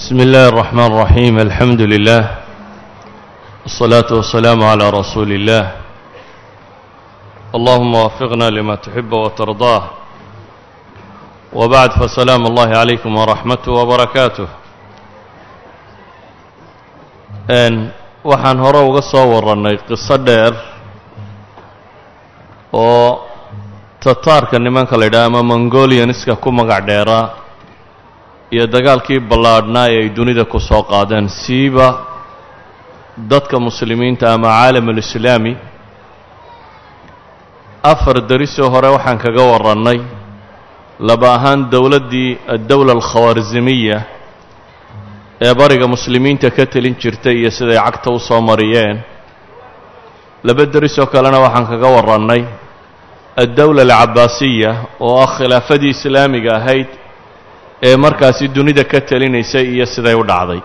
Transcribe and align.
بسم 0.00 0.16
الله 0.26 0.44
الرحمن 0.48 0.86
الرحيم 0.92 1.34
الحمد 1.46 1.80
لله 1.92 2.22
والصلاة 3.68 4.08
والسلام 4.18 4.58
على 4.64 4.84
رسول 4.90 5.28
الله 5.32 5.64
اللهم 7.56 7.92
وفقنا 8.04 8.46
لما 8.56 8.74
تحب 8.80 9.12
وترضاه 9.12 9.82
وبعد 11.52 11.90
فسلام 12.00 12.42
الله 12.50 12.68
عليكم 12.82 13.10
ورحمته 13.20 13.70
وبركاته 13.72 14.48
أن 17.52 17.92
waxaan 18.24 18.56
hore 18.60 18.80
uga 18.88 19.02
soo 19.04 19.28
warrannay 19.36 19.76
qiso 19.84 20.16
dheer 20.16 20.52
oo 22.72 23.20
tataarka 24.00 24.56
nimanka 24.60 24.96
la 24.96 25.04
yidhaha 25.12 25.28
ama 25.28 25.40
mongolianiska 25.44 26.40
ku 26.40 26.48
magac 26.52 26.88
iyo 28.54 28.64
dagaalkii 28.74 29.20
ballaadhnaa 29.30 29.86
ee 29.94 29.98
ay 30.02 30.08
dunida 30.18 30.44
ku 30.52 30.58
soo 30.68 30.82
qaadeen 30.92 31.28
siiba 31.42 31.86
dadka 33.32 33.56
muslimiinta 33.68 34.26
ama 34.34 34.48
caalamulislaami 34.58 35.52
afar 37.92 38.16
derisoo 38.30 38.68
hore 38.74 38.88
waxaan 38.96 39.18
kaga 39.24 39.42
warannay 39.52 39.98
laba 41.08 41.28
ahaan 41.36 41.60
dowladdii 41.74 42.30
addowla 42.54 42.92
alkhawaarzimiya 42.98 43.98
ee 45.46 45.54
bariga 45.60 45.86
muslimiinta 45.94 46.50
ka 46.56 46.64
telin 46.72 46.94
jirtay 47.02 47.36
iyo 47.40 47.50
siday 47.58 47.78
cagta 47.86 48.10
u 48.10 48.18
soo 48.28 48.40
mariyeen. 48.50 48.96
Laba 50.44 50.64
derisoo 50.74 51.06
kalena 51.12 51.38
waxaan 51.44 51.66
kaga 51.72 51.88
warannay 51.96 52.42
addowla 53.42 53.82
alcabaasiya 53.86 54.70
oo 55.06 55.16
ah 55.24 55.30
khilaafadii 55.36 55.92
islaamiga 55.96 56.52
ahayd 56.60 56.88
ee 57.88 57.96
markaasi 58.04 58.48
dunida 58.56 58.84
ka 58.84 59.00
telinaysay 59.10 59.64
iyo 59.74 59.86
siday 59.94 60.14
u 60.14 60.24
dhacday. 60.30 60.60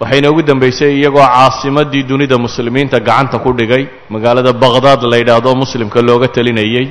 Waxayna 0.00 0.30
ugu 0.32 0.42
dambaysay 0.42 0.90
iyagoo 0.98 1.26
caasimaddii 1.34 2.02
dunida 2.10 2.36
muslimiinta 2.46 2.98
gacanta 3.08 3.38
ku 3.44 3.50
dhigay 3.58 3.82
magaalada 4.14 4.52
baqhdaad 4.62 5.02
la 5.10 5.16
yidhaahdo 5.20 5.50
muslimka 5.62 6.00
looga 6.08 6.28
telinayey 6.36 6.86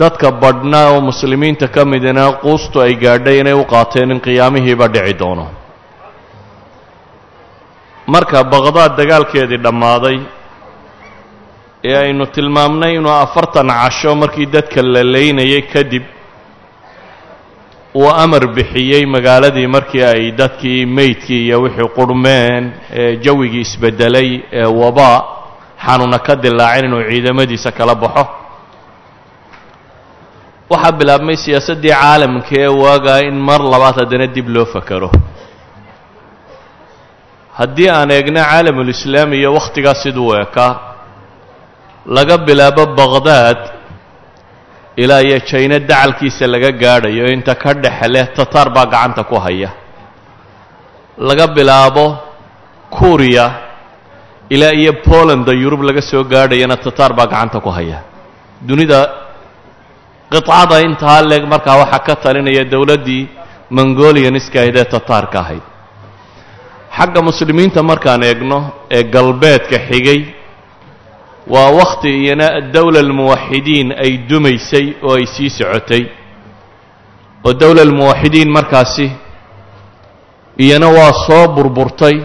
dadka 0.00 0.28
badhnaa 0.42 0.86
oo 0.94 1.00
muslimiinta 1.10 1.66
ka 1.74 1.82
midina 1.92 2.24
quustu 2.42 2.76
ay 2.84 2.92
gaadhay 3.04 3.36
inay 3.40 3.56
u 3.62 3.64
qaateen 3.72 4.10
in 4.14 4.20
qiyaamihiiba 4.26 4.86
dhici 4.94 5.14
doono. 5.20 5.46
Marka 8.14 8.38
baqhdaad 8.52 8.92
dagaalkeedii 9.00 9.60
dhammaaday 9.66 10.18
ee 11.90 11.96
aynu 12.04 12.24
tilmaamnay 12.36 12.92
inuu 12.98 13.14
afartan 13.24 13.68
casho 13.80 14.14
markii 14.22 14.46
dadka 14.54 14.80
la 14.94 15.02
leynayay 15.14 15.62
kadib 15.72 16.04
uu 17.94 18.10
amar 18.24 18.42
bixiyey 18.56 19.06
magaaladii 19.06 19.66
markii 19.66 20.02
ay 20.04 20.30
dadkii 20.40 20.86
meydkii 20.86 21.42
iyo 21.46 21.58
wixii 21.62 21.88
qurhmeen 21.98 22.64
ee 23.00 23.16
jawigii 23.24 23.60
isbeddelay 23.66 24.30
ee 24.52 24.64
wabaa 24.80 25.18
xanuuna 25.86 26.18
ka 26.26 26.34
dilaacin 26.42 26.84
inuu 26.86 27.02
ciidamadiisa 27.10 27.70
kala 27.78 27.94
baxo. 28.02 28.24
Waxaa 30.70 30.92
bilaabmay 30.98 31.36
siyaasaddii 31.44 31.94
caalamka 32.00 32.52
ee 32.62 32.66
waagaa 32.82 33.20
in 33.28 33.34
mar 33.48 33.60
labaad 33.72 33.96
haddana 34.00 34.26
dib 34.34 34.48
loo 34.54 34.66
fakero 34.74 35.10
haddii 37.58 37.88
aan 37.90 38.10
eegno 38.16 38.40
caalamulislaami 38.50 39.36
iyo 39.40 39.50
wakhtigaas 39.58 40.02
siduu 40.02 40.34
ekaa 40.44 40.72
laga 42.16 42.36
bilaabo 42.46 42.84
baqhdaad 42.98 43.58
ilaa 45.02 45.22
iyo 45.26 45.38
jayno 45.50 45.76
dacalkiisa 45.90 46.44
laga 46.54 46.70
gaadhayo 46.82 47.24
inta 47.36 47.54
ka 47.62 47.70
dhexe 47.82 48.08
leh 48.14 48.26
tataar 48.36 48.68
baa 48.76 48.86
gacanta 48.92 49.22
ku 49.30 49.36
haya. 49.44 49.70
Laga 51.28 51.46
bilaabo 51.56 52.04
kuriya 52.96 53.46
ilaa 54.54 54.74
iyo 54.80 54.92
bolanda 55.06 55.52
yurub 55.62 55.82
laga 55.88 56.02
soo 56.10 56.24
gaadhayana 56.32 56.76
tataar 56.84 57.12
baa 57.18 57.26
gacanta 57.32 57.58
ku 57.64 57.70
haya. 57.76 57.98
Dunida 58.68 59.00
qicada 60.32 60.76
intaa 60.86 61.20
leeg 61.30 61.44
markaa 61.52 61.76
waxaa 61.82 62.04
ka 62.06 62.14
talinaya 62.24 62.64
dowladdii 62.72 63.22
mongolianiska 63.76 64.56
ahayd 64.60 64.76
ee 64.82 64.84
tataarka 64.94 65.38
ahayd. 65.44 65.64
Xagga 66.96 67.20
muslimiinta 67.28 67.80
markaan 67.90 68.22
eegno 68.30 68.58
ee 68.96 69.02
galbeedka 69.14 69.76
xigay 69.88 70.20
waa 71.54 71.70
wakhti 71.78 72.08
iyana 72.24 72.60
dowla 72.74 72.98
almuwaxidiin 73.00 73.92
ay 74.04 74.12
dumaysay 74.28 74.86
oo 75.02 75.14
ay 75.16 75.26
sii 75.26 75.50
socotay. 75.50 76.02
Oo 77.44 77.52
dowla 77.52 77.82
almuwaxidiin 77.82 78.50
markaasi 78.50 79.06
iyana 80.64 80.88
waa 80.88 81.12
soo 81.26 81.48
burburtay 81.54 82.16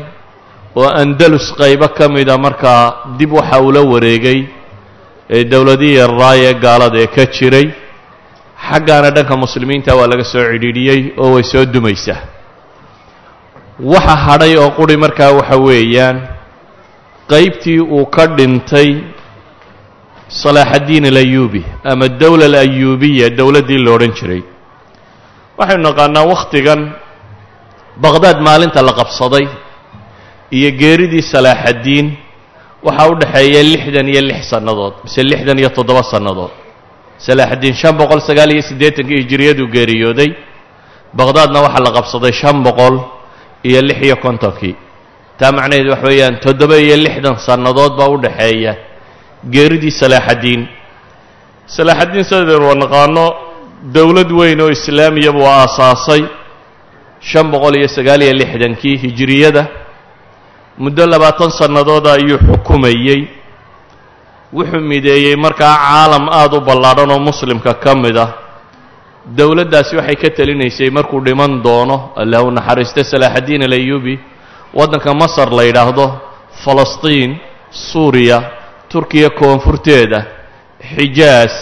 oo 0.75 0.89
andalus 1.01 1.53
qaybo 1.59 1.87
ka 1.97 2.09
mida 2.09 2.37
markaa 2.37 3.15
dib 3.17 3.31
waxa 3.33 3.59
ula 3.61 3.81
wareegay 3.81 4.39
ee 5.29 5.43
dowladihii 5.43 5.97
ee 6.45 6.53
gaalada 6.63 6.97
ee 7.03 7.07
ka 7.07 7.25
jiray. 7.35 7.67
Xaggaana 8.69 9.09
dhanka 9.15 9.35
muslimiinta 9.37 9.95
waa 9.95 10.07
laga 10.07 10.23
soo 10.23 10.43
cidhiidhiyey 10.51 11.01
oo 11.17 11.33
way 11.35 11.43
soo 11.43 11.65
dumaysaa. 11.65 12.19
Waxa 13.79 14.15
hadhay 14.25 14.55
oo 14.57 14.69
quri 14.77 14.97
markaa 14.97 15.31
waxa 15.31 15.57
weeyaan 15.57 16.17
qaybtii 17.31 17.79
uu 17.81 18.05
ka 18.15 18.25
dhintay 18.37 18.89
salaaxaddiin 20.43 21.05
alayuubi 21.11 21.63
ama 21.91 22.07
dowla 22.21 22.45
alayuubiya 22.51 23.29
dowladdii 23.37 23.79
lo 23.85 23.91
odhan 23.95 24.11
jiray. 24.19 24.41
Waxaynu 25.57 25.83
naqaanaa 25.89 26.25
wakhtigan 26.33 26.81
baqhdaad 28.03 28.37
maalinta 28.47 28.81
la 28.87 28.93
qabsaday 28.99 29.45
iyo 30.57 30.69
geeridii 30.81 31.21
salaaxaddiin 31.33 32.07
waxaa 32.85 33.07
u 33.11 33.15
dhexeeya 33.21 33.61
lixdan 33.73 34.07
iyo 34.13 34.21
lix 34.29 34.41
sannadood 34.51 34.93
mise 35.05 35.21
lixdan 35.31 35.57
iyo 35.61 35.69
toddoba 35.77 36.03
sannadood. 36.13 36.51
Salaaxaddiin 37.27 37.73
shan 37.81 37.93
boqol 38.01 38.19
sagaal 38.27 38.51
iyo 38.55 38.61
siddeetankii 38.69 39.17
hijiriyaduu 39.23 39.67
geeriyooday. 39.75 40.29
Baqhdaadna 41.17 41.59
waxaa 41.65 41.83
la 41.87 41.91
qabsaday 41.97 42.31
shan 42.41 42.57
boqol 42.67 42.95
iyo 43.69 43.79
lix 43.87 43.99
iyo 44.07 44.15
kontonkii 44.25 44.75
taa 45.39 45.51
macnaheed 45.57 45.87
wax 45.93 46.01
weeyaan 46.07 46.35
toddoba 46.45 46.75
iyo 46.77 46.95
lixdan 47.05 47.35
sannadood 47.47 47.93
baa 47.99 48.09
u 48.15 48.17
dhexeeya 48.25 48.73
geeridii 49.53 49.91
salaaxaddiin 50.01 50.61
salaaxaddiin 51.75 52.23
sidaynu 52.29 52.65
waa 52.69 52.79
naqaano 52.83 53.25
dowlad 53.95 54.29
weyn 54.39 54.61
oo 54.61 54.69
islaamiya 54.77 55.31
buu 55.35 55.47
aasaasay 55.47 56.23
shan 57.29 57.47
boqol 57.53 57.75
iyo 57.79 57.87
sagaal 57.97 58.21
iyo 58.25 58.33
lixdankii 58.41 58.95
hijiriyada 59.03 59.63
muddo 60.77 61.05
labaatan 61.13 61.51
sannadooda 61.59 62.13
ayuu 62.17 62.37
xukumayey. 62.47 63.21
Wuxuu 64.53 64.81
mideeyey 64.91 65.35
markaa 65.35 65.75
caalam 65.85 66.25
aada 66.29 66.57
u 66.57 66.61
ballaadhan 66.61 67.09
oo 67.11 67.19
muslimka 67.19 67.73
ka 67.83 67.95
mid 67.95 68.17
ah. 68.17 68.29
Dowladdaasi 69.37 69.95
waxay 69.97 70.15
ka 70.15 70.29
telinaysay 70.37 70.89
markuu 70.89 71.19
dhiman 71.25 71.61
doono 71.65 71.97
allah 72.21 72.43
u 72.45 72.51
naxariista 72.51 73.03
salaaxaddiin 73.03 73.63
alayuubi 73.63 74.19
waddanka 74.73 75.13
masar 75.13 75.49
la 75.57 75.63
yidhaahdo 75.69 76.05
falastiin 76.63 77.31
suuriya 77.71 78.39
turkiya 78.91 79.29
koonfurteeda 79.29 80.19
xijaas 80.95 81.53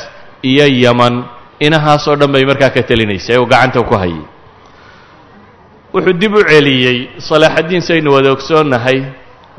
iyo 0.44 0.66
yaman. 0.86 1.16
Inahaasoo 1.62 2.16
dhan 2.20 2.32
bay 2.34 2.42
markaa 2.46 2.70
ka 2.76 2.82
telinaysay 2.90 3.38
oo 3.38 3.46
gacanta 3.46 3.84
ku 3.90 3.94
hayay. 4.02 4.24
Wuxuu 5.94 6.14
dib 6.22 6.34
u 6.34 6.42
celiyey 6.52 6.98
salaaxaddiin 7.28 7.82
saynu 7.90 8.10
wada 8.16 8.32
ogsoonnahay 8.36 9.00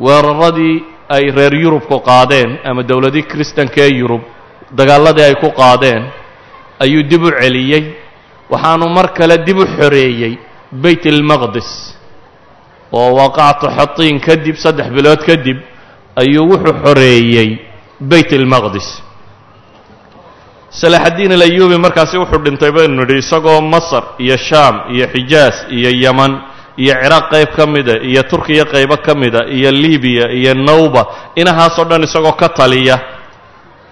weeraradii 0.04 0.76
ay 1.08 1.24
reer 1.36 1.54
yurubku 1.54 2.00
qaadeen 2.08 2.58
ama 2.64 2.82
dowladii 2.82 3.22
kristanka 3.22 3.80
ee 3.86 3.94
yurub 4.02 4.22
dagaalladii 4.78 5.22
ay 5.28 5.34
ku 5.42 5.50
qaadeen 5.60 6.02
ayuu 6.84 7.02
dib 7.10 7.22
u 7.22 7.30
celiyey. 7.40 7.84
Waxaanu 8.50 8.88
mar 8.96 9.06
kale 9.18 9.36
dib 9.46 9.58
u 9.58 9.66
xoreeyey 9.78 10.38
bayt 10.72 11.06
almaqdis 11.06 11.68
oo 12.92 13.08
waaqacatu 13.18 13.66
xatiin 13.78 14.20
kadib 14.26 14.56
saddex 14.64 14.88
bilood 14.96 15.20
kadib 15.28 15.58
ayuu 16.22 16.44
wuxuu 16.50 16.74
xoreeyey 16.84 17.48
bayt 18.10 18.30
almaqdis 18.32 18.88
salaaxaddiin 20.80 21.32
alayuubi 21.38 21.76
markaasi 21.84 22.16
wuxuu 22.22 22.42
dhintay 22.44 22.70
baynu 22.76 22.94
nidhi 23.04 23.18
isagoo 23.24 23.60
masar 23.74 24.04
iyo 24.24 24.36
shaam 24.48 24.74
iyo 24.94 25.06
xijaas 25.14 25.56
iyo 25.76 25.90
yaman 26.04 26.32
iyo 26.82 26.94
ciraaq 27.02 27.24
qayb 27.32 27.50
ka 27.56 27.64
mida 27.74 27.94
iyo 28.10 28.22
turkiya 28.30 28.64
qaybo 28.74 28.96
ka 29.06 29.12
mida 29.14 29.40
iyo 29.56 29.70
libiya 29.82 30.26
iyo 30.38 30.52
nawba 30.54 31.02
inahaasoo 31.40 31.84
dhan 31.90 32.02
isagoo 32.08 32.32
ka 32.40 32.48
taliya 32.48 32.96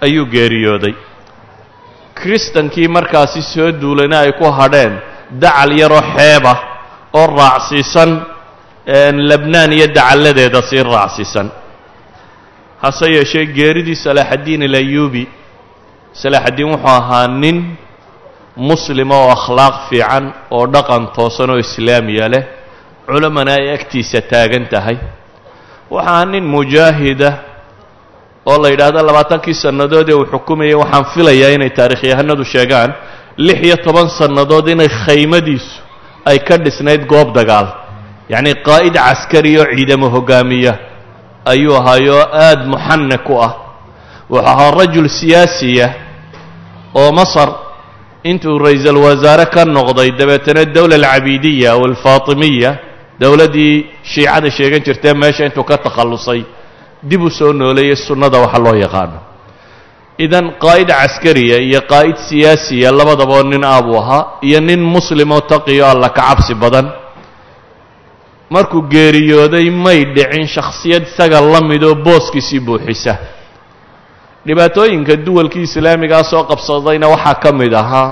ayuu 0.05 0.25
geeriyooday. 0.25 0.93
Kristankii 2.17 2.87
markaasi 2.87 3.41
soo 3.41 3.71
duulayna 3.81 4.19
ay 4.25 4.31
ku 4.33 4.45
hadheen 4.59 4.93
dacal 5.41 5.71
yaroo 5.79 6.01
xeebah 6.17 6.57
oo 7.13 7.27
raacsiisan 7.37 8.09
lebnaan 8.85 9.71
iyo 9.73 9.87
dacalladeeda 9.87 10.61
sii 10.69 10.83
raacsiisan 10.83 11.49
hase 12.81 13.05
yeeshee 13.13 13.45
geeridii 13.45 13.95
salaaxaddiin 13.95 14.63
alayuubi 14.69 15.23
salaaxaddiin 16.13 16.69
wuxuu 16.73 16.89
ahaa 16.89 17.27
nin 17.27 17.77
muslima 18.57 19.15
oo 19.15 19.29
akhlaaq 19.37 19.75
fiican 19.89 20.33
oo 20.51 20.65
dhaqan 20.73 21.07
toosan 21.15 21.49
oo 21.49 21.57
islaamiya 21.65 22.27
leh 22.33 22.43
culamana 23.05 23.51
ay 23.53 23.73
agtiisa 23.77 24.21
taagan 24.21 24.65
tahay. 24.71 24.97
Waxaa 25.91 26.25
nin 26.25 26.43
mujaahida 26.43 27.29
oo 28.45 28.57
la 28.63 28.69
yidhaahdo 28.73 28.99
labaatankii 29.09 29.53
sannadood 29.63 30.09
ee 30.09 30.13
uu 30.19 30.25
xukumayay 30.33 30.73
waxaan 30.81 31.05
filayaa 31.13 31.51
inay 31.55 31.69
taarikhyahanadu 31.69 32.43
sheegaan 32.53 32.91
lix 33.37 33.59
iyo 33.67 33.77
toban 33.85 34.09
sannadood 34.19 34.67
inay 34.73 34.89
khaymadiisu 35.05 35.73
ay 36.25 36.39
ka 36.47 36.57
dhisnayd 36.57 37.05
goob 37.11 37.29
dagaal 37.37 37.67
yacnii 38.29 38.55
qaa'id 38.63 38.93
caskari 38.93 39.57
oo 39.59 39.65
ciidamo 39.75 40.09
hogaamiya 40.09 40.73
ayuu 41.45 41.75
ahaayoo 41.75 42.21
aada 42.33 42.65
muxanak 42.65 43.29
u 43.29 43.41
ah. 43.41 43.53
Wuxuu 44.31 44.47
ahaa 44.47 44.71
rajul 44.71 45.09
siyaasiya 45.09 45.87
oo 46.95 47.11
masar 47.11 47.49
intuu 48.23 48.59
ra'iisul 48.59 48.95
wasaare 48.97 49.45
ka 49.51 49.65
noqday 49.65 50.11
dabeetana 50.15 50.65
dowla 50.65 50.95
alcabiidiya 50.95 51.73
aw 51.75 51.83
alfaatimiya 51.83 52.71
dowladdii 53.19 53.85
shiicada 54.03 54.51
sheegan 54.51 54.83
jirtee 54.85 55.13
meesha 55.13 55.45
intuu 55.45 55.63
ka 55.63 55.77
takhallusay 55.77 56.45
dib 57.03 57.21
u 57.21 57.29
soo 57.29 57.53
nooleeyey 57.53 57.95
sunnada 57.95 58.37
waxa 58.39 58.59
loo 58.59 58.75
yaqaano. 58.75 59.19
Idan 60.17 60.55
qaa'id 60.61 60.87
caskariya 60.87 61.57
iyo 61.57 61.81
qaa'id 61.81 62.17
siyaasiya 62.29 62.91
labadabao 62.91 63.43
nin 63.43 63.63
aabuu 63.65 63.97
ahaa 63.97 64.39
iyo 64.41 64.59
nin 64.61 64.79
muslimoo 64.79 65.41
taqiyo 65.41 65.85
alla 65.85 66.09
ka 66.09 66.21
cabsi 66.21 66.53
badan 66.55 67.00
markuu 68.51 68.81
geeriyooday 68.93 69.69
may 69.71 69.99
dhicin 70.15 70.47
shakhsiyad 70.55 71.03
isaga 71.07 71.39
la 71.41 71.61
midoo 71.63 71.95
booskiisii 72.05 72.59
buuxisa. 72.59 73.13
Dhibaatooyinka 74.45 75.15
duwalkii 75.25 75.61
islaamigaa 75.69 76.23
soo 76.31 76.43
qabsadayna 76.49 77.07
waxaa 77.07 77.35
ka 77.43 77.51
mid 77.51 77.73
ahaa 77.73 78.09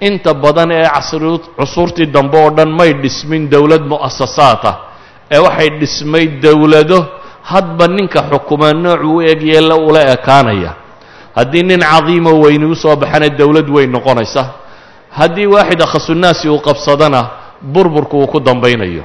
inta 0.00 0.34
badan 0.34 0.70
ee 0.72 0.84
casri 0.94 1.38
cusuurtii 1.56 2.06
dambe 2.14 2.36
oo 2.38 2.50
dhan 2.56 2.70
may 2.78 2.92
dhismin 3.02 3.48
dowlad 3.50 3.82
mu'asasaad 3.92 4.62
ah. 4.70 4.76
Ee 5.30 5.38
waxay 5.38 5.70
dhismay 5.80 6.26
dowlado 6.44 6.98
hadba 7.42 7.86
ninka 7.88 8.20
xukuma 8.30 8.72
noocuu 8.72 9.16
u 9.16 9.22
eg 9.22 9.42
yeella 9.42 9.76
ula 9.76 10.00
ekaanaya. 10.14 10.72
Haddii 11.36 11.62
nin 11.62 11.80
cadiimoo 11.80 12.40
weyni 12.44 12.64
u 12.66 12.74
soo 12.74 12.96
baxana 12.96 13.28
dowlad 13.28 13.68
weyn 13.70 13.90
noqonaysa. 13.90 14.42
Haddii 15.18 15.46
waaxid 15.46 15.80
akhasunaasi 15.82 16.48
uu 16.48 16.58
qabsadana 16.60 17.20
burburku 17.62 18.18
uu 18.20 18.26
ku 18.26 18.40
dambaynayo 18.40 19.04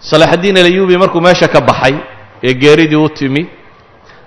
salaaxaddiin 0.00 0.56
alayuubi 0.58 0.96
markuu 0.98 1.20
meesha 1.20 1.48
ka 1.48 1.60
baxay 1.60 1.94
ee 2.42 2.54
geeridii 2.54 2.96
u 2.96 3.08
timi 3.08 3.48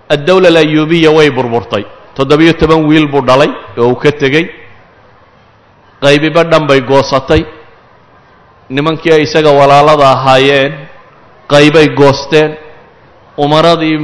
addowla 0.09 0.47
alayuubiya 0.47 1.11
way 1.11 1.29
burburtay. 1.31 1.85
Toddobiyo 2.15 2.53
toban 2.53 2.83
wiil 2.87 3.07
buu 3.07 3.21
dhalay 3.23 3.49
oo 3.77 3.87
uu 3.89 3.95
ka 3.95 4.11
tegey. 4.11 4.45
Qaybiba 6.01 6.43
dhan 6.43 6.67
bay 6.67 6.81
goosatay. 6.81 7.45
Nimankii 8.69 9.13
ay 9.13 9.21
isaga 9.23 9.51
walaalada 9.51 10.11
ahaayeen 10.11 10.73
qaybay 11.47 11.87
goosteen. 11.95 12.55
Umaradii 13.37 13.97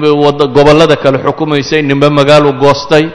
gobollada 0.55 0.95
kale 0.95 1.17
xukumaysay 1.19 1.81
ninba 1.83 2.09
magaalu 2.09 2.53
goostay. 2.53 3.09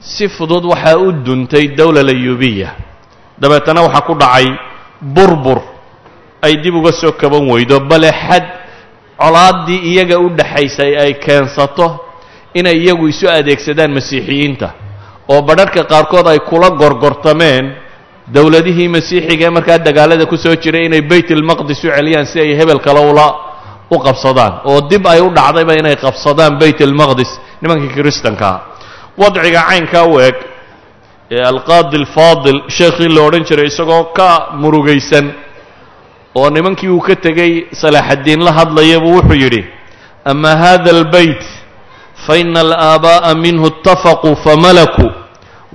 Si 0.00 0.28
fudud 0.28 0.64
waxaa 0.64 0.98
u 1.00 1.12
duntay 1.12 1.68
dowla 1.72 2.00
alayuubiya. 2.00 2.68
Dabeetana 3.40 3.80
waxaa 3.82 4.04
ku 4.06 4.14
dhacay 4.14 4.46
burbur 5.00 5.60
ay 6.42 6.54
dib 6.62 6.74
uga 6.80 6.92
soo 6.92 7.12
kaban 7.20 7.44
weydo 7.52 7.80
bale 7.90 8.10
xad 8.12 8.44
colaaddii 9.22 9.80
iyaga 9.90 10.16
u 10.18 10.28
dhaxaysay 10.38 10.92
ay 11.04 11.12
keensato 11.24 11.86
inay 12.54 12.76
iyagu 12.84 13.08
isu 13.12 13.26
adeegsadaan 13.38 13.90
masiixiyiinta 13.98 14.68
oo 15.32 15.40
badharhka 15.48 15.82
qaarkood 15.92 16.26
ay 16.32 16.38
kula 16.50 16.70
gorgortameen 16.80 17.64
dowladihii 18.34 18.88
masiixiga 18.96 19.46
ee 19.48 19.54
markaa 19.56 19.78
dagaalada 19.88 20.24
ku 20.26 20.36
soo 20.44 20.54
jiray 20.62 20.84
inay 20.88 21.02
baytalmaqdis 21.12 21.78
u 21.84 21.88
celiyaan 21.96 22.26
si 22.30 22.36
ay 22.44 22.50
hebel 22.60 22.80
kale 22.86 23.00
ula 23.12 23.26
u 23.94 23.96
qabsadaan 24.06 24.52
oo 24.70 24.80
dib 24.90 25.06
ay 25.12 25.20
u 25.26 25.28
dhacdayba 25.38 25.72
inay 25.80 25.96
qabsadaan 26.04 26.52
baytalmaqdis 26.62 27.30
nimankii 27.62 27.92
kiristankaa 27.96 28.56
wadciga 29.20 29.60
caynkaa 29.68 30.04
u 30.12 30.20
eg 30.28 30.36
ee 31.36 31.42
alqaadi 31.52 31.96
alfaadil 32.02 32.58
sheekhii 32.76 33.08
la 33.16 33.20
odhan 33.28 33.44
jiray 33.48 33.66
isagoo 33.72 34.04
ka 34.18 34.28
murugaysan 34.62 35.26
oo 36.38 36.50
nimankii 36.50 36.88
uu 36.88 37.00
ka 37.00 37.16
tegey 37.16 37.52
salaaxaddiin 37.80 38.40
la 38.46 38.52
hadlayabuu 38.58 39.14
wuxuu 39.18 39.40
yidhi 39.42 39.62
ama 40.24 40.56
hada 40.62 40.90
albeyt 40.96 41.42
faina 42.26 42.60
alaaba'a 42.60 43.34
minhu 43.44 43.66
itafaquu 43.72 44.36
famalakuu 44.44 45.10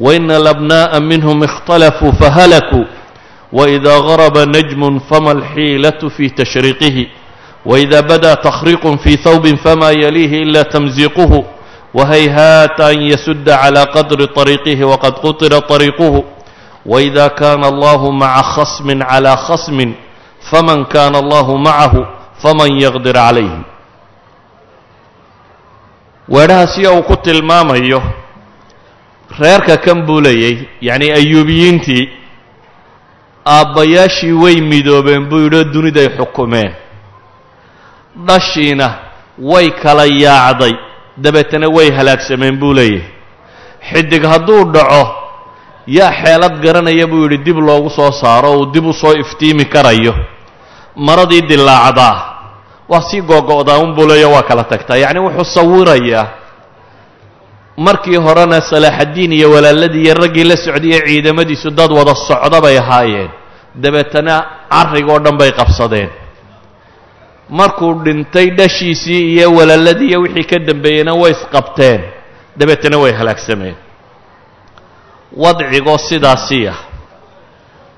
waina 0.06 0.36
alabnaa'a 0.42 1.00
minhum 1.00 1.44
ikhtalafuu 1.44 2.12
fahalakuu 2.22 2.86
waidaa 3.54 4.02
garaba 4.08 4.46
najmun 4.46 5.00
fama 5.10 5.32
alxiilatu 5.32 6.10
fii 6.10 6.30
tashriqihi 6.30 7.06
waidaa 7.66 8.02
badaa 8.02 8.36
takhriqun 8.36 8.98
fii 9.04 9.18
hawbin 9.24 9.58
famaa 9.58 9.92
yaliihi 10.04 10.38
ilaa 10.42 10.64
tamziquhu 10.64 11.46
wahayhaata 11.94 12.86
an 12.88 13.02
yasuda 13.12 13.58
calaa 13.64 13.86
qadri 13.96 14.28
طariiqihi 14.38 14.84
waqad 14.92 15.14
qutila 15.24 15.62
طariiquhu 15.72 16.24
waidaa 16.86 17.30
kaana 17.30 17.68
allahu 17.68 18.12
maca 18.22 18.44
khasmin 18.56 19.00
calaa 19.12 19.36
khasmin 19.48 19.94
faman 20.50 20.86
kana 20.94 21.18
allahu 21.24 21.58
macahu 21.58 22.02
faman 22.42 22.72
yaqdir 22.84 23.14
calayhi 23.14 23.60
weedhahaasiyo 26.30 26.96
uu 26.98 27.04
ku 27.04 27.16
tilmaamayo 27.26 28.02
reerka 29.40 29.78
kan 29.78 30.06
buu 30.08 30.22
leeyay 30.22 30.58
yacnii 30.82 31.12
ayuubiyiintii 31.20 32.10
aabbayaashii 33.46 34.32
way 34.44 34.56
midoobeen 34.62 35.26
buu 35.30 35.40
yidhoo 35.46 35.64
duniday 35.74 36.08
xukumeen 36.18 36.72
dhashiina 38.28 38.88
way 39.52 39.70
kala 39.84 40.06
yaacday 40.06 40.74
dabeetana 41.18 41.68
way 41.78 41.92
halaagsameen 41.98 42.58
buu 42.62 42.74
leeyahay 42.74 43.08
xidig 43.92 44.24
hadduu 44.32 44.64
dhaco 44.74 45.04
yaa 45.88 46.12
xeelad 46.24 46.56
garanaya 46.64 47.08
buu 47.08 47.24
yidhi 47.26 47.38
dib 47.46 47.58
loogu 47.58 47.90
soo 47.90 48.12
saaro 48.12 48.52
uu 48.60 48.66
dib 48.74 48.86
u 48.86 48.94
soo 48.94 49.14
iftiimi 49.14 49.66
karayo. 49.66 50.14
Maradii 50.96 51.42
dilaacdaa 51.42 52.16
waa 52.90 53.02
sii 53.10 53.22
googo'daa 53.22 53.78
unbuu 53.80 54.08
leeya 54.08 54.28
waa 54.28 54.44
kala 54.44 54.64
tagtaa. 54.64 54.98
Yacni 54.98 55.20
wuxuu 55.20 55.44
sawirayaa. 55.56 56.28
Markii 57.78 58.16
horena 58.20 58.62
salaaxaddiin 58.62 59.32
iyo 59.34 59.52
walaaladii 59.52 60.04
iyo 60.06 60.14
raggii 60.14 60.44
la 60.44 60.58
socdaiyo 60.58 61.00
ciidamadiisu 61.08 61.70
dad 61.72 61.92
wada 61.92 62.16
socda 62.16 62.62
bay 62.62 62.78
ahaayeen. 62.78 63.30
Dabeetana 63.76 64.36
carrigoo 64.70 65.20
dhan 65.20 65.38
bay 65.40 65.52
qabsadeen. 65.52 66.10
Markuu 67.50 67.94
dhintay 68.04 68.50
dhashiisii 68.58 69.34
iyo 69.36 69.54
walaaladii 69.56 70.08
iyo 70.12 70.20
wixii 70.22 70.44
ka 70.44 70.60
dambeeyeyna 70.60 71.14
way 71.14 71.32
isqabteen. 71.32 72.02
Dabeetana 72.58 72.98
way 72.98 73.12
halaagsameen 73.14 73.76
wadcigoo 75.44 75.98
sidaasiya 76.10 76.74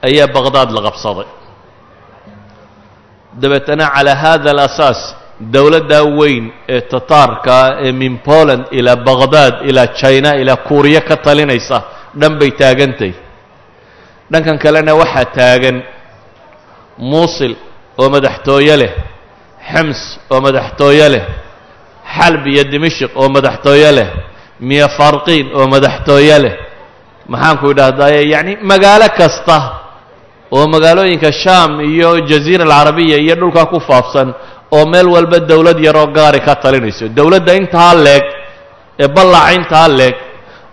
ayaa 0.08 0.28
baqhdaad 0.36 0.70
la 0.76 0.82
qabsaday. 0.88 1.28
Dabeetana 3.42 3.86
calaa 3.96 4.16
hada 4.24 4.52
alasaas 4.52 5.00
dowladdaa 5.54 6.04
weyn 6.20 6.46
ee 6.76 6.82
tataarka 6.82 7.58
ee 7.86 7.92
min 7.92 8.14
poland 8.28 8.64
ilaa 8.72 8.96
baqhdaad 9.08 9.54
ilaa 9.70 9.88
china 10.00 10.30
ilaa 10.42 10.56
kuuriya 10.68 11.02
ka 11.02 11.16
talinaysa 11.26 11.78
dhan 12.20 12.34
bay 12.40 12.52
taagantay. 12.62 13.14
Dhankan 14.32 14.58
kalena 14.64 14.94
waxaa 15.02 15.26
taagan 15.38 15.78
muusil 16.98 17.56
oo 18.02 18.10
madaxtooye 18.16 18.76
leh 18.82 18.94
xems 19.72 20.00
oo 20.34 20.40
madaxtooye 20.46 21.08
leh 21.14 21.24
xalb 22.16 22.44
iyo 22.48 22.64
dimashik 22.72 23.12
oo 23.22 23.30
madaxtooye 23.36 23.92
leh 23.98 24.08
miya 24.68 24.88
farqiin 24.98 25.48
oo 25.58 25.66
madaxtooye 25.74 26.38
leh 26.44 26.54
maxaanku 27.32 27.66
idhahdaaye 27.74 28.22
yacni 28.34 28.54
magaalo 28.72 29.08
kasta 29.20 29.58
oo 30.56 30.66
magaalooyinka 30.74 31.32
sham 31.44 31.72
iyo 31.92 32.10
jaziira 32.30 32.64
alcarabiya 32.66 33.18
iyo 33.26 33.36
dhulkaa 33.42 33.66
ku 33.72 33.80
faafsan 33.88 34.30
oo 34.76 34.86
meel 34.92 35.08
walba 35.16 35.40
dowlad 35.40 35.80
yaroo 35.88 36.08
gaari 36.18 36.40
ka 36.48 36.56
talinayso. 36.64 37.06
Dowladda 37.18 37.54
intaa 37.62 37.94
leeg 38.06 38.24
ee 39.04 39.08
ballaca 39.16 39.52
intaa 39.58 39.88
leeg 40.00 40.16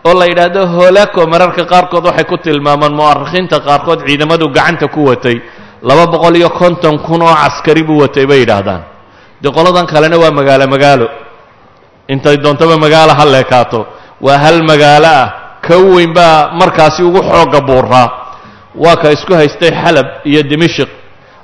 oo 0.09 0.15
la 0.21 0.25
yidhaahdo 0.31 0.61
hoolako 0.77 1.21
mararka 1.33 1.63
qaarkood 1.73 2.05
waxay 2.09 2.25
ku 2.31 2.37
tilmaamaan 2.45 2.93
mu'arikhiinta 3.01 3.57
qaarkood 3.69 4.01
ciidamadu 4.07 4.47
gacanta 4.57 4.87
ku 4.95 5.01
watay. 5.09 5.37
Laba 5.89 6.05
boqol 6.13 6.37
iyo 6.37 6.51
konton 6.61 6.99
kun 7.07 7.23
oo 7.23 7.35
caskari 7.43 7.83
buu 7.89 7.99
watay 8.05 8.27
bay 8.31 8.39
yidhaahdaan. 8.45 8.83
Dee 9.43 9.53
qoladan 9.57 9.87
kalena 9.93 10.17
waa 10.23 10.31
magaalo 10.39 10.67
magaalo. 10.75 11.07
Intay 12.13 12.37
doontaba 12.45 12.77
magaalo 12.85 13.13
ha 13.19 13.25
leekaato. 13.35 13.81
Waa 14.21 14.37
hal 14.45 14.57
magaalo 14.71 15.09
ah 15.09 15.27
ka 15.67 15.77
weyn 15.77 16.13
baa 16.15 16.51
markaasi 16.61 17.03
ugu 17.03 17.21
xoogga 17.31 17.61
buuraa. 17.69 18.09
Waa 18.75 18.97
ka 19.03 19.09
isku 19.17 19.35
haystay 19.35 19.71
xalab 19.83 20.09
iyo 20.31 20.43
dimashik 20.51 20.89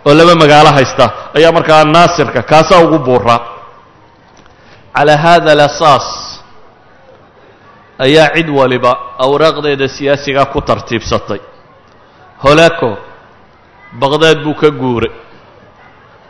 oo 0.06 0.14
laba 0.14 0.34
magaalo 0.42 0.70
haysta 0.76 1.04
ayaa 1.36 1.52
markaa 1.56 1.84
naasirka 1.84 2.42
kaasaa 2.50 2.80
ugu 2.86 2.98
buuraa. 3.06 3.40
Calaa 4.96 5.16
hada 5.24 5.52
alasaas 5.52 6.06
ayaa 7.98 8.28
cid 8.34 8.48
waliba 8.58 8.92
awraaqdeeda 9.24 9.88
siyaasiga 9.96 10.44
ku 10.52 10.60
tartiibsatay. 10.68 11.40
Holako 12.44 12.90
baqdaad 14.00 14.38
buu 14.44 14.54
ka 14.54 14.70
guuray. 14.70 15.12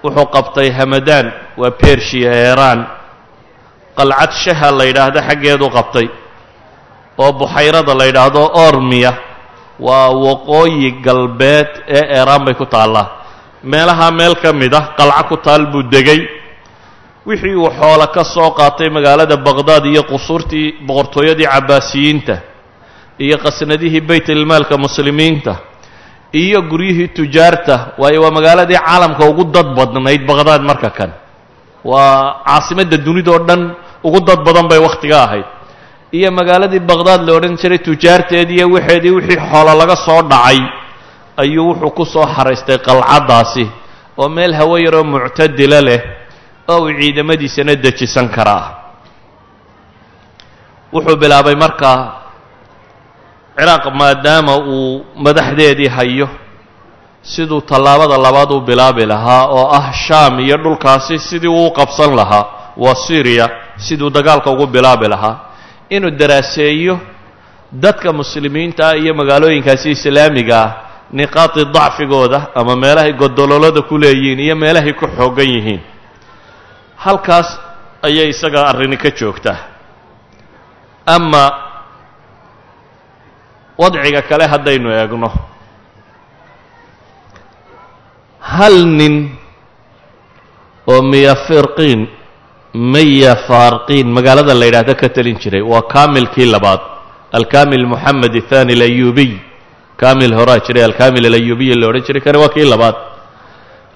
Wuxuu 0.02 0.26
qabtay 0.35 0.71
hamadaan 0.78 1.26
waa 1.61 1.71
bershiya 1.81 2.31
eeraan 2.45 2.81
qalcad 3.99 4.33
shaha 4.45 4.69
la 4.78 4.85
yidhaahdo 4.88 5.21
xaggeedu 5.28 5.66
qabtay 5.76 6.07
oo 7.19 7.33
buxayrada 7.41 7.95
la 7.95 8.05
yidhaahdo 8.09 8.43
ormiya 8.67 9.13
waa 9.87 10.09
waqooyi 10.27 10.91
galbeed 11.07 11.71
ee 11.97 12.05
eeraan 12.19 12.45
bay 12.47 12.55
ku 12.55 12.67
taallaa 12.67 13.07
meelaha 13.73 14.11
meel 14.19 14.35
ka 14.43 14.53
mid 14.53 14.73
ah 14.75 14.85
qalco 14.99 15.23
ku 15.29 15.37
taal 15.47 15.67
buu 15.73 15.83
degay. 15.83 16.21
Wixii 17.27 17.55
uu 17.59 17.71
xoolo 17.79 18.07
ka 18.15 18.23
soo 18.25 18.51
qaatay 18.59 18.89
magaalada 18.97 19.37
baqdaad 19.47 19.85
iyo 19.93 20.03
qusuurtii 20.11 20.67
boqortooyadii 20.87 21.49
cabbaasiyiinta 21.55 22.35
iyo 23.25 23.37
qasnadihii 23.45 24.01
baytilmaalka 24.09 24.75
muslimiinta 24.79 25.53
iyo 26.43 26.63
guryihii 26.71 27.09
tujaarta 27.19 27.77
waayo 27.99 28.23
waa 28.23 28.31
magaaladii 28.39 28.79
caalamka 28.87 29.23
ugu 29.31 29.45
dad 29.55 29.69
badnayd 29.79 30.23
baqdaad 30.31 30.63
marka 30.71 30.91
kan. 30.99 31.11
Waa 31.85 32.47
caasimadda 32.47 32.97
dunidao 33.07 33.39
dhan 33.49 33.75
ugu 34.07 34.21
dad 34.29 34.41
badan 34.47 34.67
bay 34.71 34.79
wakhtiga 34.87 35.19
ahayd 35.27 35.47
iyo 36.13 36.31
magaaladii 36.31 36.81
baqdaad 36.81 37.23
la 37.27 37.33
odhan 37.39 37.57
jiray 37.61 37.79
tujaarteedii 37.79 38.57
iyo 38.61 38.69
waxeedii 38.77 39.11
wixii 39.19 39.41
xoolo 39.51 39.73
laga 39.81 39.97
soo 40.07 40.23
dhacay 40.23 40.59
ayuu 41.43 41.69
wuxuu 41.71 41.91
ku 41.91 42.05
soo 42.05 42.27
xaraystay 42.35 42.79
qalcaddaasi 42.79 43.65
oo 44.19 44.29
meel 44.29 44.55
hawo 44.55 44.77
yaroo 44.79 45.05
muctadila 45.05 45.81
leh 45.81 46.01
oo 46.69 46.81
uu 46.87 46.93
ciidamadiisana 47.01 47.75
dejisan 47.75 48.29
karaa. 48.29 48.65
Wuxuu 50.93 51.17
bilaabay 51.17 51.55
markaa 51.55 51.99
ciraaq 53.59 53.85
maadaama 54.01 54.55
uu 54.57 55.05
madaxdeedii 55.25 55.89
hayo 55.97 56.29
siduu 57.23 57.61
tallaabada 57.61 58.17
labaad 58.19 58.51
u 58.55 58.61
bilaabi 58.61 59.05
lahaa 59.07 59.47
oo 59.51 59.67
ah 59.79 59.93
shaam 59.93 60.41
iyo 60.41 60.57
dhulkaasi 60.57 61.19
sidii 61.19 61.49
uu 61.51 61.71
qabsan 61.79 62.15
lahaa 62.17 62.45
waa 62.77 62.95
syriya 63.07 63.51
siduu 63.77 64.11
dagaalka 64.11 64.51
ugu 64.51 64.67
bilaabi 64.67 65.09
lahaa 65.09 65.37
inuu 65.90 66.11
daraaseeyo 66.11 66.99
dadka 67.73 68.12
muslimiinta 68.12 68.97
iyo 68.97 69.14
magaalooyinkaasi 69.14 69.90
islaamiga 69.90 70.57
ah 70.64 70.71
niqaati 71.12 71.64
dacfigooda 71.76 72.38
ama 72.55 72.76
meelahay 72.76 73.12
godololada 73.12 73.83
ku 73.83 73.99
leeyihiin 73.99 74.40
iyo 74.40 74.57
meelahay 74.57 74.93
ku 74.93 75.07
xoogan 75.16 75.49
yihiin. 75.55 75.81
Halkaas 76.97 77.49
ayay 78.02 78.28
isaga 78.35 78.66
arrini 78.71 78.97
ka 78.97 79.11
joogtaa 79.19 79.59
ama 81.07 81.43
wadciga 83.78 84.23
kale 84.23 84.45
haddaynu 84.52 84.90
eegno. 84.90 85.31
Hal 88.40 88.76
nin 88.99 89.14
oo 90.87 91.02
miyafirqiin 91.02 92.09
maya 92.75 93.35
faarqiin 93.49 94.07
magaalada 94.17 94.55
la 94.55 94.67
yidhaahdo 94.67 94.95
ka 94.95 95.09
telin 95.09 95.37
jiray 95.43 95.63
waa 95.63 95.83
kaamilkii 95.83 96.47
labaad. 96.55 96.81
Alkamil 97.33 97.87
moxamed 97.87 98.35
athani 98.37 98.73
alayubiy 98.79 99.33
kamil 99.97 100.33
horaa 100.39 100.59
jiray 100.67 100.85
alkamil 100.85 101.27
alayubiy 101.27 101.75
la 101.75 101.87
odhan 101.89 102.03
jiray 102.07 102.21
kani 102.27 102.39
waa 102.39 102.49
kii 102.55 102.65
labaad. 102.73 102.97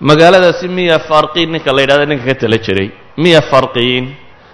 Magaaladaasi 0.01 0.69
miya 0.69 0.99
farqiin 1.09 1.51
ninka 1.53 1.73
la 1.73 1.81
yidhahdo 1.83 2.05
ninka 2.07 2.25
ka 2.25 2.35
tala 2.35 2.59
jiray. 2.59 2.89
Miya 3.17 3.41
farqiin 3.51 4.05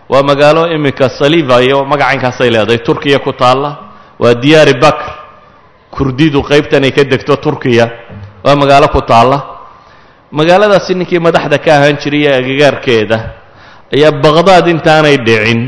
waa 0.08 0.22
magaalo 0.22 0.62
iminka 0.74 1.08
saliva 1.08 1.62
iyo 1.62 1.84
magacaynkaasay 1.84 2.50
leedahay 2.50 2.78
turkiya 2.78 3.18
ku 3.18 3.32
taalla. 3.32 3.70
Waa 4.18 4.34
diyaari 4.34 4.74
bakr 4.80 5.06
kurdidu 5.90 6.42
qaybtan 6.42 6.84
ay 6.84 6.90
ka 6.92 7.04
degto 7.04 7.36
turkiya. 7.36 7.86
Waa 8.44 8.56
magaalo 8.56 8.88
ku 8.88 9.00
taalla. 9.06 9.38
Magaaladaasi 10.32 10.94
ninkii 10.94 11.18
madaxda 11.22 11.58
ka 11.58 11.70
ahaan 11.78 11.96
jiray 12.02 12.26
ee 12.26 12.34
agagaarkeeda 12.40 13.18
ayaa 13.94 14.12
baqdaad 14.24 14.66
intaanay 14.68 15.16
dhicin. 15.26 15.60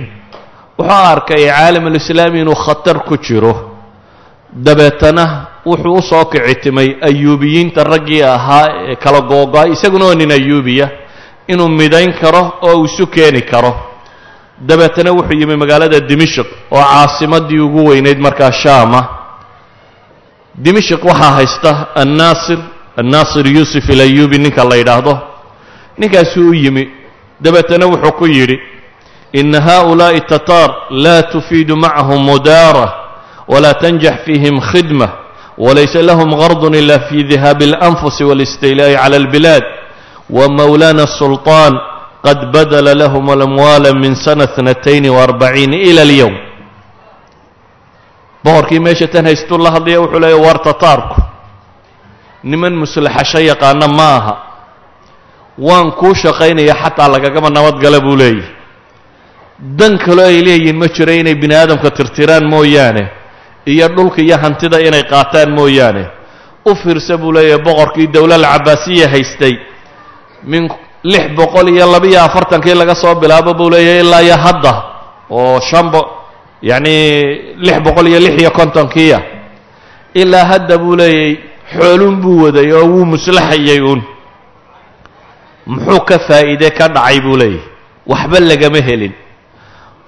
Wuxuu 0.79 1.05
arkay 1.15 1.43
caalamulislaami 1.51 2.41
inuu 2.41 2.55
khatar 2.65 2.99
ku 3.09 3.17
jiro. 3.19 3.55
Dabeetana 4.53 5.25
wuxuu 5.67 5.95
u 5.99 6.03
soo 6.03 6.25
kicitimay 6.25 6.97
ayuubiyiinta 7.09 7.85
raggii 7.85 8.23
ahaa 8.23 8.67
ee 8.91 8.97
kala 8.97 9.21
googo-ay 9.21 9.73
isaguna 9.73 10.05
oo 10.05 10.15
nin 10.15 10.31
ayuubiya 10.33 10.89
inuu 11.49 11.69
midayn 11.69 12.13
karo 12.21 12.43
oo 12.63 12.85
isu 12.85 13.07
keeni 13.07 13.43
karo. 13.43 13.73
Dabeetana 14.69 15.11
wuxuu 15.13 15.39
yimi 15.41 15.57
magaalada 15.57 16.01
dimishq 16.01 16.47
oo 16.71 16.83
caasimadii 16.83 17.59
ugu 17.61 17.87
weynayd 17.91 18.19
markaa 18.19 18.53
shaama 18.53 19.01
dimishq 20.65 21.05
waxaa 21.05 21.33
haysta 21.39 21.87
annaasir 21.95 22.59
annaasir 22.97 23.47
yuusuf 23.47 23.85
alayuubi 23.91 24.39
ninka 24.39 24.65
la 24.65 24.77
yidhaahdo. 24.77 25.19
Ninkaasuu 25.99 26.51
u 26.51 26.55
yimi 26.55 26.91
dabeetana 27.41 27.87
wuxuu 27.87 28.13
ku 28.19 28.27
yidhi 28.27 28.59
ina 29.33 29.61
haؤulaaءi 29.61 30.21
tataar 30.21 30.71
laa 30.91 31.23
tufiidu 31.23 31.77
macahum 31.77 32.21
mudaara 32.25 32.87
walaa 33.49 33.75
tanjax 33.75 34.17
fiihim 34.25 34.61
khidma 34.61 35.09
walaysa 35.59 36.03
lahm 36.03 36.31
gardun 36.41 36.75
ila 36.75 36.99
fi 37.09 37.23
dihaabi 37.31 37.65
اlanfusi 37.71 38.25
wاlistiylaa'i 38.25 38.97
calى 38.97 39.17
اlbilaad 39.23 39.65
wamowlana 40.31 41.07
sulطaan 41.19 41.75
qad 42.27 42.41
badala 42.55 42.95
lahm 42.95 43.27
اlamwaala 43.31 43.91
min 44.03 44.15
sana 44.25 44.45
اثnatayn 44.49 45.05
وarbaciin 45.17 45.73
ilى 45.89 46.03
اlyowm 46.07 46.35
boqorkii 48.45 48.81
meesha 48.81 49.07
tan 49.13 49.25
haystuu 49.27 49.59
la 49.59 49.71
hadlaya 49.71 50.01
wuxuu 50.01 50.21
leeya 50.21 50.37
waar 50.47 50.59
tataarku 50.69 51.21
niman 52.45 52.75
muslaxasho 52.83 53.41
yaqaana 53.51 53.89
ma 53.99 54.09
aha 54.19 54.35
waan 55.59 55.93
kuu 55.99 56.15
shaqaynaya 56.15 56.75
xataa 56.83 57.09
lagagama 57.15 57.51
nabadgala 57.51 58.01
buu 58.01 58.17
leeyahy 58.17 58.47
dan 59.79 59.99
kaloo 59.99 60.27
ay 60.27 60.39
leeyihiin 60.47 60.77
ma 60.79 60.87
jiro 60.97 61.13
inay 61.13 61.35
bini 61.35 61.55
aadamka 61.55 61.91
tirtiraan 61.91 62.45
mooyaane 62.53 63.05
iyo 63.67 63.89
dhulka 63.97 64.23
iyo 64.23 64.37
hantida 64.43 64.79
inay 64.81 65.03
qaataan 65.13 65.51
mooyaane. 65.59 66.05
U 66.65 66.75
fiirsa 66.75 67.17
buu 67.19 67.33
leeyahay 67.33 67.63
boqorkii 67.65 68.07
dowlal 68.15 68.45
cabaasiya 68.53 69.09
haystay. 69.13 69.55
Min 70.45 70.69
lix 71.03 71.25
boqol 71.37 71.69
iyo 71.69 71.87
labiyo 71.93 72.21
afartankii 72.23 72.75
laga 72.75 72.95
soo 72.95 73.15
bilaabo 73.15 73.55
buu 73.55 73.71
leeyahay 73.71 74.01
ilaa 74.07 74.23
iyo 74.23 74.37
hadda 74.45 74.73
oo 75.31 75.61
shanbo 75.71 76.01
yacni 76.63 76.95
lix 77.67 77.79
boqol 77.87 78.07
iyo 78.09 78.21
lix 78.21 78.35
iyo 78.43 78.51
kontonkiiya. 78.51 79.21
Ilaa 80.15 80.45
hadda 80.45 80.79
buu 80.79 80.97
leeyahay 80.97 81.37
xoolun 81.75 82.17
buu 82.23 82.43
waday 82.45 82.73
oo 82.73 82.87
wuu 82.93 83.05
muslaxayay 83.05 83.81
uun 83.81 84.03
muxuu 85.73 86.01
ka 86.09 86.17
faa'iide 86.29 86.69
ka 86.79 86.87
dhacay 86.97 87.19
buu 87.25 87.37
leeyahy 87.37 87.61
waxba 88.13 88.39
lagama 88.51 88.81
helin. 88.89 89.13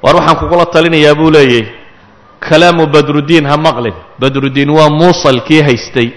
War 0.03 0.15
waxaan 0.17 0.37
kugula 0.41 0.65
talinayaa 0.75 1.15
buu 1.21 1.31
leeyahy 1.37 1.63
kalaamu 2.49 2.87
badrudiin 2.95 3.45
ha 3.51 3.57
maqlin. 3.67 3.95
Badrudiin 4.21 4.71
waa 4.77 4.89
muusal 5.01 5.41
kii 5.49 5.63
haystay. 5.69 6.09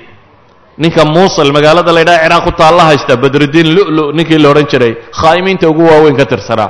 Ninka 0.77 1.03
muusal 1.05 1.51
magaalada 1.55 1.91
la 1.95 2.01
ydhaha 2.01 2.19
ciraaq 2.23 2.43
ku 2.47 2.51
taalla 2.61 2.83
haysta 2.89 3.13
badrudiin 3.23 3.67
lu'lu 3.77 4.03
ninkii 4.17 4.39
la 4.43 4.49
odhan 4.49 4.67
jiray 4.71 4.93
khaa'imiinta 5.19 5.65
ugu 5.71 5.83
waaweyn 5.91 6.15
ka 6.17 6.25
tirsanaa. 6.25 6.69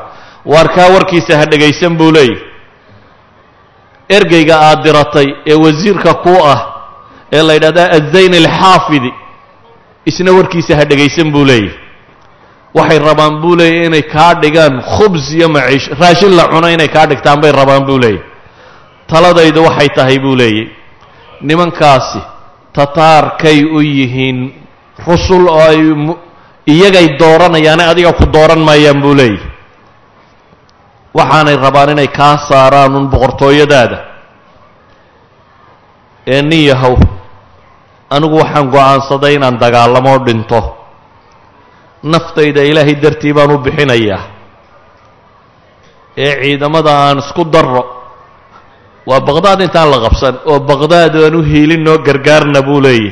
Waar 0.52 0.68
kaa 0.76 0.90
warkiisa 0.96 1.38
ha 1.40 1.46
dhegaysan 1.52 1.94
buu 2.00 2.12
leeyahy 2.12 2.38
ergeyga 4.18 4.56
aad 4.68 4.84
diratay 4.84 5.28
ee 5.52 5.56
wasiirka 5.66 6.14
kuu 6.26 6.42
ah 6.54 6.60
ee 7.32 7.42
la 7.48 7.54
yidhahda 7.58 7.84
azayn 7.98 8.34
alxaafidi 8.42 9.12
isna 10.10 10.32
warkiisa 10.38 10.76
ha 10.80 10.84
dhegaysan 10.92 11.32
buu 11.32 11.46
leeyahy 11.46 11.72
waxay 12.78 13.00
rabaan 13.00 13.42
buu 13.42 13.56
leeyahy 13.60 13.86
inay 13.90 14.04
kaa 14.16 14.34
dhigaan 14.42 14.82
khubs 14.82 15.30
iyo 15.38 15.48
maciish. 15.50 15.88
Raashin 16.00 16.34
la 16.38 16.46
cuno 16.52 16.68
inay 16.76 16.88
kaa 16.96 17.06
dhigtaan 17.10 17.42
bay 17.42 17.52
rabaan 17.52 17.86
buu 17.88 17.98
leeyahy 18.04 18.22
taladaydu 19.08 19.60
waxay 19.68 19.90
tahay 19.98 20.18
buu 20.20 20.36
leeyahy 20.36 20.70
nimankaasi 21.42 22.20
tataarkay 22.74 23.60
u 23.66 23.80
yihiin 23.82 24.40
rusul 25.08 25.46
oo 25.50 25.60
ay 25.70 25.80
iyagay 26.74 27.08
dooranayaane 27.22 27.84
adiga 27.92 28.14
ku 28.20 28.26
dooran 28.36 28.60
maayaan 28.68 29.02
buu 29.04 29.14
leeyahy 29.14 29.46
waxaanay 31.18 31.56
rabaan 31.66 31.90
inay 31.94 32.08
kaa 32.10 32.38
saaraan 32.50 32.96
un 32.96 33.06
boqortooyadaada. 33.14 33.98
Ee 36.28 36.42
nin 36.42 36.64
yahow 36.72 36.96
anigu 38.10 38.36
waxaan 38.42 38.68
go'aansaday 38.74 39.34
inaan 39.38 39.60
dagaalamoo 39.64 40.18
dhinto 40.26 40.60
naftayda 42.04 42.62
ilaahay 42.70 42.96
dartii 43.04 43.34
baan 43.38 43.52
u 43.52 43.58
bixinayaa. 43.66 44.22
Ee 46.18 46.34
ciidamada 46.44 46.92
aan 47.06 47.18
isku 47.24 47.44
darro. 47.54 47.84
Waa 49.10 49.20
baqdaad 49.28 49.60
intaan 49.68 49.90
la 49.92 50.00
qabsan 50.06 50.36
oo 50.52 50.60
baqdaad 50.60 51.14
aan 51.26 51.36
u 51.36 51.42
hiilin 51.52 51.84
noo 51.84 51.98
gargaarna 52.08 52.62
buu 52.68 52.80
leeyahy 52.86 53.12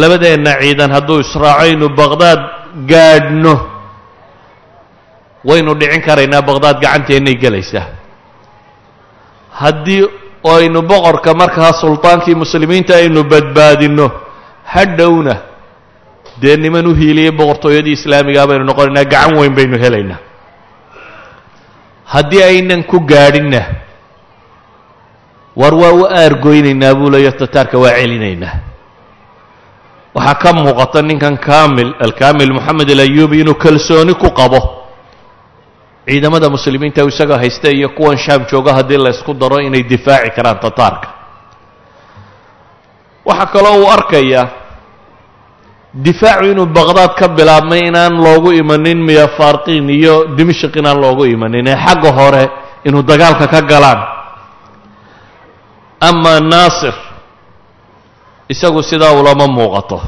labadeenna 0.00 0.52
ciidan 0.60 0.90
hadduu 0.96 1.20
israaco 1.24 1.64
inu 1.72 1.88
baqdaad 2.00 2.40
gaadhno 2.90 3.54
waynu 5.48 5.72
dhicin 5.80 6.02
karaynaa 6.06 6.42
baqdaad 6.48 6.76
gacanteennay 6.82 7.36
gelaysaa. 7.42 7.86
Haddii 9.60 10.02
aynu 10.54 10.82
boqorka 10.82 11.30
markaa 11.34 11.72
sultaankii 11.80 12.34
muslimiinta 12.42 12.92
aynu 13.00 13.20
badbaadinno 13.32 14.06
hadhowna 14.74 15.34
dee 16.44 16.56
niman 16.64 16.86
u 16.86 16.94
hiiliyey 17.00 17.30
boqortooyadii 17.38 17.92
islaamigaa 17.98 18.46
baynu 18.48 18.64
noqonaynaa 18.70 19.04
gacan 19.12 19.32
weyn 19.40 19.54
baynu 19.58 19.76
helaynaa 19.84 20.18
haddii 22.12 22.42
aynan 22.50 22.82
ku 22.90 22.98
gaadhinna 23.12 23.60
war 25.60 25.74
waa 25.82 25.92
u 26.00 26.04
aargoynaynaa 26.20 26.94
buu 26.98 27.10
leeyo 27.14 27.30
tataarka 27.40 27.78
waa 27.78 27.94
celinaynaa. 28.00 28.54
Waxaa 30.14 30.34
ka 30.42 30.50
muuqata 30.52 31.02
ninkan 31.02 31.36
kamil 31.46 31.88
alkamil 32.04 32.52
moxamed 32.56 32.88
alayubi 32.94 33.40
inuu 33.42 33.54
kalsooni 33.64 34.14
ku 34.14 34.28
qabo. 34.38 34.60
Ciidamada 36.06 36.48
muslimiinta 36.50 37.02
isaga 37.10 37.36
haysta 37.42 37.68
iyo 37.70 37.88
kuwan 37.96 38.16
shaam 38.24 38.42
jooga 38.50 38.72
haddii 38.78 38.98
la 39.04 39.10
ysku 39.10 39.34
daro 39.34 39.58
inay 39.66 39.82
difaaci 39.82 40.30
karaan 40.36 40.58
tataarka 40.64 41.08
waxaa 43.28 43.46
kaloo 43.54 43.76
uu 43.82 43.88
arkayaa 43.96 44.46
difaacu 45.94 46.44
inuu 46.50 46.66
baqdaad 46.66 47.14
ka 47.18 47.28
bilaabmay 47.28 47.80
inaan 47.88 48.14
loogu 48.24 48.50
imanin 48.52 48.98
miyafarqiin 49.08 49.86
iyo 49.90 50.14
dimashik 50.36 50.74
inaan 50.76 50.98
loogu 51.02 51.24
imanin 51.34 51.66
ee 51.70 51.76
xagga 51.86 52.10
hore 52.18 52.44
inuu 52.88 53.02
dagaalka 53.02 53.46
ka 53.46 53.60
galaan 53.62 54.00
ama 56.08 56.40
naasir 56.40 56.94
isagu 58.52 58.82
sidaa 58.82 59.12
ulama 59.20 59.46
muuqato 59.56 59.98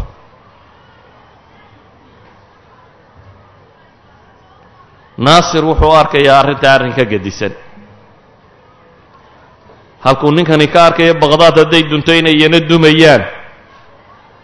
naasir 5.19 5.65
wuxuu 5.65 5.93
arkayaa 6.01 6.39
arrinta 6.41 6.67
arrin 6.75 6.93
ka 6.93 7.05
gedisan 7.05 7.53
halkuu 10.05 10.31
ninkani 10.37 10.67
ka 10.69 10.81
arkayo 10.87 11.15
baqdaad 11.15 11.57
hadday 11.63 11.83
dunto 11.91 12.13
inayana 12.13 12.61
dumayaan 12.61 13.23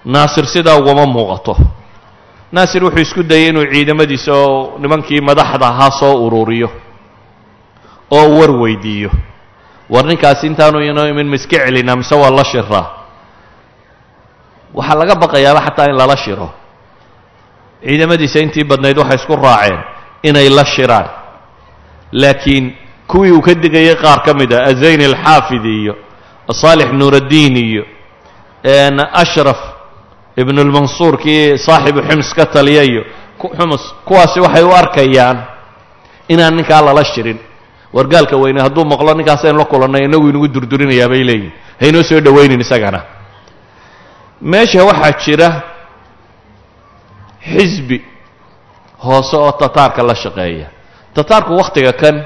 naasir 0.04 0.46
sidaa 0.46 0.76
ugama 0.76 1.06
muuqato. 1.06 1.56
Naasir 2.52 2.84
wuxuu 2.84 3.00
isku 3.02 3.22
dayay 3.22 3.48
inuu 3.48 3.64
ciidamadiisa 3.72 4.32
oo 4.32 4.78
nimankii 4.78 5.20
madaxda 5.20 5.66
ahaa 5.68 5.90
soo 6.00 6.26
ururiyo 6.26 6.68
oo 8.10 8.26
war 8.38 8.50
weydiiyo 8.50 9.10
war 9.90 10.04
ninkaasi 10.04 10.46
intaanu 10.46 10.80
inoo 10.80 11.06
imin 11.08 11.26
ma 11.28 11.34
iska 11.36 11.56
celinaa 11.64 11.96
mise 11.96 12.14
waa 12.14 12.30
la 12.30 12.44
shiraa 12.44 12.86
waxaa 14.74 14.98
laga 15.00 15.14
baqayaaba 15.14 15.60
xataa 15.66 15.86
in 15.90 15.96
lala 15.96 16.16
shiro. 16.16 16.48
Ciidamadiisa 17.84 18.38
intii 18.40 18.64
badnayd 18.64 18.98
waxay 18.98 19.16
isku 19.16 19.36
raaceen 19.36 19.78
inay 20.22 20.48
la 20.48 20.64
shiraan. 20.64 21.08
Laakiin 22.12 22.76
kuwii 23.08 23.30
uu 23.32 23.40
ka 23.40 23.54
digayay 23.54 23.96
qaar 23.96 24.22
ka 24.24 24.34
mid 24.34 24.52
ah 24.52 24.64
azayn 24.70 25.00
alxaafid 25.02 25.64
iyo 25.64 25.94
saalix 26.52 26.92
nuuraddiin 26.92 27.56
iyo 27.56 27.84
ashraf 29.12 29.58
ibn 30.36 30.56
lmansuur 30.68 31.18
kii 31.22 31.58
saaxibu 31.58 32.00
xims 32.08 32.34
ka 32.34 32.46
taliya 32.46 32.82
iyo 32.82 33.02
xumus 33.58 33.82
kuwaasi 34.06 34.40
waxay 34.40 34.62
u 34.64 34.72
arkayaan 34.74 35.38
inaan 36.28 36.54
ninkaa 36.56 36.82
lala 36.82 37.04
shirin. 37.04 37.38
Wargaalka 37.92 38.36
weyne 38.36 38.60
hadduu 38.62 38.84
maqlo 38.84 39.14
ninkaasaynu 39.14 39.58
la 39.58 39.64
kulannay 39.64 40.04
inagu 40.08 40.28
inagu 40.30 40.48
durdurinayaa 40.54 41.08
bay 41.12 41.22
leeyihiin 41.28 41.52
haynoo 41.80 42.02
soo 42.02 42.20
dhowaynin 42.20 42.60
isagana. 42.60 43.00
Meesha 44.40 44.84
waxaa 44.84 45.12
jira 45.24 45.48
xisbi 47.52 47.98
hoose 49.04 49.36
oo 49.36 49.52
tataarka 49.52 50.02
la 50.02 50.14
shaqeeya. 50.14 50.66
Tataarku 51.14 51.52
wakhtiga 51.60 51.92
kan 51.92 52.16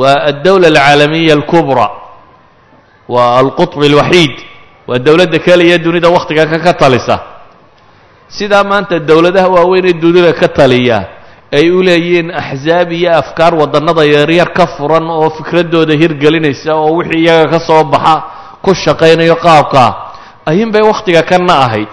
waa 0.00 0.18
addawla 0.30 0.66
alcaalamiya 0.68 1.34
alkubra 1.38 1.86
waa 3.08 3.38
alqutb 3.40 3.82
alwaxiid 3.82 4.34
waa 4.88 4.98
dowladda 4.98 5.38
keliya 5.46 5.78
dunida 5.78 6.08
wakhtiga 6.16 6.46
kan 6.50 6.60
ka 6.66 6.72
talisa. 6.74 7.16
Sidaa 8.28 8.64
maanta 8.64 8.98
dowladaha 8.98 9.48
waaweyn 9.48 9.86
ee 9.88 9.92
dunida 10.02 10.32
ka 10.40 10.48
taliya 10.48 10.98
ay 11.58 11.70
u 11.70 11.80
leeyihiin 11.82 12.28
axsaab 12.40 12.92
iyo 12.92 13.10
afkaar 13.20 13.54
waddannada 13.60 14.04
yaryar 14.04 14.52
ka 14.52 14.66
furan 14.76 15.04
oo 15.10 15.30
fikraddooda 15.36 15.94
hirgelinaysa 16.02 16.74
oo 16.76 16.96
wixii 17.00 17.24
iyaga 17.24 17.48
ka 17.56 17.58
soo 17.68 17.84
baxa 17.84 18.14
ku 18.64 18.74
shaqaynayo 18.74 19.36
qaabkaa 19.40 19.90
ayuun 20.50 20.70
bay 20.72 20.82
wakhtiga 20.84 21.22
kanna 21.30 21.54
ahayd. 21.64 21.88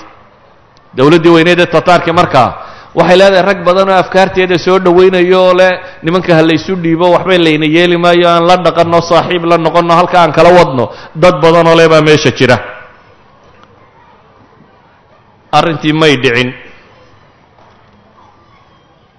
Dowladdii 0.98 1.32
weyneed 1.36 1.60
ee 1.60 1.65
tataarki 1.72 2.12
markaa 2.12 2.50
waxay 2.96 3.15
leedahay 3.19 3.43
rag 3.50 3.60
badan 3.67 3.89
oo 3.89 3.96
afkaarteeda 4.04 4.58
soo 4.60 4.80
dhowaynayo 4.80 5.39
oo 5.46 5.54
leh 5.60 5.72
nimanka 6.04 6.36
ha 6.36 6.41
laysu 6.50 6.76
dhiibo 6.76 7.12
waxbay 7.15 7.38
layna 7.39 7.65
yeeli 7.76 7.98
maayo 7.98 8.28
aan 8.30 8.43
la 8.50 8.56
dhaqanno 8.65 9.00
saaxiib 9.12 9.43
la 9.52 9.58
noqonno 9.58 9.93
halka 10.00 10.17
aan 10.22 10.32
kala 10.36 10.50
wadno. 10.58 10.86
Dad 11.15 11.36
badanoo 11.43 11.76
le 11.80 11.88
baa 11.88 12.02
meesha 12.02 12.32
jira 12.36 12.58
arrintii 15.58 15.94
may 15.94 16.15
dhicin. 16.24 16.50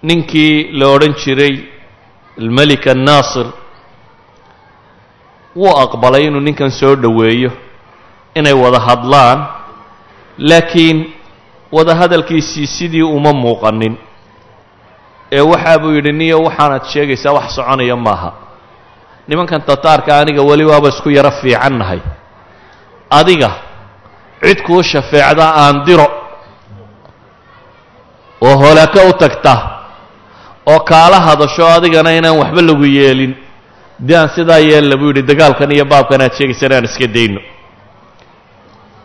Ninkii 0.02 0.72
la 0.78 0.86
odhan 0.94 1.14
jiray 1.22 1.54
almelik 2.38 2.86
annaasir 2.86 3.46
wuu 5.56 5.72
aqbalay 5.84 6.24
inuu 6.28 6.40
ninkan 6.40 6.70
soo 6.70 6.94
dhoweeyo 6.96 7.50
inay 8.34 8.52
wada 8.52 8.80
hadlaan 8.88 9.38
laakiin 10.38 10.98
wada 11.72 11.94
hadalkiisii 11.94 12.66
sidii 12.66 13.02
uma 13.02 13.32
muuqanin. 13.32 13.96
Ee 15.32 15.40
waxaa 15.40 15.78
buu 15.78 15.94
yidhi 15.96 16.12
niyo 16.12 16.38
waxaanaad 16.46 16.84
sheegaysaa 16.92 17.32
wax 17.32 17.54
soconaya 17.56 17.96
maaha. 17.96 18.32
Nimankan 19.28 19.62
tataarka 19.66 20.18
aniga 20.20 20.42
weli 20.42 20.64
waaba 20.64 20.88
isku 20.88 21.10
yaro 21.10 21.30
fiican 21.42 21.78
nahay. 21.78 22.00
Adiga 23.10 23.50
cid 24.44 24.62
kuu 24.62 24.82
shafeecda 24.82 25.46
aan 25.54 25.82
diro 25.84 26.06
oo 28.40 28.56
holaaka 28.56 29.00
u 29.08 29.12
tagta 29.12 29.54
oo 30.66 30.80
kaala 30.80 31.20
hadasho 31.20 31.66
adigana 31.68 32.10
inaan 32.18 32.38
waxba 32.38 32.62
lagu 32.62 32.84
yeelin. 32.84 33.34
Dee 33.98 34.16
aan 34.18 34.28
sidaa 34.34 34.58
yeella 34.58 34.96
buu 34.96 35.08
yidhi 35.08 35.22
dagaalkan 35.22 35.70
iyo 35.72 35.84
baabkan 35.84 36.20
aad 36.20 36.34
sheegaysan 36.36 36.72
aan 36.72 36.84
iska 36.84 37.06
dayno. 37.06 37.40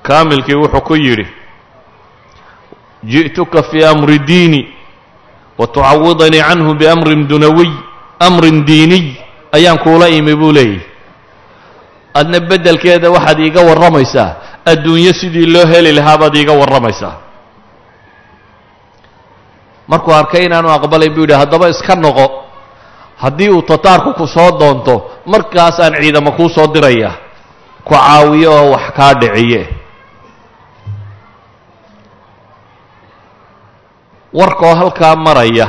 Kaamilkii 0.04 0.56
wuxuu 0.56 0.82
ku 0.82 0.96
yidhi 0.96 1.26
ji'tuka 3.04 3.63
fii 3.63 3.84
amri 3.86 4.20
diini 4.20 4.67
wa 5.58 5.67
tucawidanii 5.67 6.41
canhu 6.41 6.74
biamrin 6.76 7.28
dunawiy 7.28 7.72
amrin 8.20 8.65
diiniy 8.65 9.06
ayaan 9.52 9.78
kuula 9.80 10.10
imi 10.10 10.36
buu 10.36 10.52
leeyahy 10.52 10.82
adna 12.13 12.39
beddelkeeda 12.39 13.10
waxaad 13.12 13.39
iiga 13.39 13.62
warramaysaa. 13.62 14.36
Adduunyo 14.65 15.13
sidii 15.13 15.46
loo 15.46 15.65
heli 15.65 15.91
lahaa 15.91 16.17
baad 16.17 16.36
iiga 16.36 16.54
warramaysaa 16.54 17.13
markuu 19.91 20.13
arkay 20.19 20.45
inaanu 20.47 20.69
aqbalay 20.77 21.10
buu 21.15 21.23
yidhi 21.27 21.36
haddaba 21.41 21.67
iska 21.73 21.95
noqo. 21.95 22.25
Haddii 23.21 23.49
uu 23.51 23.62
tataarku 23.62 24.13
ku 24.19 24.25
soo 24.27 24.51
doonto 24.60 24.95
markaasaan 25.25 25.93
ciidamo 26.01 26.32
kuu 26.38 26.49
soo 26.49 26.67
diraya. 26.73 27.12
Ku 27.86 27.93
caawiyo 27.93 28.51
oo 28.60 28.71
wax 28.73 28.86
kaa 28.97 29.13
dhiciye. 29.19 29.62
Warkoo 34.34 34.75
halkaa 34.75 35.15
maraya 35.15 35.67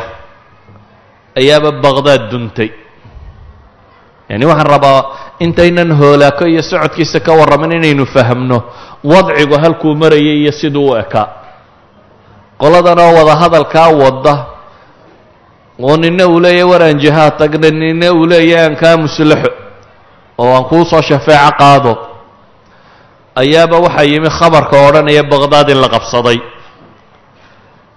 ayaaba 1.37 1.72
baqdaad 1.82 2.30
duntay. 2.30 2.70
Yacni 4.30 4.46
waxaan 4.46 4.66
rabaa 4.72 5.00
intaynan 5.44 5.90
hoolaako 6.00 6.44
iyo 6.46 6.62
socodkiisa 6.62 7.20
ka 7.20 7.32
warramin 7.35 7.72
inaynu 7.82 8.06
fahamno 8.06 8.58
wadcigu 9.04 9.56
halkuu 9.62 9.94
marayay 9.98 10.38
iyo 10.46 10.52
siduu 10.52 10.90
u 10.94 10.96
ekaa 10.96 11.41
qoladanoo 12.62 13.11
wada 13.18 13.35
hadalkaa 13.42 13.88
wadda. 14.03 14.35
Oo 15.83 15.96
nina 15.98 16.25
uu 16.31 16.38
leeyahy 16.40 16.62
war 16.70 16.83
aan 16.87 16.98
jihaad 17.03 17.35
tagna 17.38 17.70
nina 17.70 18.12
uu 18.14 18.22
leeyahy 18.31 18.64
aan 18.70 18.77
kaa 18.83 18.94
muslaxo 18.96 19.51
oo 20.38 20.51
aan 20.57 20.64
kuu 20.70 20.85
soo 20.90 21.03
shafeeco 21.03 21.51
qaado. 21.61 21.92
Ayaaba 23.42 23.77
waxaa 23.85 24.07
yimi 24.11 24.31
khabarka 24.38 24.77
odhanaya 24.88 25.22
baqdaad 25.33 25.68
in 25.75 25.81
la 25.83 25.88
qabsaday. 25.94 26.38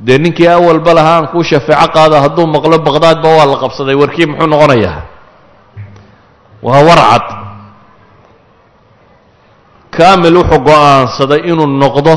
Dee 0.05 0.17
ninkii 0.17 0.47
awalba 0.47 0.91
lahaa 0.97 1.17
aan 1.19 1.27
kuu 1.31 1.43
shafeeco 1.43 1.87
qaado 1.95 2.15
hadduu 2.23 2.47
maqlo 2.55 2.77
baqdaadba 2.87 3.27
waa 3.37 3.45
la 3.51 3.57
qabsaday 3.63 3.95
warkii 4.01 4.25
muxuu 4.31 4.47
noqonayaa 4.53 4.99
waa 6.65 6.81
warcad. 6.89 7.25
Kaamil 9.95 10.35
wuxuu 10.41 10.59
go'aansaday 10.67 11.39
inuu 11.51 11.67
noqdo 11.83 12.13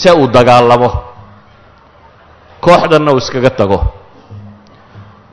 se 0.00 0.10
uu 0.20 0.26
dagaalamo 0.36 0.90
kooxdanna 2.64 3.10
uu 3.12 3.18
iskaga 3.22 3.50
tago. 3.50 3.78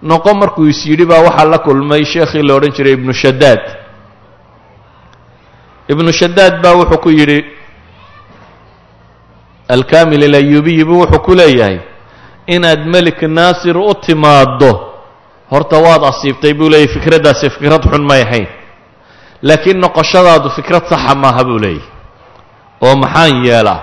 Noqo 0.02 0.32
markuu 0.42 0.66
is 0.72 0.82
yidhi 0.90 1.06
baa 1.06 1.22
waxaa 1.28 1.46
la 1.54 1.58
kulmay 1.66 2.04
sheekhii 2.06 2.44
la 2.48 2.54
odhan 2.58 2.72
jiray 2.78 2.94
ibnu 2.98 3.14
shadaad 3.14 3.64
ibnu 5.92 6.12
shadaad 6.20 6.54
baa 6.64 6.74
wuxuu 6.80 7.02
ku 7.04 7.10
yidhi 7.20 7.40
alkamil 9.76 10.24
alayubiyi 10.30 10.84
buu 10.88 11.00
wuxuu 11.04 11.20
ku 11.26 11.34
leeyahay 11.36 11.78
inaad 12.48 12.82
melik 12.94 13.22
naasir 13.38 13.78
u 13.78 13.94
timaaddo 14.06 14.72
horta 15.52 15.78
waad 15.86 16.04
asiibtay 16.12 16.54
buu 16.54 16.70
leeyahy 16.70 16.94
fikraddaasi 16.96 17.50
fikrad 17.50 17.84
xun 17.92 18.04
may 18.10 18.22
ahayn. 18.22 18.48
Laakiin 19.42 19.78
noqoshadaadu 19.84 20.50
fikrad 20.58 20.84
saxa 20.92 21.16
maaha 21.24 21.44
buu 21.44 21.60
leeyahy 21.60 21.86
oo 22.82 22.96
maxaan 23.04 23.46
yeelaa 23.46 23.82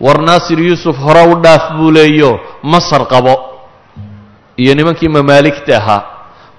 war 0.00 0.18
naasir 0.22 0.58
yuusuf 0.60 0.96
hore 0.96 1.22
u 1.32 1.34
dhaaf 1.44 1.72
buu 1.76 1.90
leeyo 1.90 2.40
masar 2.62 3.06
qabo. 3.08 3.34
Iyo 4.56 4.74
nimankii 4.74 5.08
mamaaligta 5.08 5.76
ahaa. 5.76 6.02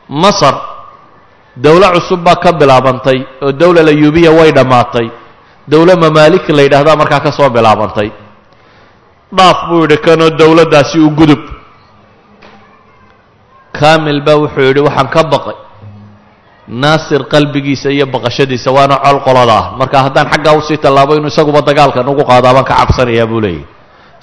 Masar 0.10 0.56
dowlo 1.56 1.88
cusub 1.96 2.20
baa 2.24 2.36
ka 2.36 2.52
bilaabantay 2.52 3.20
oo 3.42 3.52
dowla 3.52 3.82
layuubiya 3.84 4.32
way 4.32 4.52
dhammaatay 4.52 5.08
dowlo 5.68 5.94
mamaalik 6.04 6.50
la 6.50 6.62
yidhaahdaa 6.66 6.96
markaa 7.02 7.20
ka 7.20 7.32
soo 7.32 7.50
bilaabantay. 7.50 8.10
Dhaaf 9.38 9.58
buu 9.70 9.82
yidhi 9.86 9.98
kanoo 9.98 10.30
dowladdaasi 10.30 11.00
u 11.00 11.10
gudub. 11.10 11.40
Kaamil 13.80 14.22
baa 14.26 14.36
wuxuu 14.42 14.62
yidhi 14.68 14.82
waxaan 14.88 15.08
ka 15.14 15.24
baqay 15.32 15.56
naasir 16.68 17.28
qalbigiisa 17.28 17.92
iyo 17.92 18.06
baqashadiisa 18.08 18.72
waana 18.72 18.96
col 19.04 19.20
qolada. 19.26 19.54
Ah 19.58 19.66
marka 19.80 19.98
haddaan 20.04 20.28
xaggaa 20.32 20.56
u 20.58 20.62
sii 20.62 20.78
tallaabo 20.78 21.16
inuu 21.16 21.28
isaguba 21.28 21.62
dagaalka 21.62 22.04
nagu 22.04 22.24
qaadaa 22.24 22.54
baan 22.54 22.66
ka 22.66 22.76
cabsanayaa 22.80 23.28
buu 23.28 23.42
leeyahy 23.44 23.66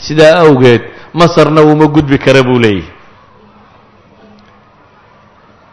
sidaa 0.07 0.41
awgeed 0.49 0.83
masarna 1.13 1.61
uuma 1.63 1.87
gudbi 1.87 2.19
kara 2.19 2.43
buu 2.43 2.59
leeyahy 2.59 2.89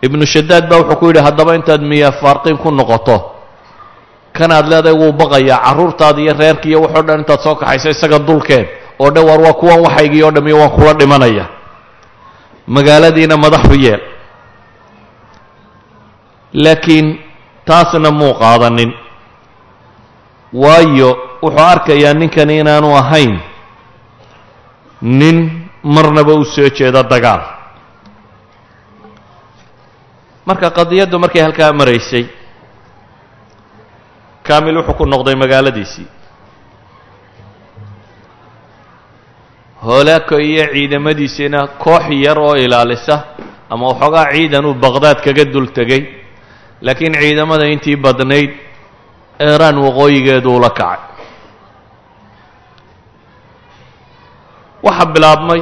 ibnu 0.01 0.25
shadaad 0.25 0.67
baa 0.69 0.77
wuxuu 0.83 0.99
ku 0.99 1.05
yidhi 1.09 1.21
haddaba 1.23 1.55
intaad 1.55 1.81
miya 1.81 2.11
faarqiin 2.11 2.57
ku 2.59 2.71
noqoto 2.71 3.17
kanaad 4.37 4.67
leedahay 4.67 4.93
wuu 5.01 5.11
baqayaa 5.15 5.59
carruurtaada 5.65 6.19
iyo 6.21 6.33
reerka 6.37 6.67
iyo 6.69 6.81
waxoo 6.85 7.01
dhan 7.07 7.19
intaad 7.23 7.39
soo 7.41 7.55
kaxayso 7.55 7.89
isaga 7.95 8.19
dulkeed 8.19 8.67
oo 8.99 9.09
dhan 9.09 9.23
war 9.25 9.39
waa 9.41 9.53
kuwan 9.55 9.79
waxaygii 9.87 10.23
oo 10.23 10.31
dham 10.35 10.45
iyo 10.47 10.57
waan 10.59 10.71
kula 10.75 10.93
dhimanaya. 10.93 11.45
Magaaladiina 12.67 13.37
madaxu 13.39 13.73
yeel 13.79 14.01
laakiin 16.53 17.07
taasna 17.65 18.11
muu 18.11 18.33
qaadanin. 18.41 18.91
Waayo 20.53 21.09
wuxuu 21.43 21.59
arkayaa 21.73 22.13
ninkani 22.13 22.59
inaanu 22.59 22.95
ahayn 22.97 23.39
nin 25.01 25.37
marnaba 25.83 26.33
u 26.33 26.45
soo 26.45 26.69
jeeda 26.77 27.03
dagaal. 27.03 27.41
Marka 30.45 30.69
qadiyaddu 30.77 31.19
markay 31.19 31.41
halkaa 31.41 31.73
maraysay 31.73 32.25
kaamil 34.47 34.77
wuxuu 34.79 34.93
ku 34.97 35.05
noqday 35.05 35.35
magaaladiisii. 35.35 36.07
Hoolaako 39.83 40.39
iyo 40.39 40.65
ciidamadiisiina 40.73 41.67
koox 41.83 42.05
yar 42.25 42.39
oo 42.39 42.55
ilaalisa 42.55 43.15
ama 43.69 43.87
waxoogaa 43.91 44.31
ciidan 44.33 44.65
uu 44.65 44.73
baqhdaad 44.73 45.19
kaga 45.25 45.45
dul 45.53 45.67
tegay 45.77 46.01
laakiin 46.85 47.13
ciidamada 47.21 47.65
intii 47.73 47.95
badnayd 48.05 48.51
eeraan 49.47 49.77
waqooyigeedu 49.85 50.49
ula 50.57 50.69
kacay. 50.69 50.99
Waxaa 54.85 55.05
bilaabmay 55.13 55.61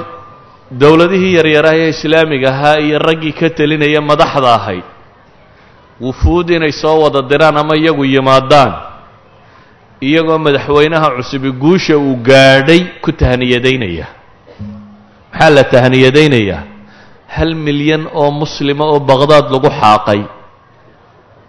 dowladihii 0.81 1.33
yaryaraha 1.37 1.75
ee 1.83 1.89
islaamiga 1.95 2.49
ahaa 2.53 2.77
iyo 2.85 2.99
raggii 3.07 3.33
ka 3.39 3.49
telinaya 3.57 4.01
madaxda 4.09 4.49
ahayd 4.59 4.83
wufuud 6.03 6.49
inay 6.49 6.71
soo 6.81 6.97
wada 7.03 7.21
diraan 7.31 7.57
ama 7.61 7.75
iyagu 7.81 8.03
yimaadaan 8.13 8.71
iyagoo 10.07 10.37
madaxweynaha 10.45 11.07
cusubi 11.17 11.51
guusha 11.51 11.97
uu 11.97 12.15
gaadhay 12.29 12.81
ku 13.03 13.11
tahniyadaynaya. 13.11 14.07
Maxaa 15.31 15.49
la 15.55 15.63
tahniyadaynayaa 15.73 16.63
hal 17.35 17.51
milyan 17.67 18.03
oo 18.19 18.31
muslima 18.41 18.83
oo 18.91 18.99
baqhdaad 19.09 19.45
lagu 19.53 19.69
xaaqay 19.81 20.21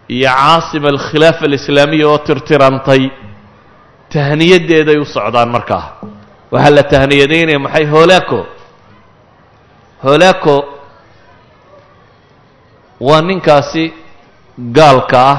iyo 0.09 0.29
caasima 0.31 0.89
alkhilaafa 0.95 1.45
alislaamiya 1.49 2.09
oo 2.09 2.19
tirtirantay 2.19 3.03
tahniyaddeeday 4.13 4.99
u 4.99 5.05
socdaan 5.05 5.49
markaa. 5.57 5.85
Waxaa 6.53 6.75
la 6.77 6.83
tahniyadaynaya 6.93 7.59
maxay 7.59 7.85
hoolaako 7.95 8.39
hoolaako 10.05 10.55
waa 13.01 13.21
ninkaasi 13.23 13.85
gaalka 14.79 15.19
ah. 15.33 15.39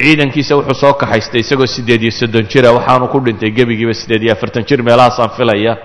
Ciidankiisa 0.00 0.56
wuxuu 0.58 0.74
soo 0.82 0.92
kaxaystay 1.00 1.40
isagoo 1.40 1.66
siddeed 1.66 2.02
iyo 2.02 2.12
soddon 2.20 2.44
jira 2.52 2.70
waxaanu 2.76 3.08
ku 3.12 3.18
dhintay 3.24 3.50
gebigiiba 3.56 3.94
siddeed 4.00 4.22
iyo 4.22 4.32
afartan 4.36 4.64
jir 4.68 4.82
meelahaasaan 4.82 5.30
filaya. 5.36 5.76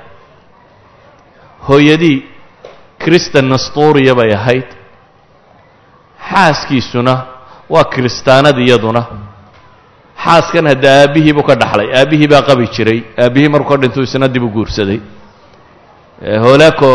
Hooyadii 1.68 2.18
kristan 3.04 3.46
nastuuriya 3.54 4.16
bay 4.20 4.32
ahayd 4.40 4.68
xaaskiisuna 6.32 7.14
waa 7.70 7.84
kiristaanad 7.94 8.58
iyaduna. 8.58 9.04
Xaaskan 10.24 10.68
hadda 10.68 10.90
aabbihii 11.02 11.34
buu 11.34 11.44
ka 11.44 11.56
dhaxlay. 11.56 11.88
Aabbihii 12.00 12.28
baa 12.28 12.42
qabi 12.50 12.66
jiray. 12.76 13.00
Aabbihii 13.24 13.50
markuu 13.50 13.70
ka 13.74 13.78
dhintuu 13.82 14.04
isna 14.04 14.28
dib 14.28 14.44
u 14.44 14.50
guursaday. 14.50 15.00
Hoolaako 16.44 16.92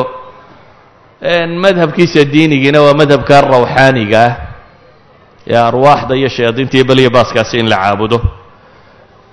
madhabkiisa 1.64 2.25
diinigiina 2.33 2.81
waa 2.83 2.94
madhabka 2.94 3.40
rawxaaniga 3.40 4.20
ah. 4.27 4.33
Ee 5.49 5.57
arwaaxda 5.59 6.14
iyo 6.16 6.29
shayaadiinta 6.29 6.77
iyo 6.77 6.85
beliya 6.85 7.11
baaskaasi 7.11 7.59
in 7.59 7.68
la 7.68 7.77
caabudo. 7.77 8.18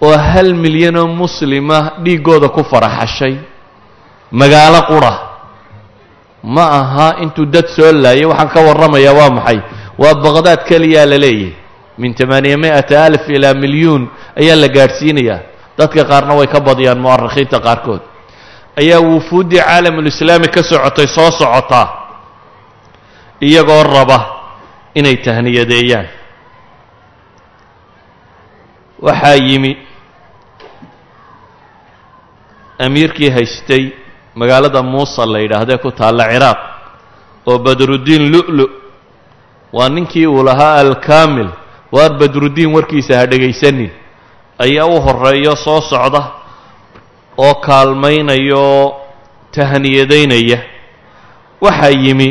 Oo 0.01 0.17
hal 0.17 0.53
milyanoo 0.53 1.07
muslima 1.07 1.91
dhiiggooda 2.03 2.49
ku 2.49 2.63
faraxashay. 2.63 3.35
Magaalo 4.31 4.81
qura. 4.89 5.13
Ma 6.43 6.65
aha 6.79 7.07
intuu 7.23 7.45
dad 7.45 7.67
soo 7.75 7.91
laayay 7.91 8.25
waxaan 8.25 8.49
ka 8.53 8.59
warramayaa 8.67 9.13
waa 9.19 9.29
maxay 9.29 9.59
waa 10.01 10.13
baqhdaad 10.23 10.61
keliyaa 10.69 11.05
la 11.11 11.17
leeyahay 11.17 11.53
min 11.97 12.13
tamaaniya 12.17 12.57
mi'ata 12.57 12.95
alif 13.05 13.25
ilaa 13.29 13.53
milyuun 13.53 14.03
ayaa 14.41 14.55
la 14.61 14.67
gaadhsiinayaa 14.77 15.39
dadka 15.77 16.01
qaarna 16.11 16.33
way 16.39 16.47
ka 16.53 16.59
badiyaan 16.67 16.99
mu'arikhiinta 17.05 17.57
qaarkood. 17.67 18.01
Ayaa 18.81 18.99
wufuuddii 19.07 19.61
caalamulislaami 19.61 20.47
ka 20.55 20.61
socotay 20.63 21.07
soo 21.15 21.29
socotaa 21.39 21.87
iyagoo 23.41 23.83
raba 23.83 24.19
inay 24.99 25.15
tahniyadeeyaan. 25.25 26.07
Waxaa 29.05 29.35
yimi 29.47 29.71
amiirkii 32.85 33.29
haystay 33.29 33.83
magaalada 34.35 34.81
muusa 34.83 35.25
la 35.25 35.39
yidhaahdee 35.39 35.77
ku 35.77 35.91
taalla 35.91 36.25
ciraaq 36.31 36.59
oo 37.45 37.57
badruddiin 37.65 38.23
lu'lu 38.33 38.65
waa 39.73 39.89
ninkii 39.89 40.27
uu 40.27 40.43
lahaa 40.43 40.75
alkaamil. 40.75 41.47
Waar 41.91 42.13
badruddiin 42.19 42.73
warkiisa 42.75 43.17
ha 43.17 43.25
dhegaysanin. 43.25 43.89
Ayaa 44.59 44.85
u 44.85 45.01
horreeyo 45.01 45.55
soo 45.55 45.81
socda 45.81 46.21
oo 47.37 47.53
kaalmaynaya 47.55 48.55
oo 48.57 49.01
tahniyadaynaya. 49.55 50.57
Waxaa 51.61 51.89
yimi 52.03 52.29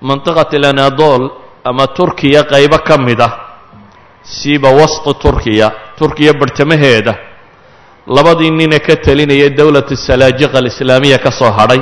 mantiqat 0.00 0.54
alanadol 0.54 1.30
ama 1.64 1.86
turkiya 1.86 2.42
qaybo 2.52 2.78
ka 2.88 2.98
mid 2.98 3.20
ah. 3.20 3.32
Siiba 4.22 4.70
wasti 4.70 5.14
turkiya 5.22 5.72
turkiya 5.98 6.32
barhtamaheeda 6.32 7.14
labadii 8.06 8.50
nine 8.50 8.78
ka 8.78 8.96
telinaya 8.96 9.48
dowlat 9.50 9.88
salaajiqa 10.06 10.58
alislaamiya 10.58 11.18
ka 11.18 11.30
soo 11.30 11.50
hadhay. 11.50 11.80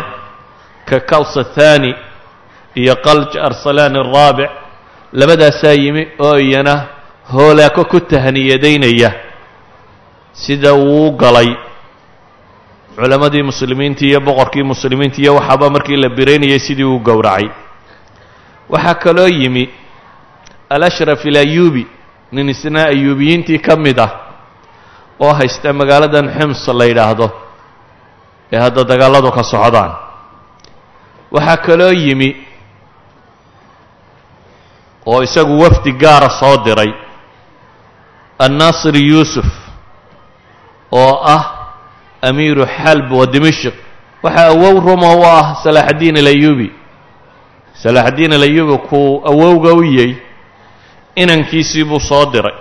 Ka 0.88 1.00
kaws 1.00 1.36
athani 1.36 1.94
iyo 2.74 2.94
qalj 3.04 3.36
arsalaan 3.36 3.96
araabic 3.96 4.50
labadaasaa 5.12 5.72
yimi 5.82 6.02
oo 6.18 6.36
iyana 6.38 6.74
hoolaako 7.32 7.84
ku 7.84 8.00
tahniyadaynaya 8.00 9.10
sida 10.32 10.74
uu 10.74 11.10
galay. 11.16 11.50
Culammadii 12.96 13.42
muslimiinta 13.42 14.04
iyo 14.06 14.20
boqorkii 14.20 14.62
muslimiinta 14.62 15.18
iyo 15.22 15.34
waxaaba 15.34 15.70
markii 15.70 15.96
la 15.96 16.08
biraynayay 16.08 16.58
sidii 16.58 16.84
uu 16.84 16.98
gowracay. 17.00 17.48
Waxaa 18.68 18.94
kaloo 18.94 19.28
yimi 19.28 19.70
alashraf 20.70 21.24
ilayubi 21.24 21.86
nin 22.32 22.48
isna 22.48 22.84
ayuubiyiintii 22.86 23.58
ka 23.58 23.76
mid 23.76 23.98
ah 23.98 24.10
oo 25.20 25.32
haysta 25.34 25.72
magaaladan 25.72 26.28
xims 26.38 26.68
la 26.68 26.84
yidhaahdo 26.84 27.30
ee 28.52 28.58
hadda 28.58 28.84
dagaalladu 28.84 29.30
ka 29.32 29.42
socdaan. 29.42 29.92
Waxaa 31.32 31.56
kaloo 31.66 31.92
yimi 31.92 32.36
oo 35.06 35.22
isagu 35.22 35.60
wafdi 35.60 35.92
gaara 35.92 36.30
soo 36.40 36.56
diray 36.64 36.92
annaasir 38.38 38.96
yuusuf 38.96 39.46
oo 40.92 41.14
ah 41.24 41.44
amiiru 42.22 42.66
xalb 42.66 43.12
wa 43.12 43.26
dimashq 43.26 43.74
waxaa 44.22 44.46
awow 44.52 44.80
ruma 44.80 45.14
u 45.16 45.22
ah 45.24 45.54
salaaxaddiin 45.64 46.16
alayubi. 46.18 46.68
Salaaxaddiin 47.82 48.32
alayubi 48.32 48.76
kuu 48.88 49.22
awowga 49.24 49.72
u 49.72 49.82
yey 49.84 50.14
inankiisii 51.16 51.84
buu 51.84 52.00
soo 52.00 52.26
diray 52.32 52.54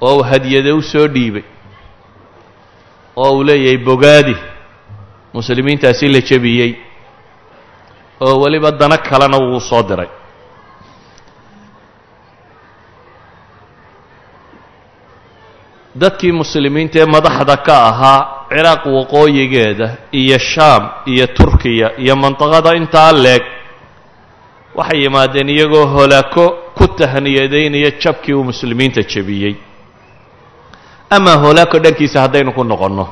oo 0.00 0.16
uu 0.16 0.22
hadiyade 0.22 0.72
u 0.72 0.82
soo 0.82 1.06
dhiibay 1.08 1.42
oo 3.16 3.32
uu 3.36 3.42
leeyahay 3.44 3.78
bogaadi. 3.78 4.36
Muslimiintaasi 5.34 6.08
la 6.08 6.20
jebiyey 6.20 6.76
oo 8.20 8.34
weliba 8.42 8.70
dano 8.80 8.96
kalena 9.08 9.36
wuu 9.44 9.60
soo 9.60 9.82
diray. 9.88 10.10
Dadkii 16.00 16.32
muslimiinta 16.32 16.98
ee 16.98 17.04
madaxda 17.14 17.56
ka 17.66 17.74
ahaa 17.90 18.20
ciraaq 18.50 18.82
waqooyigeeda 18.96 19.88
iyo 20.20 20.38
shaam 20.52 20.82
iyo 21.12 21.26
turkiya 21.36 21.88
iyo 22.02 22.14
mandaqada 22.22 22.70
intaa 22.80 23.12
leeg 23.24 23.42
waxay 24.78 24.98
yimaadeen 25.04 25.48
iyagoo 25.54 25.86
holaako 25.94 26.44
ku 26.76 26.84
tahniyadaynaya 26.98 27.90
jabkii 28.02 28.34
uu 28.38 28.44
muslimiinta 28.50 29.02
jebiyey. 29.12 29.54
Amaa 31.16 31.36
holaako 31.44 31.76
dhankiisa 31.84 32.18
haddaynu 32.24 32.52
ku 32.52 32.64
noqonno 32.64 33.04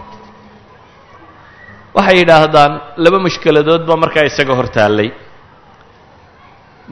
waxay 1.96 2.16
yidhaahdaan 2.20 2.72
laba 3.04 3.18
mushkiladood 3.26 3.82
baa 3.88 3.96
markaa 4.04 4.24
isaga 4.30 4.54
hor 4.58 4.68
taallay. 4.76 5.08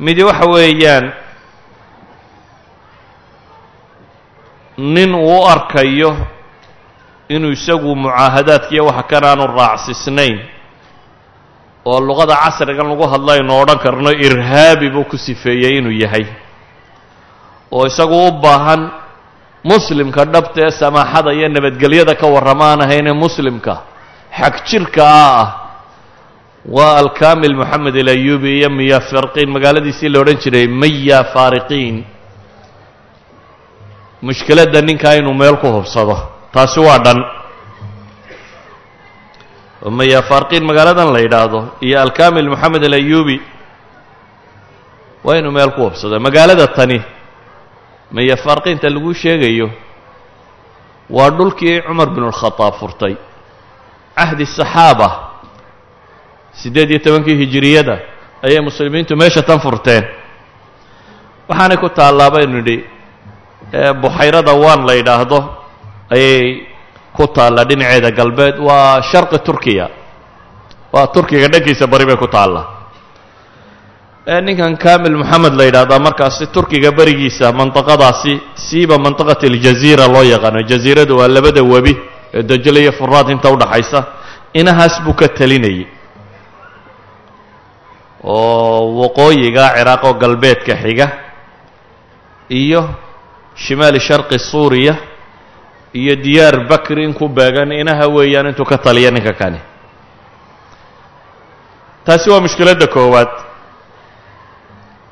Midi 0.05 0.23
waxa 0.29 0.47
weeyaan 0.55 1.07
nin 4.79 5.15
uu 5.15 5.45
arkayo 5.55 6.11
inuu 7.35 7.53
isagu 7.59 7.91
mucaahadaadkiiyo 8.03 8.85
waxa 8.89 9.03
kan 9.11 9.25
aanu 9.31 9.45
raacsisnayn 9.59 10.37
oo 11.91 12.01
luqada 12.09 12.35
casrigan 12.45 12.89
lagu 12.91 13.05
hadla 13.13 13.33
aynu 13.41 13.53
odhan 13.63 13.79
karno 13.85 14.11
irhaabi 14.27 14.87
buu 14.95 15.05
ku 15.11 15.17
sifeeyey 15.27 15.79
inuu 15.81 15.93
yahay. 16.03 16.27
Oo 17.73 17.87
isagu 17.87 18.17
u 18.29 18.31
baahan 18.45 18.83
muslimka 19.65 20.25
dhabta 20.33 20.61
ee 20.67 20.71
samaaxada 20.83 21.31
iyo 21.37 21.49
nabadgelyada 21.49 22.15
ka 22.21 22.27
warramaan 22.35 22.81
ahaynee 22.85 23.13
muslimka 23.25 23.75
xag 24.39 24.55
jirka 24.69 25.03
ah 25.05 25.47
waa 26.77 26.97
alkamil 27.03 27.55
moxamed 27.61 27.97
alayubi 28.05 28.51
iyo 28.59 28.69
miya 28.71 29.01
farqiin. 29.11 29.49
Magaaladiisii 29.57 30.09
la 30.13 30.19
odhan 30.23 30.39
jiray 30.43 30.67
maya 30.83 31.19
faariqiin 31.35 31.97
mushkiladda 34.27 34.81
ninkaa 34.89 35.15
inuu 35.21 35.35
meel 35.35 35.57
ku 35.63 35.67
hubsado. 35.77 36.17
Taasi 36.55 36.81
waa 36.87 36.99
dhan. 37.05 37.19
Maya 39.99 40.21
faariqiin 40.31 40.65
magaaladan 40.71 41.09
la 41.15 41.21
yidhaahdo 41.25 41.61
iyo 41.87 41.97
alkamil 42.05 42.49
moxamed 42.53 42.83
alayubi 42.89 43.37
waa 45.25 45.37
inuu 45.41 45.53
meel 45.53 45.71
ku 45.77 45.81
hubsado. 45.89 46.21
Magaalada 46.27 46.67
tani 46.77 46.99
maya 48.13 48.37
faariqiinta 48.45 48.87
lagu 48.95 49.11
sheegayo 49.23 49.69
waa 51.17 51.31
dhulkii 51.39 51.83
cumar 51.89 52.09
bin 52.15 52.25
اlkhadaab 52.31 52.75
furtay 52.81 53.15
cahdi 54.17 54.45
saxaaba 54.47 55.09
siddeed 56.61 56.91
iyo 56.91 57.01
tobankii 57.05 57.37
hijiriyada 57.43 57.97
ayay 58.47 58.61
muslimiintu 58.61 59.17
meesha 59.17 59.43
tan 59.43 59.61
furteen. 59.61 60.05
Waxaanay 61.49 61.77
ku 61.83 61.89
taallaa 61.89 62.31
baynu 62.35 62.55
nidhi 62.61 62.77
buxayrada 64.03 64.53
waan 64.63 64.81
la 64.89 64.95
yidhaahdo 64.99 65.39
ayay 66.15 66.67
ku 67.17 67.25
taallaa 67.37 67.65
dhinaceeda 67.69 68.11
galbeed. 68.19 68.57
Waa 68.69 69.03
sharqi 69.11 69.39
turkiya. 69.47 69.87
Waa 70.93 71.07
turkiga 71.15 71.49
dhankiisa 71.53 71.87
bari 71.87 72.05
bay 72.07 72.17
ku 72.17 72.27
taallaa 72.27 72.67
ninkan 74.47 74.77
kamil 74.85 75.17
moxamed 75.23 75.55
la 75.59 75.65
yidhahdaa 75.69 75.99
markaasi 76.07 76.47
turkiga 76.55 76.91
berigiisa 76.99 77.51
mandiqadaasi 77.53 78.33
siiba 78.55 78.95
mandiqat 78.99 79.43
aljaziira 79.49 80.07
loo 80.15 80.23
yaqaano. 80.23 80.61
Jaziiradu 80.71 81.17
waa 81.19 81.29
labada 81.29 81.63
webi 81.73 81.95
ee 82.35 82.43
dajle 82.43 82.81
iyo 82.81 82.93
furaad 82.93 83.29
inta 83.35 83.49
udhaxaysa 83.51 84.01
inahaas 84.61 84.95
buu 85.05 85.15
ka 85.21 85.29
telinayay. 85.29 85.87
Oo 88.25 89.01
waqooyiga 89.01 89.65
ciraaq 89.77 90.03
oo 90.05 90.15
galbeedka 90.23 90.75
xiga 90.83 91.07
iyo 92.61 92.83
shimaali 93.55 94.01
sharqi 94.01 94.39
suuriya 94.39 94.95
iyo 96.01 96.15
diyaar 96.25 96.57
bakri 96.71 97.05
in 97.05 97.15
ku 97.15 97.29
beegan 97.29 97.73
inaha 97.73 98.07
weeyaan 98.17 98.47
intuu 98.53 98.65
ka 98.65 98.79
taliya 98.79 99.11
ninka 99.11 99.33
kani. 99.33 99.61
Taasi 102.05 102.31
waa 102.31 102.41
mushkiladda 102.41 102.87
koowaad. 102.87 103.33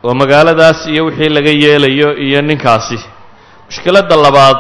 Oo 0.05 0.15
magaaladaas 0.15 0.87
iyo 0.93 1.05
wixii 1.09 1.29
laga 1.29 1.51
yeelayo 1.51 2.09
iyo 2.27 2.43
ninkaasi. 2.43 2.99
Mushkiladda 3.69 4.17
labaad 4.17 4.59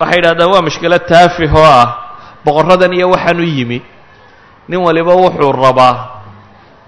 waxay 0.00 0.16
yidhahdaan 0.18 0.50
waa 0.52 0.62
mushkilad 0.62 1.04
taafih 1.08 1.50
oo 1.54 1.64
ah. 1.64 1.88
Boqorradan 2.44 2.92
iyo 2.92 3.10
waxaan 3.10 3.40
u 3.40 3.44
yimi. 3.44 3.82
Nin 4.68 4.80
waliba 4.80 5.14
wuxuu 5.14 5.52
rabaa 5.52 5.94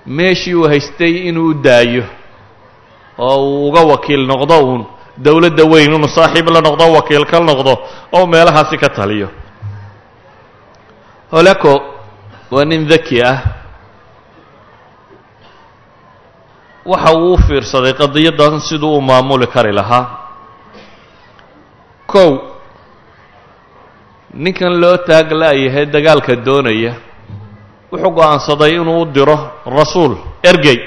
meeshii 0.06 0.54
uu 0.54 0.68
haystay 0.68 1.28
inuu 1.28 1.54
daayo 1.54 2.04
oo 3.18 3.36
uu 3.42 3.68
uga 3.68 3.80
wakiil 3.82 4.22
noqdo 4.26 4.56
uun 4.64 4.82
dowladda 5.16 5.64
weyn 5.72 5.90
inuu 5.94 6.08
saaxiib 6.08 6.48
la 6.48 6.60
noqdo 6.60 6.84
wakiil 6.96 7.24
ka 7.26 7.40
noqdo 7.40 7.72
oo 8.12 8.26
meelahaasi 8.26 8.78
ka 8.78 8.88
taliyo. 8.88 9.28
Holako 11.32 11.74
waa 12.50 12.64
nin 12.64 12.86
daki 12.88 13.22
ah. 13.22 13.36
Waxa 16.86 17.10
uu 17.18 17.32
u 17.34 17.38
fiirsaday 17.46 17.92
qadiyaddan 17.92 18.60
siduu 18.68 18.96
u 18.96 19.00
maamuli 19.02 19.46
kari 19.46 19.72
lahaa. 19.72 20.06
Kow 22.06 22.30
ninkan 24.34 24.72
loo 24.80 24.96
taag 25.08 25.32
la'yahay 25.32 25.86
dagaalka 25.86 26.36
doonaya 26.46 26.92
wuxuu 27.92 28.10
go'aansaday 28.12 28.72
inuu 28.76 29.02
u 29.02 29.04
diro 29.06 29.36
rasuul 29.66 30.16
ergey. 30.42 30.78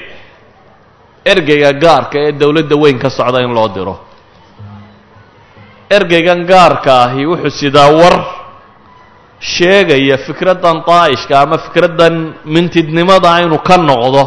Ergeyga 1.24 1.72
gaarka 1.72 2.18
ee 2.18 2.32
dowladda 2.32 2.76
weyn 2.76 2.98
ka 2.98 3.10
socda 3.10 3.40
in 3.42 3.52
loo 3.54 3.68
diro. 3.68 3.94
Ergeygan 5.90 6.46
gaarka 6.46 6.92
ahi 7.04 7.26
wuxuu 7.26 7.50
sidaa 7.50 7.90
war 8.00 8.16
sheegaya 9.40 10.16
fikraddan 10.26 10.82
daa'ishka 10.86 11.34
ama 11.40 11.58
fikraddan 11.58 12.14
mintidnimada 12.44 13.40
inuu 13.42 13.58
ka 13.68 13.76
noqdo. 13.76 14.24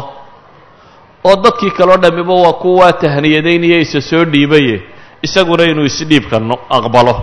Oo 1.26 1.36
dadkii 1.44 1.70
kaleo 1.78 1.96
dhammiba 1.96 2.34
waa 2.44 2.52
kuwaa 2.62 2.92
tahniyadaynaya 2.92 3.78
isa 3.80 4.00
soo 4.00 4.24
dhiibaye 4.24 4.76
isaguna 5.26 5.64
inuu 5.64 5.84
isdhiibka 5.90 6.36
aqbalo 6.78 7.14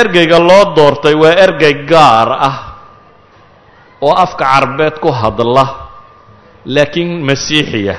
ergeyga 0.00 0.38
loo 0.48 0.64
doortay 0.76 1.14
waa 1.22 1.34
ergey 1.44 1.74
gaar 1.90 2.28
ah 2.48 2.56
oo 4.06 4.12
afka 4.24 4.44
carbeed 4.52 4.94
ku 5.04 5.10
hadla 5.20 5.64
laakiin 6.74 7.10
masiixiya. 7.28 7.96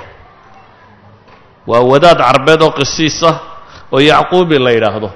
Waa 1.70 1.82
wadaad 1.92 2.18
carbeed 2.28 2.62
oo 2.66 2.72
qisiis 2.80 3.18
ah 3.24 3.36
oo 3.94 4.00
yacquubi 4.00 4.58
la 4.60 4.72
yidhaahdo. 4.76 5.10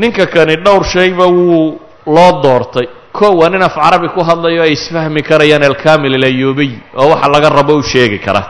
Ninka 0.00 0.26
kani 0.26 0.56
dhowr 0.64 0.84
shayba 0.92 1.26
wuu 1.26 1.80
loo 2.06 2.32
doortay. 2.42 2.86
Kow 3.12 3.32
waa 3.40 3.48
nin 3.48 3.62
af 3.62 3.74
carabi 3.74 4.08
ku 4.14 4.20
hadlayo 4.28 4.62
ay 4.62 4.72
isfahmi 4.72 5.22
karayaan 5.22 5.62
alkamil 5.70 6.14
alayubiy 6.20 6.72
oo 6.96 7.08
waxa 7.12 7.28
laga 7.34 7.48
rabo 7.50 7.74
u 7.78 7.82
sheegi 7.82 8.18
kara. 8.18 8.42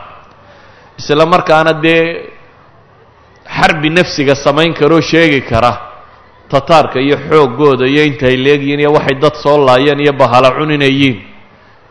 Isla 0.99 1.25
markaana 1.25 1.73
dee 1.73 2.29
xarbi 3.57 3.89
nafsiga 3.89 4.35
samayn 4.35 4.73
karoo 4.73 5.01
sheegi 5.01 5.41
kara 5.41 5.71
tataarka 6.49 6.99
iyo 6.99 7.17
xooggooda 7.29 7.85
iyo 7.87 8.03
intay 8.05 8.35
leegyihiin 8.37 8.79
iyo 8.79 8.91
waxay 8.93 9.17
dad 9.19 9.35
soo 9.43 9.57
laayeen 9.65 9.99
iyo 9.99 10.13
bahala 10.13 10.51
cuninayiin 10.57 11.17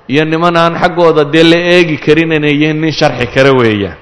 iyo 0.08 0.24
niman 0.24 0.56
aan 0.56 0.74
xaggooda 0.82 1.24
dee 1.24 1.42
la 1.44 1.56
eegi 1.56 1.96
karin 1.98 2.32
inay 2.32 2.72
nin 2.72 2.92
sharxi 2.92 3.26
kara 3.34 3.52
weeyaan 3.52 3.96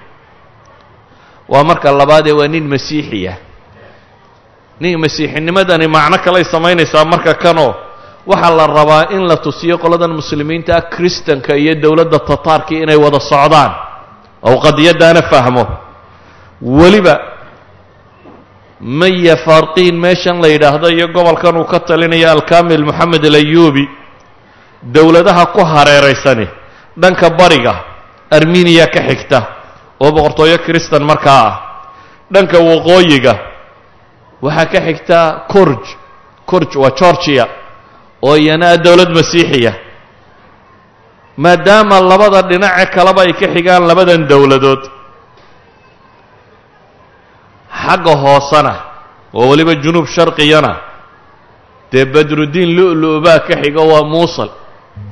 waa 1.49 1.65
marka 1.65 1.93
labaadee 1.93 2.33
waa 2.33 2.49
nin 2.49 2.65
masiixiya 2.69 3.35
nin 4.81 4.99
masiixinimadani 5.01 5.87
macno 5.88 6.19
kaley 6.25 6.45
samaynaysaa 6.45 7.05
marka 7.05 7.35
kanoo. 7.35 7.75
Waxaa 8.27 8.51
la 8.57 8.67
rabaa 8.67 9.07
in 9.11 9.27
la 9.29 9.37
tusiyo 9.37 9.79
qoladan 9.79 10.11
muslimiinta 10.15 10.77
ah 10.77 10.83
kristanka 10.95 11.57
iyo 11.57 11.75
dowladda 11.75 12.19
tataarkii 12.19 12.83
inay 12.83 12.97
wada 12.97 13.19
socdaan. 13.21 13.73
Ou 14.43 14.59
qadiyaddaana 14.62 15.23
fahmo. 15.31 15.67
Weliba 16.62 17.15
maya 18.83 19.37
farqiin 19.47 19.95
meeshan 20.05 20.42
la 20.42 20.49
yidhaahdo 20.49 20.88
iyo 20.90 21.07
gobolkan 21.14 21.57
uu 21.57 21.64
ka 21.64 21.81
talinaya 21.81 22.33
alkamil 22.33 22.85
moxamed 22.85 23.25
alayubi 23.31 23.85
dowladaha 24.83 25.47
ku 25.55 25.61
hareeraysani 25.64 26.47
dhanka 27.03 27.31
bariga 27.31 27.75
armeniya 28.31 28.87
ka 28.95 29.01
xigta 29.09 29.38
oo 30.03 30.11
boqortooyo 30.12 30.59
kristan 30.66 31.03
markaa 31.11 31.42
ah 31.49 31.55
dhanka 32.35 32.59
waqooyiga 32.59 33.35
waxaa 34.42 34.66
ka 34.73 34.79
xigta 34.87 35.18
corj 35.53 35.83
corj 36.51 36.71
waa 36.83 36.90
georgia 37.01 37.47
oo 38.23 38.37
iyana 38.37 38.66
ah 38.75 38.77
dowlad 38.77 39.11
masiixiya. 39.14 39.73
Maadaama 41.37 42.01
labada 42.01 42.42
dhinace 42.51 42.87
kaleba 42.95 43.23
ay 43.23 43.33
ka 43.33 43.47
xigaan 43.55 43.87
labadan 43.88 44.27
dowladood 44.29 44.83
xagga 47.87 48.12
hoosena 48.25 48.75
oo 49.35 49.49
weliba 49.51 49.75
junuub 49.83 50.07
sharqiyana 50.14 50.73
dee 51.92 52.05
badruddiin 52.14 52.71
lu-lu 52.77 53.21
baa 53.25 53.38
ka 53.47 53.55
xigo 53.62 53.83
waa 53.92 54.05
muusal 54.12 54.51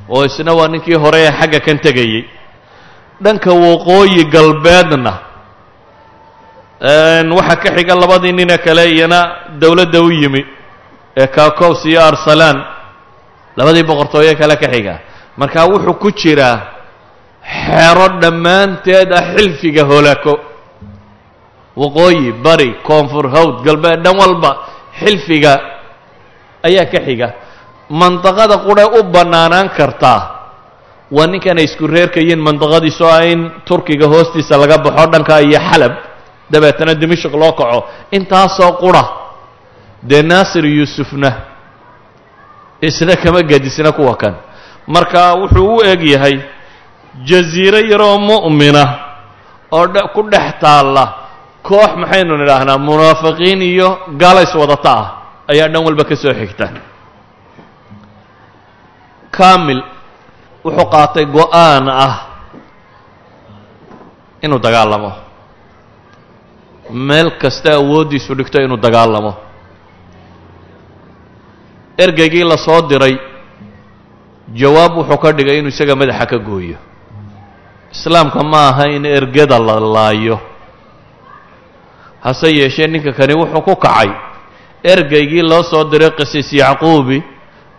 oo 0.09 0.25
isna 0.25 0.53
waa 0.59 0.69
ninkii 0.69 0.95
hore 1.03 1.19
ee 1.27 1.33
xagga 1.41 1.61
kan 1.67 1.79
tegayey. 1.79 2.25
Dhanka 3.25 3.51
waqooyi 3.53 4.25
galbeedna 4.35 5.13
waxaa 7.37 7.57
ka 7.63 7.71
xiga 7.77 7.95
labadii 7.95 8.33
nine 8.33 8.57
kale 8.59 8.85
iyana 8.91 9.21
dowladda 9.61 10.01
u 10.03 10.11
yimi 10.11 10.45
ee 11.17 11.27
kakos 11.27 11.85
iyo 11.85 12.01
arsalan 12.05 12.57
labadii 13.57 13.83
boqortooye 13.85 14.35
kale 14.35 14.57
ka 14.57 14.69
xiga. 14.73 14.95
Marka 15.37 15.65
wuxuu 15.67 15.95
ku 16.01 16.11
jiraa 16.13 16.59
xero 17.45 18.09
dhammaanteed 18.21 19.13
ah 19.13 19.25
xilfiga 19.37 19.85
holaako 19.85 20.33
waqooyi 21.77 22.33
bari 22.45 22.75
koonfur 22.83 23.29
hawd 23.31 23.65
galbeed 23.65 24.03
dhan 24.05 24.17
walba 24.19 24.51
xilfiga 25.01 25.55
ayaa 26.63 26.87
ka 26.93 27.01
xiga. 27.07 27.29
Mandaqada 27.91 28.57
qurhe 28.67 28.85
u 28.99 29.03
bannaanaan 29.15 29.69
kartaa 29.75 30.21
waa 31.11 31.27
ninkanay 31.27 31.65
isku 31.67 31.87
reerkayiin 31.87 32.39
mandaqadiisu 32.39 33.05
ah 33.07 33.25
in 33.27 33.51
turkiga 33.67 34.07
hoostiisa 34.07 34.55
laga 34.59 34.79
baxo 34.79 35.07
dhanka 35.13 35.41
iyo 35.43 35.59
xalab. 35.59 35.93
Dabeetana 36.51 36.95
dimashik 36.95 37.33
loo 37.33 37.53
kaco. 37.55 37.85
Intaasoo 38.11 38.73
qura. 38.83 39.03
Dee 40.03 40.23
naasir 40.23 40.65
yuusufna 40.67 41.31
isna 42.83 43.17
kama 43.17 43.43
gedisna 43.43 43.93
kuwa 43.93 44.17
kan. 44.17 44.35
Marka 44.87 45.35
wuxuu 45.35 45.77
u 45.79 45.85
eg 45.85 46.03
yahay 46.03 46.41
jasiiro 47.27 47.79
yaroo 47.79 48.19
mu'mina 48.19 48.85
oo 49.71 49.87
ku 50.15 50.23
dhex 50.31 50.59
taalla 50.61 51.20
koox 51.69 51.91
maxaynu 52.03 52.35
nidhaahnaa 52.41 52.79
munaafiqiin 52.89 53.61
iyo 53.73 53.89
gaalays 54.21 54.53
wadata 54.61 54.93
ah 55.01 55.07
ayaa 55.53 55.69
dhan 55.73 55.85
walba 55.87 56.05
ka 56.11 56.17
soo 56.17 56.33
xigta. 56.41 56.67
Kamil 59.37 59.81
wuxuu 60.65 60.87
qaatay 60.95 61.25
go'aan 61.37 61.87
ah 61.89 62.15
inuu 64.45 64.59
dagaalamo. 64.59 65.13
Meel 67.09 67.31
kasta 67.43 67.71
awooddiisu 67.79 68.35
dhigto 68.39 68.59
inuu 68.63 68.77
dagaalamo. 68.81 69.33
Ergeygii 72.05 72.45
la 72.51 72.57
soo 72.57 72.81
diray 72.89 73.15
jawaab 74.61 74.93
wuxuu 75.05 75.19
ka 75.23 75.33
dhigay 75.37 75.59
inuu 75.61 75.69
isaga 75.75 75.95
madaxa 75.97 76.27
ka 76.27 76.39
gooyo. 76.39 76.79
Islaamka 77.95 78.43
ma 78.43 78.69
aha 78.71 78.85
in 78.97 79.05
ergada 79.05 79.59
la 79.59 79.77
laayo 79.81 80.39
hase 82.25 82.49
yeeshee 82.59 82.87
ninka 82.87 83.13
kani 83.13 83.35
wuxuu 83.35 83.63
ku 83.63 83.77
kacay. 83.77 84.11
Ergeygii 84.93 85.43
loo 85.43 85.63
soo 85.63 85.85
diray 85.91 86.11
qisiis 86.19 86.53
yacquubi 86.53 87.23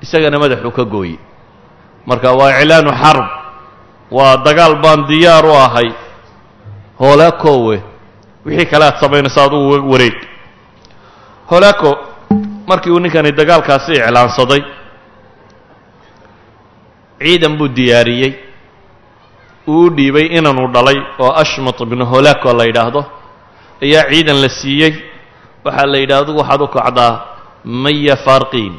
isagana 0.04 0.40
madaxuu 0.40 0.72
ka 0.72 0.84
gooye 0.86 1.18
marka 2.06 2.32
waa 2.40 2.52
iclaanu 2.62 2.92
xarb 3.02 3.26
waa 4.12 4.38
dagaal 4.46 4.76
baan 4.84 5.08
diyaar 5.10 5.46
u 5.46 5.54
ahay. 5.66 5.90
Hoolaakowe 7.00 7.78
wixii 8.46 8.66
kale 8.72 8.86
aad 8.86 8.98
samaynaysa 9.02 9.44
adugu 9.46 9.90
wareeg 9.92 10.16
hoolaako 11.50 11.90
markii 12.68 12.92
uu 12.94 13.00
ninkani 13.00 13.32
dagaalkaasi 13.32 13.92
iclaansaday 13.98 14.62
ciidan 17.22 17.58
buu 17.58 17.68
diyaariyey. 17.68 18.34
Uu 19.68 19.86
u 19.86 19.90
dhiibay 19.96 20.26
inanuu 20.38 20.68
dhalay 20.74 20.98
oo 21.20 21.32
ashmat 21.42 21.80
ibnu 21.82 22.06
hoolaako 22.06 22.54
la 22.54 22.64
yidhaahdo 22.66 23.02
ayaa 23.86 24.04
ciidan 24.12 24.38
la 24.44 24.50
siiyey. 24.60 24.94
Waxaa 25.66 25.86
la 25.92 25.98
yidhi 26.02 26.14
adugu 26.20 26.40
waxaad 26.42 26.62
u 26.62 26.68
kacdaa 26.78 27.14
maya 27.84 28.16
farqiin 28.26 28.74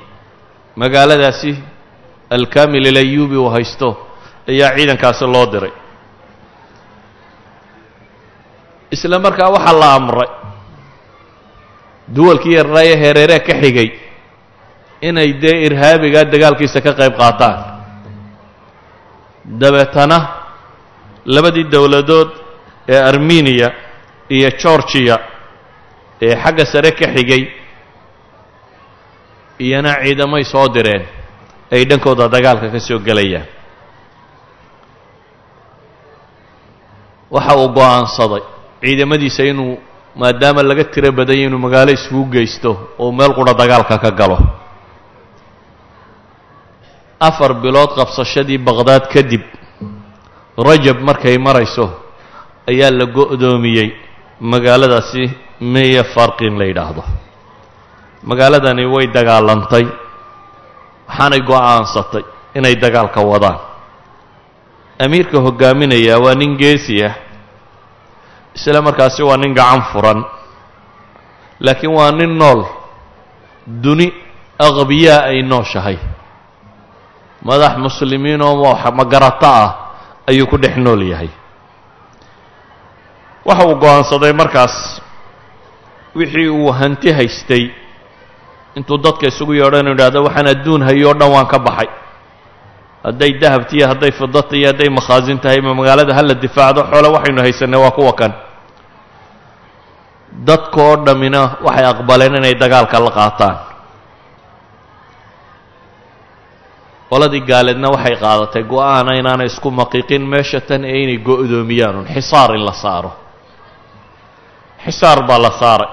magaaladaasi 0.81 1.53
alkamil 2.37 2.87
ilayubi 2.91 3.37
uu 3.37 3.51
haysto 3.55 3.89
ayaa 4.51 4.71
ciidankaasi 4.77 5.25
loo 5.35 5.47
diray. 5.53 5.73
Isla 8.95 9.19
markaa 9.19 9.51
waxaa 9.57 9.79
la 9.83 9.89
amray 9.99 10.31
duwalkii 12.15 12.55
yarnaaye 12.59 12.95
hereeree 13.03 13.41
ka 13.47 13.55
xigay 13.63 13.89
inay 15.09 15.31
dee 15.43 15.57
irhaabigaa 15.67 16.25
dagaalkiisa 16.33 16.81
ka 16.87 16.93
qayb 17.01 17.15
qaataan. 17.21 17.59
Dabeetana 19.61 20.19
labadii 21.35 21.65
dowladood 21.75 22.31
ee 22.95 23.01
armeniya 23.11 23.69
iyo 24.29 24.51
georgiya 24.61 25.17
ee 26.23 26.37
xagga 26.43 26.65
sare 26.73 26.91
ka 26.93 27.07
xigay 27.15 27.43
iyana 29.59 29.93
ciidamay 30.05 30.45
soo 30.45 30.69
direen 30.69 31.05
ay 31.73 31.85
dhankooda 31.85 32.29
dagaalka 32.29 32.69
ka 32.71 32.81
soo 32.81 32.99
gelayaan. 32.99 33.47
Waxa 37.31 37.55
uu 37.57 37.69
go'aansaday 37.77 38.43
ciidamadiisa 38.83 39.43
inuu 39.51 39.79
maadaama 40.21 40.63
laga 40.63 40.85
tiro 40.93 41.13
badanya 41.13 41.47
inuu 41.49 41.59
magaalo 41.67 41.91
isugu 41.93 42.25
geysto 42.33 42.71
oo 42.99 43.13
meel 43.13 43.33
qura 43.35 43.55
dagaalka 43.55 43.99
ka 43.99 44.11
galo. 44.11 44.39
Afar 47.21 47.55
bilood 47.63 47.91
qabsashadii 47.97 48.59
baqhdaad 48.59 49.05
kadib 49.15 49.43
rajab 50.59 50.99
markay 51.09 51.39
marayso 51.39 51.87
ayaa 52.71 52.91
la 52.91 53.07
go'doomiyey 53.07 53.89
magaaladaasi 54.43 55.25
meya 55.63 56.03
farqin 56.15 56.59
la 56.59 56.65
yidhaahdo. 56.67 57.03
Magaaladani 58.27 58.85
way 58.95 59.07
dagaalantay 59.17 59.87
waxaanay 61.09 61.41
go'aansatay 61.47 62.25
inay 62.59 62.75
dagaalka 62.83 63.21
wadaan. 63.23 63.59
Amiirka 65.05 65.39
hoggaaminayaa 65.47 66.19
waa 66.25 66.35
nin 66.35 66.57
geesi 66.59 67.03
ah 67.07 67.15
isla 68.55 68.83
markaasi 68.83 69.23
waa 69.23 69.37
nin 69.39 69.55
gacan 69.55 69.83
furan 69.95 70.21
laakiin 71.61 71.95
waa 71.99 72.11
nin 72.13 72.33
nool 72.39 72.61
duni 73.67 74.07
aqbiyaa 74.59 75.23
ay 75.31 75.43
nooshahay. 75.43 75.99
Madax 77.43 77.75
muslimiin 77.79 78.43
oo 78.43 78.75
magarato 78.95 79.47
ah 79.47 79.71
ayuu 80.31 80.47
ku 80.47 80.57
dhex 80.59 80.77
nool 80.79 81.03
yahay 81.03 81.31
waxa 83.49 83.65
uu 83.69 83.77
go'aansaday 83.83 84.33
markaas 84.33 84.75
wixii 86.19 86.49
uu 86.49 86.71
hanti 86.73 87.13
haystay. 87.13 87.65
Intuu 88.77 88.99
dadka 89.05 89.27
isugu 89.29 89.55
yeedho 89.61 89.79
inu 89.83 89.93
idhahdo 89.97 90.19
waxaan 90.27 90.47
adduun 90.55 90.83
hayo 90.89 91.11
o 91.11 91.15
dhan 91.15 91.31
waan 91.35 91.47
ka 91.53 91.59
baxay. 91.59 91.89
Hadday 93.05 93.33
dahabtiiyo 93.43 93.87
hadday 93.91 94.13
fidata 94.19 94.55
iyo 94.57 94.69
hadday 94.71 94.89
makhaasin 94.99 95.39
tahay 95.43 95.61
ma 95.61 95.75
magaalada 95.75 96.15
hala 96.15 96.35
difaacdo 96.45 96.81
xoole 96.91 97.09
waxaynu 97.17 97.41
haysanay 97.45 97.81
waa 97.85 97.91
kuwa 97.91 98.13
kan. 98.21 98.33
Dadka 100.49 100.79
oo 100.83 100.97
dhammina 101.07 101.41
waxay 101.67 101.85
aqbaleen 101.93 102.35
inay 102.39 102.55
dagaalka 102.63 102.97
la 103.05 103.11
qaataan. 103.19 103.57
Qoladii 107.11 107.43
gaaleedna 107.51 107.89
waxay 107.95 108.17
qaadatay 108.25 108.63
go'aana 108.73 109.13
inaanay 109.21 109.47
isku 109.53 109.69
maqiiqin 109.81 110.23
meesha 110.33 110.61
tan 110.69 110.85
ee 110.85 110.99
inay 111.05 111.19
go'doomiyaan 111.29 112.07
xisaar 112.15 112.51
in 112.57 112.65
la 112.69 112.73
saaro 112.73 113.11
xisaar 114.85 115.19
baa 115.29 115.39
la 115.45 115.51
saaray. 115.61 115.91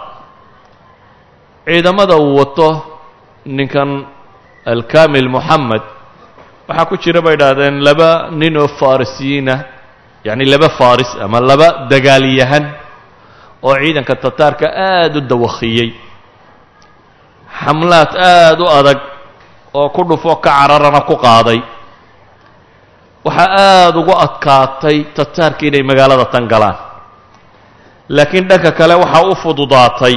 Ciidamada 1.66 2.16
uu 2.18 2.36
wato 2.40 2.70
ninkan 3.46 3.90
alkamil 4.72 5.30
moxamed 5.36 5.84
waxaa 6.68 6.86
ku 6.90 6.96
jira 7.04 7.22
bay 7.26 7.34
idhaahdeen 7.38 7.78
laba 7.88 8.10
nin 8.40 8.54
oo 8.62 8.68
farisiyiinah 8.80 9.60
yacni 10.28 10.46
laba 10.54 10.70
faris 10.80 11.12
ama 11.24 11.40
laba 11.50 11.68
dagaalyahan 11.92 12.66
oo 13.68 13.74
ciidanka 13.82 14.14
tataarka 14.24 14.66
aada 14.88 15.18
u 15.18 15.22
dawakhiyey. 15.32 15.90
Xamlaad 17.62 18.12
aada 18.32 18.62
u 18.64 18.68
adag 18.80 19.00
oo 19.80 19.90
ku 19.96 20.02
dhufo 20.10 20.36
ka 20.44 20.50
cararana 20.50 21.02
ku 21.10 21.16
qaaday. 21.26 21.60
Waxaa 23.26 23.50
aada 23.66 23.98
ugu 24.02 24.14
adkaatay 24.26 24.98
tataarka 25.18 25.62
inay 25.70 25.84
magaalada 25.90 26.26
tan 26.34 26.46
galaan 26.54 26.78
laakiin 28.16 28.48
dhanka 28.50 28.72
kale 28.80 28.94
waxaa 29.04 29.24
u 29.32 29.36
fududaatay 29.44 30.16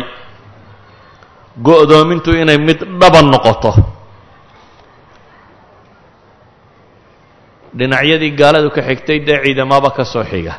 go'doomintu 1.67 2.31
inay 2.43 2.59
mid 2.59 2.79
dhaban 3.01 3.27
noqoto. 3.33 3.73
Dhinacyadii 7.79 8.31
gaaladu 8.41 8.71
ka 8.71 8.83
xigtay 8.89 9.19
dee 9.27 9.39
ciidamaba 9.45 9.91
ka 9.97 10.05
soo 10.05 10.25
xiga. 10.25 10.55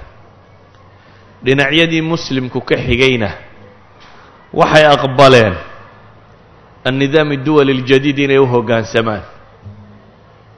Dhinacyadii 1.45 2.01
muslimku 2.01 2.59
ka 2.61 2.75
xigayna 2.86 3.29
waxay 4.53 4.86
aqbaleen 4.95 5.55
annidaam 6.86 7.31
adduwali 7.31 7.71
اljadiid 7.77 8.17
inay 8.25 8.38
u 8.38 8.45
hoggaansamaan 8.53 9.23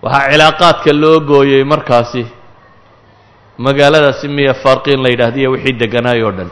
waxaa 0.04 0.30
cilaaqaadka 0.32 0.92
loo 1.02 1.20
gooyey 1.30 1.64
markaasi 1.64 2.24
magaaladaasi 3.58 4.28
miya 4.28 4.54
farqiin 4.64 5.00
la 5.04 5.10
yidhahdiyo 5.14 5.52
wixii 5.56 5.74
degganaay 5.82 6.22
oo 6.28 6.32
dhan 6.38 6.50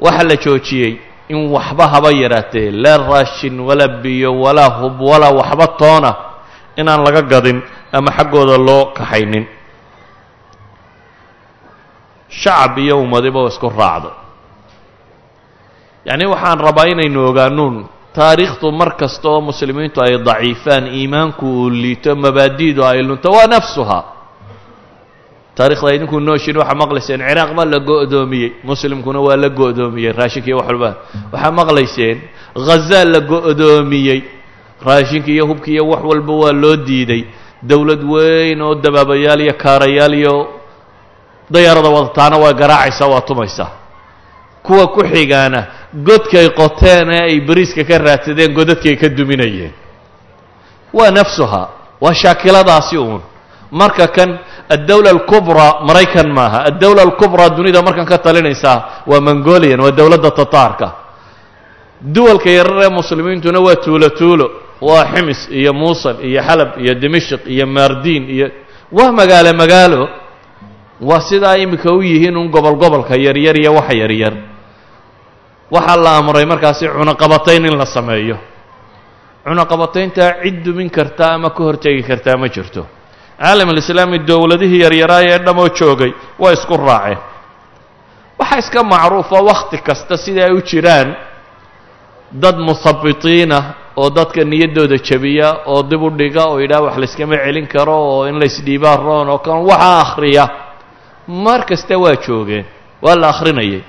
waxaa 0.00 0.24
la 0.30 0.36
joojiyey 0.44 0.92
in 1.28 1.50
waxba 1.54 1.86
haba 1.92 2.10
yaraatee 2.22 2.70
laa 2.70 2.98
raashin 3.10 3.60
walaa 3.60 3.88
biyo 4.02 4.30
walaa 4.40 4.70
hub 4.80 5.00
walaa 5.00 5.32
waxba 5.40 5.66
toona 5.80 6.10
inaan 6.76 7.00
laga 7.06 7.22
gadin 7.22 7.62
ama 7.92 8.10
xaggooda 8.16 8.58
loo 8.58 8.84
kaxaynin. 8.96 9.46
Shacab 12.28 12.78
iyo 12.78 12.98
ummadiba 13.00 13.40
isku 13.48 13.68
raacday 13.70 14.10
yacni 16.08 16.26
waxaan 16.32 16.58
rabaa 16.66 16.86
inaynu 16.92 17.20
ogaanuun 17.30 17.76
taariikhdu 18.16 18.68
mar 18.72 18.90
kasta 19.00 19.28
oo 19.32 19.40
muslimiintu 19.40 19.98
ay 20.04 20.18
daciifaan 20.28 20.86
iimaanku 20.98 21.46
uu 21.46 21.70
liito 21.70 22.12
mabaadi'du 22.24 22.82
ay 22.90 23.00
lunto 23.08 23.28
waa 23.36 23.46
nafsuha 23.54 23.98
taarikhda 25.56 25.94
idinku 25.96 26.20
nooshin 26.20 26.56
waxaa 26.60 26.74
maqlayseen 26.82 27.20
ciraaq 27.28 27.50
baa 27.58 27.64
la 27.72 27.78
go'doomiyey 27.78 28.50
muslimkuna 28.68 29.20
waa 29.26 29.36
la 29.36 29.48
go'doomiyey 29.48 30.12
raashinka 30.12 30.48
iyo 30.48 30.56
wax 30.58 30.66
walba. 30.68 30.90
Waxaa 31.32 31.50
maqlayseen 31.60 32.16
khazaa 32.66 33.04
la 33.12 33.20
go'doomiyey 33.20 34.20
raashinka 34.86 35.30
iyo 35.30 35.44
hubka 35.46 35.68
iyo 35.70 35.84
wax 35.92 36.02
walba 36.10 36.32
waa 36.42 36.52
loo 36.52 36.76
diiday. 36.76 37.22
Dowlad 37.62 38.02
weyn 38.12 38.60
oo 38.62 38.74
dabaabayaal 38.74 39.40
iyo 39.40 39.54
kaarayaal 39.62 40.14
iyo 40.14 40.34
dayaarada 41.50 41.88
wadataana 41.88 42.36
waa 42.36 42.52
garaacaysaa 42.52 43.06
waa 43.08 43.20
tumaysaa. 43.20 43.70
Kuwa 44.62 44.86
ku 44.88 45.00
xigaana 45.12 45.66
godkay 45.94 46.48
qoteen 46.50 47.10
ee 47.12 47.20
ay 47.30 47.40
bariiska 47.40 47.84
ka 47.84 47.98
raadsadeen 47.98 48.52
godadkay 48.54 48.96
ka 48.96 49.08
duminayeen. 49.08 49.72
Waa 50.92 51.10
nafsuha 51.10 51.68
waa 52.00 52.14
shaakiladaasi 52.14 52.96
uun. 52.98 53.20
Marka 53.70 54.06
kan 54.08 54.38
addawla 54.68 55.10
alkubraa 55.10 55.80
maraykan 55.86 56.28
maaha 56.32 56.64
addawla 56.70 57.02
alkubraa 57.02 57.48
dunida 57.56 57.82
markan 57.82 58.06
ka 58.06 58.18
talinaysaa 58.18 59.04
waa 59.06 59.20
mongolian 59.20 59.80
waa 59.80 59.90
dowladda 59.92 60.30
tataarka 60.30 60.88
duwalka 62.00 62.50
yarar 62.50 62.82
ee 62.84 62.88
muslimiintuna 62.90 63.60
waa 63.60 63.76
tuulo 63.76 64.08
tuulo 64.08 64.46
waa 64.80 65.04
ximis 65.12 65.48
iyo 65.50 65.72
muusul 65.72 66.16
iyo 66.24 66.42
xalab 66.42 66.70
iyo 66.82 66.94
dimashq 66.94 67.40
iyo 67.54 67.66
maardiin 67.66 68.24
iyo 68.30 68.46
waa 68.92 69.12
magaalo 69.12 69.52
magaalo 69.62 70.08
waa 71.00 71.20
sidaa 71.20 71.56
iminka 71.56 71.92
u 71.92 72.02
yihiin 72.02 72.36
un 72.36 72.48
gobol 72.48 72.76
gobolka 72.76 73.14
yaryar 73.16 73.56
iyo 73.60 73.74
waxa 73.74 73.94
yaryar 74.02 74.34
waxaa 75.70 75.96
la 75.96 76.16
amray 76.20 76.44
markaasi 76.46 76.88
cunaqabatayn 76.88 77.64
in 77.68 77.76
la 77.78 77.86
sameeyo 77.86 78.36
cunaqabatayntaa 79.44 80.30
cid 80.42 80.62
dumin 80.64 80.90
karta 80.90 81.32
ama 81.36 81.50
ka 81.50 81.62
hortegi 81.64 82.02
kartaa 82.02 82.36
ma 82.36 82.48
jirto 82.48 82.86
caalam 83.42 83.68
alislaami 83.74 84.18
dowladihii 84.30 84.80
yaryaraaya 84.84 85.30
ee 85.36 85.38
dhamoo 85.46 85.68
joogay 85.78 86.12
waa 86.42 86.52
isku 86.56 86.76
raaceen 86.76 87.18
waxaa 88.38 88.58
iska 88.58 88.80
macruufa 88.92 89.38
wakhti 89.50 89.78
kasta 89.86 90.16
sida 90.24 90.44
ay 90.48 90.52
u 90.52 90.60
jiraan 90.70 91.08
dad 92.42 92.56
muhabitiina 92.68 93.58
oo 93.96 94.10
dadka 94.10 94.40
niyaddooda 94.44 94.96
jabiya 95.08 95.48
oo 95.66 95.82
dib 95.90 96.02
u 96.02 96.10
dhiga 96.10 96.42
oo 96.50 96.58
yidhaha 96.62 96.82
wax 96.86 96.96
layskama 97.02 97.36
celin 97.44 97.66
karo 97.74 97.94
oo 98.10 98.26
in 98.28 98.36
laysdhiibaa 98.42 98.96
roon 98.96 99.28
oo 99.28 99.38
kan 99.38 99.58
waxaa 99.70 100.00
akhriya. 100.04 100.44
Mar 101.44 101.60
kasta 101.68 101.94
waa 101.98 102.16
joogeen 102.26 102.64
waa 103.02 103.14
la 103.20 103.28
akhrinayay. 103.32 103.82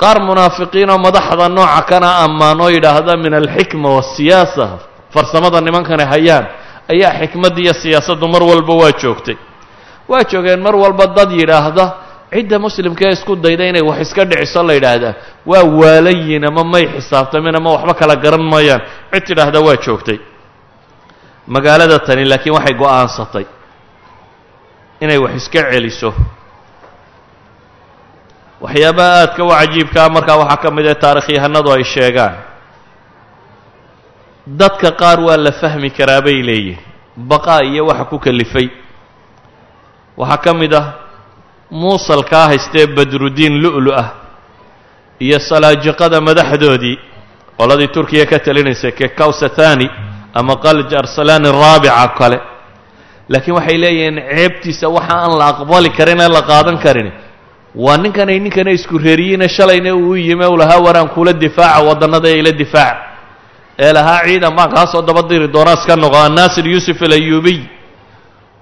Qaar 0.00 0.18
munaafiqiin 0.28 0.90
oo 0.90 0.98
madaxda 1.06 1.48
nooca 1.48 1.82
kana 1.90 2.08
ammaan 2.28 2.60
oo 2.60 2.68
yidhaahda 2.74 3.12
min 3.24 3.32
alxikma 3.40 3.88
waasiyaasa 3.96 4.66
farsamada 5.14 5.60
nimankana 5.66 6.04
hayaan 6.12 6.44
ayaa 6.92 7.12
xikmadda 7.20 7.60
iyo 7.64 7.72
siyaasaddu 7.82 8.26
mar 8.28 8.42
walba 8.42 8.74
waa 8.82 8.92
joogtay. 9.02 9.36
Waa 10.08 10.22
joogeen 10.30 10.60
mar 10.66 10.74
walba 10.76 11.06
dad 11.16 11.30
yidhaahda 11.40 11.84
cidda 12.32 12.58
muslimkaee 12.58 13.12
isku 13.16 13.36
dayda 13.36 13.64
inay 13.70 13.82
wax 13.88 13.98
iska 14.06 14.24
dhiciso 14.24 14.62
la 14.62 14.72
yidhaahdaa 14.78 15.14
waa 15.50 15.64
waalayin 15.80 16.44
ama 16.50 16.62
may 16.64 16.84
xisaabtamin 16.94 17.54
ama 17.56 17.70
waxba 17.76 17.94
kala 18.00 18.14
garan 18.24 18.42
maayaan 18.52 18.80
cid 19.12 19.24
tidhaahda 19.28 19.60
waa 19.66 19.76
joogtay. 19.84 20.18
Magaalada 21.54 21.98
tani 22.06 22.24
laakiin 22.30 22.54
waxay 22.58 22.74
go'aansatay 22.80 23.44
inay 25.00 25.18
wax 25.24 25.32
iska 25.40 25.60
celiso. 25.72 26.10
Waxyaabaha 28.60 29.12
aadka 29.20 29.44
u 29.44 29.48
cajiibkaa 29.50 30.08
markaa 30.08 30.36
waxaa 30.42 30.56
ka 30.62 30.70
mid 30.76 30.86
ah 30.86 30.94
taarikhyahanadu 31.04 31.68
ay 31.76 31.84
sheegaan 31.84 32.34
dadka 34.46 34.90
qaar 34.92 35.20
waa 35.20 35.36
la 35.36 35.52
fahmi 35.52 35.90
karaa 35.90 36.20
bay 36.22 36.42
leeyihiin 36.42 36.78
baqaa 37.16 37.62
iyo 37.64 37.86
waxa 37.86 38.04
ku 38.04 38.18
kalifay. 38.18 38.68
Waxaa 40.16 40.36
ka 40.44 40.54
mid 40.54 40.74
ah 40.74 40.86
muusalkaa 41.70 42.46
haystee 42.48 42.86
badrudiin 42.86 43.54
lu'lu 43.62 43.92
ah 43.92 44.08
iyo 45.20 45.38
salaajiqada 45.38 46.20
madaxdoodii 46.20 46.98
qoladii 47.58 47.88
turkiya 47.88 48.26
ka 48.26 48.38
talinaysay 48.38 48.92
kekawsathani 48.92 49.90
ama 50.34 50.56
qalj 50.56 50.94
arsalani 50.94 51.48
raabica 51.52 52.08
kale. 52.18 52.38
Laakiin 53.28 53.54
waxay 53.58 53.78
leeyihiin 53.78 54.16
ceebtiisa 54.36 54.88
waxa 54.88 55.14
aan 55.24 55.38
la 55.38 55.46
aqbali 55.52 55.90
karin 55.90 56.20
ee 56.20 56.28
la 56.28 56.42
qaadan 56.42 56.78
karin. 56.78 57.10
Waa 57.74 57.96
ninkanay 57.96 58.38
ninkana 58.40 58.70
isku 58.70 58.98
reeriyiine 58.98 59.48
shalayna 59.48 59.94
uu 59.94 60.14
yime 60.16 60.46
u 60.46 60.56
lahaa 60.56 60.80
waraan 60.86 61.08
kula 61.08 61.32
difaaca 61.32 61.82
waddannada 61.88 62.28
ee 62.28 62.38
ila 62.38 62.52
difaaca 62.52 63.15
ee 63.78 63.92
lahaa 63.92 64.24
ciidan 64.26 64.54
baan 64.56 64.70
kaa 64.74 64.86
soo 64.92 65.02
daba 65.02 65.22
diri 65.28 65.48
doonaa 65.54 65.74
iska 65.80 65.96
noqo 65.96 66.16
annaasir 66.26 66.64
yuusuf 66.72 66.98
alayuubiy 67.02 67.60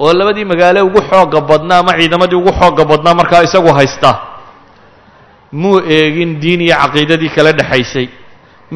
oo 0.05 0.13
labadii 0.19 0.45
magaale 0.45 0.81
ugu 0.83 1.01
xoogga 1.11 1.41
badnaa 1.51 1.79
ama 1.83 1.93
ciidamadii 1.99 2.37
ugu 2.43 2.53
xoogga 2.61 2.85
badnaa 2.85 3.15
markaa 3.15 3.43
isagu 3.47 3.71
haysta. 3.79 4.11
Muu 5.53 5.79
eegin 5.97 6.41
diin 6.43 6.61
iyo 6.67 6.75
caqiidadii 6.83 7.31
kala 7.37 7.53
dhexaysay 7.59 8.09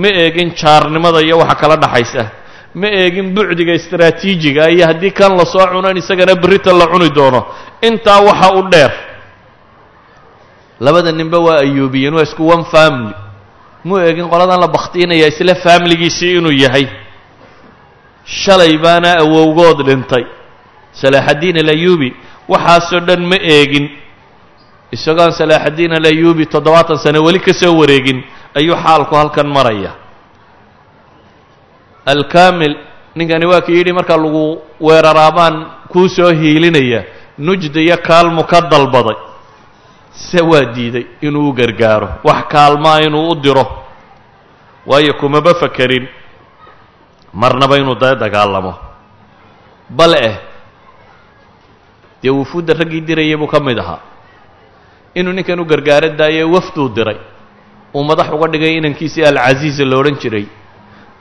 ma 0.00 0.08
eegin 0.22 0.48
jaarnimada 0.60 1.20
iyo 1.26 1.38
waxa 1.42 1.54
kala 1.62 1.76
dhexaysa 1.76 2.22
ma 2.80 2.86
eegin 3.00 3.34
bucdiga 3.34 3.72
istraatiijiga 3.80 4.70
iyo 4.70 4.86
haddii 4.86 5.10
kan 5.10 5.32
la 5.38 5.44
soo 5.52 5.66
cuno 5.72 5.90
in 5.90 5.96
isagana 5.98 6.34
berrita 6.42 6.70
la 6.72 6.86
cuni 6.86 7.10
doono. 7.10 7.40
Intaa 7.82 8.20
waxa 8.28 8.48
u 8.54 8.62
dheer 8.70 8.92
labada 10.80 11.10
ninba 11.12 11.38
waa 11.46 11.58
ayuubiyeen 11.66 12.14
waa 12.14 12.22
isku 12.22 12.46
one 12.48 12.64
family 12.70 13.10
muu 13.84 13.98
eegin 13.98 14.28
qoladan 14.32 14.60
la 14.60 14.68
bakhtiinaya 14.68 15.26
isla 15.32 15.54
faamiligiisii 15.54 16.36
inuu 16.38 16.52
yahay. 16.64 16.86
Shalay 18.24 18.74
baana 18.84 19.10
awowgood 19.24 19.78
dhintay. 19.86 20.24
Salaaxaddiin 21.00 21.56
alayuubi 21.64 22.08
waxaasoo 22.48 23.00
dhan 23.08 23.22
ma 23.30 23.36
eegin 23.54 23.86
isagoon 24.92 25.32
salaaxaddiin 25.32 25.92
alayuubi 26.00 26.44
toddobaatan 26.46 26.98
sano 27.04 27.20
weli 27.26 27.40
ka 27.40 27.52
soo 27.60 27.74
wareegin 27.80 28.18
ayuu 28.58 28.76
xaalku 28.84 29.14
halkan 29.20 29.46
maraya. 29.56 29.90
Alkaamil 32.06 32.74
ninkani 33.14 33.46
waa 33.46 33.60
kii 33.60 33.76
yidhi 33.78 33.92
marka 33.92 34.16
lagu 34.16 34.62
weeraraabaan 34.80 35.56
kuu 35.92 36.08
soo 36.08 36.30
hiilinaya 36.40 37.04
nujda 37.38 37.80
iyo 37.80 37.96
kaalmu 38.08 38.44
ka 38.44 38.60
dalbaday 38.60 39.16
se 40.26 40.40
waa 40.50 40.64
diiday 40.74 41.06
inuu 41.26 41.48
u 41.48 41.52
gargaaro 41.58 42.08
wax 42.24 42.44
kaalmaa 42.52 43.00
inuu 43.06 43.30
u 43.30 43.34
diro. 43.34 43.64
Waayo 44.86 45.14
kumaba 45.20 45.54
fakerin 45.54 46.08
marnaba 47.32 47.76
inuu 47.78 47.94
da 47.94 48.14
dagaalamo. 48.14 48.74
Bal 49.90 50.14
eh 50.28 50.36
dee 52.22 52.30
wufuudda 52.30 52.74
raggii 52.74 53.00
dirayay 53.00 53.36
buu 53.36 53.46
ka 53.46 53.60
mid 53.60 53.78
ahaa. 53.78 54.00
Inuu 55.14 55.32
ninkan 55.32 55.60
u 55.60 55.64
gargaaro 55.64 56.08
daayo 56.18 56.50
wafduu 56.50 56.88
diray. 56.88 57.16
Uu 57.94 58.04
madax 58.04 58.30
uga 58.32 58.48
dhigay 58.48 58.76
inankiisii 58.78 59.24
alcasiiza 59.24 59.84
lo 59.84 59.98
odhan 60.00 60.16
jiray. 60.22 60.46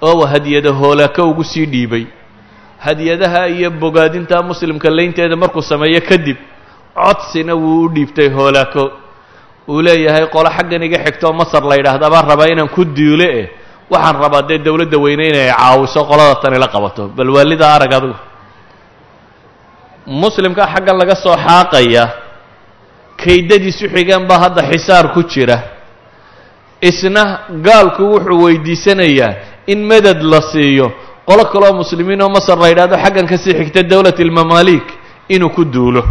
Oo 0.01 0.25
hadiyada 0.25 0.71
hoolaaka 0.71 1.23
ugu 1.23 1.43
sii 1.43 1.65
dhiibay. 1.65 2.05
Hadiyadaha 2.79 3.47
iyo 3.47 3.71
bogaadinta 3.71 4.41
muslimka 4.43 4.89
laynteeda 4.89 5.35
markuu 5.35 5.61
sameeyo 5.61 6.01
kadib 6.01 6.37
codsina 7.03 7.53
wuu 7.55 7.85
u 7.85 7.89
dhiibtay 7.95 8.29
hoolaako. 8.37 8.83
Uu 9.69 9.81
leeyahay 9.81 10.25
qolo 10.35 10.49
xaggan 10.57 10.83
iga 10.83 10.97
xigtoo 11.05 11.33
masar 11.33 11.63
la 11.69 11.75
yidhaahda 11.79 12.09
baan 12.09 12.25
rabaa 12.29 12.47
inaan 12.53 12.69
ku 12.75 12.85
duule 12.85 13.27
eh. 13.39 13.47
Waxaan 13.91 14.15
rabaa 14.23 14.41
dee 14.49 14.57
dowladda 14.65 14.97
weyne 15.05 15.23
inay 15.31 15.49
caawiso 15.51 16.01
qolada 16.09 16.35
tani 16.41 16.57
la 16.59 16.67
qabato. 16.67 17.07
Bal 17.17 17.29
waalida 17.35 17.65
arag 17.75 17.93
adigu 17.97 18.15
muslimka 20.07 20.63
xaggan 20.73 20.97
laga 21.01 21.15
soo 21.23 21.35
xaaqaya 21.45 22.03
kaydadiisu 23.23 23.85
xigeen 23.93 24.23
baa 24.29 24.39
hadda 24.43 24.61
xisaar 24.71 25.05
ku 25.13 25.21
jira. 25.23 25.57
Isna 26.81 27.23
gaalku 27.65 28.03
wuxuu 28.13 28.43
weydiisanayaa 28.45 29.33
in 29.67 29.79
madad 29.91 30.21
la 30.21 30.39
siiyo 30.51 30.87
qolo 31.27 31.43
kaloo 31.51 31.73
muslimiin 31.81 32.21
oo 32.21 32.29
masar 32.29 32.57
la 32.63 32.67
yidhahdo 32.71 32.95
xaggan 33.03 33.27
ka 33.27 33.37
sii 33.37 33.53
xigta 33.59 33.83
dowlat 33.83 34.19
almamaalik 34.19 34.85
inuu 35.29 35.49
ku 35.49 35.63
duulo 35.65 36.03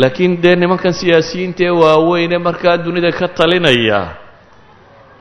laakiin 0.00 0.32
dee 0.42 0.56
nimankan 0.56 0.92
siyaasiyiinta 1.00 1.62
ee 1.64 1.70
waaweyne 1.82 2.38
markaa 2.46 2.76
dunida 2.84 3.10
ka 3.18 3.28
talinaya 3.38 4.00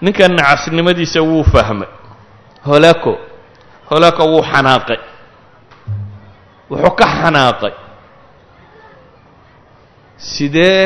ninkan 0.01 0.31
nacasnimadiisa 0.37 1.21
wuu 1.29 1.43
fahmay. 1.53 1.89
Holaco 2.67 3.13
holaco 3.89 4.23
wuu 4.31 4.43
xanaaqay. 4.51 4.99
Wuxuu 6.71 6.93
ka 6.99 7.05
xanaaqay. 7.21 7.73
Sidee 10.17 10.85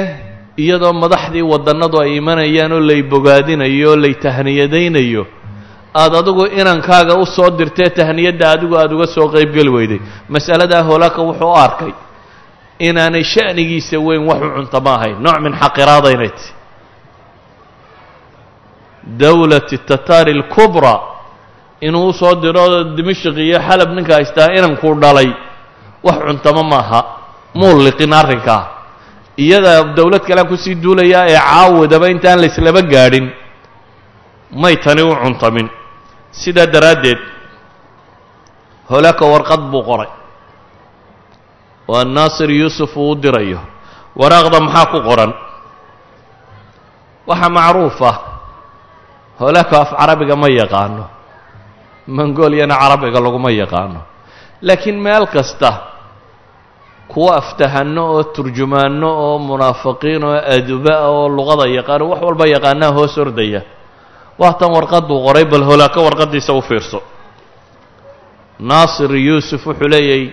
iyadoo 0.63 0.93
madaxdii 1.03 1.43
waddannadu 1.51 1.97
ay 2.03 2.11
imanayaan 2.19 2.71
oo 2.77 2.79
lay 2.89 3.01
bogaadinayo 3.11 3.89
oo 3.91 3.95
lay 4.03 4.13
tahniyadaynayo 4.25 5.23
aada 6.01 6.17
adigu 6.23 6.43
inankaaga 6.59 7.13
u 7.15 7.25
soo 7.35 7.49
dirtee 7.59 7.89
tahniyadda 7.97 8.45
adigu 8.55 8.75
aada 8.81 8.95
uga 8.95 9.07
soo 9.15 9.27
qaybgeli 9.35 9.69
weyday. 9.77 9.99
Mas'aladaa 10.33 10.83
holaaka 10.89 11.21
wuxuu 11.27 11.51
u 11.51 11.55
arkay 11.65 11.91
inaanay 12.79 13.23
sha'nigiisa 13.23 13.99
weyn 13.99 14.27
wax 14.27 14.41
u 14.41 14.49
cunta 14.55 14.79
ahayn 14.95 15.17
nooc 15.21 15.39
min 15.39 15.53
xaqiraada 15.53 16.11
inay 16.11 16.29
tahy 16.29 16.53
dowlati 19.03 19.77
tataari 19.77 20.31
alkubraa 20.31 20.99
inuu 21.81 22.09
u 22.09 22.13
soo 22.13 22.35
diro 22.35 22.83
dimashq 22.95 23.37
iyo 23.37 23.59
xalab 23.67 23.89
ninka 23.95 24.13
haystaa 24.15 24.53
inankuu 24.57 24.95
dhalay 24.95 25.29
wax 26.03 26.17
cuntamo 26.27 26.63
maaha. 26.63 27.01
Muu 27.55 27.79
liqin 27.79 28.11
arrinkaa 28.13 28.63
iyada 29.37 29.95
dowlad 29.95 30.23
kalean 30.27 30.47
ku 30.47 30.57
sii 30.57 30.75
duulayaa 30.75 31.25
ee 31.31 31.39
caawadaba 31.39 32.07
intaan 32.13 32.39
la 32.41 32.47
islaba 32.51 32.81
gaadhin 32.81 33.31
may 34.61 34.75
tani 34.83 35.01
u 35.03 35.15
cuntamin 35.23 35.67
sidaa 36.31 36.67
daraaddeed 36.75 37.19
holaaka 38.91 39.23
warqad 39.33 39.61
buu 39.71 39.83
qoray 39.89 40.09
waa 41.87 42.03
naasir 42.05 42.49
yuusuf 42.51 42.91
uu 42.97 43.11
u 43.11 43.15
dirayo. 43.15 43.59
Waraaqda 44.15 44.59
maxaa 44.59 44.85
ku 44.91 44.99
qoran? 45.07 45.31
Waxaa 47.27 47.49
macruuf 47.57 47.99
ah. 48.01 48.17
Holaaka 49.39 49.75
af 49.81 49.89
carabiga 49.99 50.35
ma 50.35 50.47
yaqaano. 50.49 51.03
Mongooliyana 52.07 52.75
carabiga 52.81 53.19
laguma 53.19 53.51
yaqaano. 53.51 53.99
Laakiin 54.61 54.97
meel 55.01 55.25
kasta 55.27 55.71
kuwa 57.11 57.35
aftahano 57.37 58.03
oo 58.17 58.23
turjumaano 58.33 59.07
oo 59.25 59.37
munaafiqiin 59.39 60.23
oo 60.23 60.37
aduba 60.55 60.93
oo 61.11 61.27
luqada 61.29 61.65
yaqaano 61.77 62.03
wax 62.11 62.21
walba 62.27 62.45
yaqaanaa 62.55 62.91
hoos 62.97 63.17
ordaya. 63.17 63.61
Waatan 64.39 64.71
warqaduu 64.75 65.17
qoray 65.25 65.45
bal 65.45 65.63
holaaka 65.69 65.99
warqadiisa 66.01 66.53
u 66.53 66.61
fiirso. 66.61 66.99
Naasir 68.59 69.11
yuusuf 69.27 69.61
wuxuu 69.67 69.87
leeyahy 69.93 70.25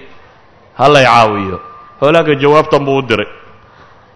halay 0.78 1.04
caawiyo. 1.04 1.60
Hoolaanka 2.00 2.34
jawaabtan 2.34 2.84
buu 2.84 2.98
u 2.98 3.02
diray. 3.02 3.28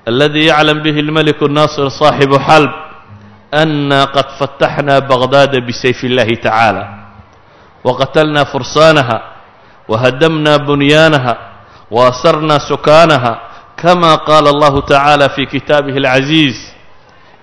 Aladii 0.07 0.46
yaclam 0.46 0.82
bihi 0.82 1.00
اlmeliku 1.00 1.48
naasir 1.48 1.90
saaxibu 1.90 2.38
xalb 2.38 2.70
ana 3.52 4.07
qad 4.14 4.28
fataxna 4.38 5.00
baqdaada 5.00 5.61
bisayf 5.68 5.98
اllahi 6.04 6.36
tacaala 6.44 6.84
waqatalna 7.86 8.44
fursaanaha 8.52 9.18
wahadamna 9.88 10.59
bunyaanaha 10.59 11.34
waasarna 11.90 12.59
sukaanaha 12.68 13.32
kama 13.76 14.18
qaala 14.26 14.50
allahu 14.50 14.82
tacaala 14.82 15.28
fi 15.30 15.46
kitaabihi 15.46 15.98
اlcaziiz 16.02 16.57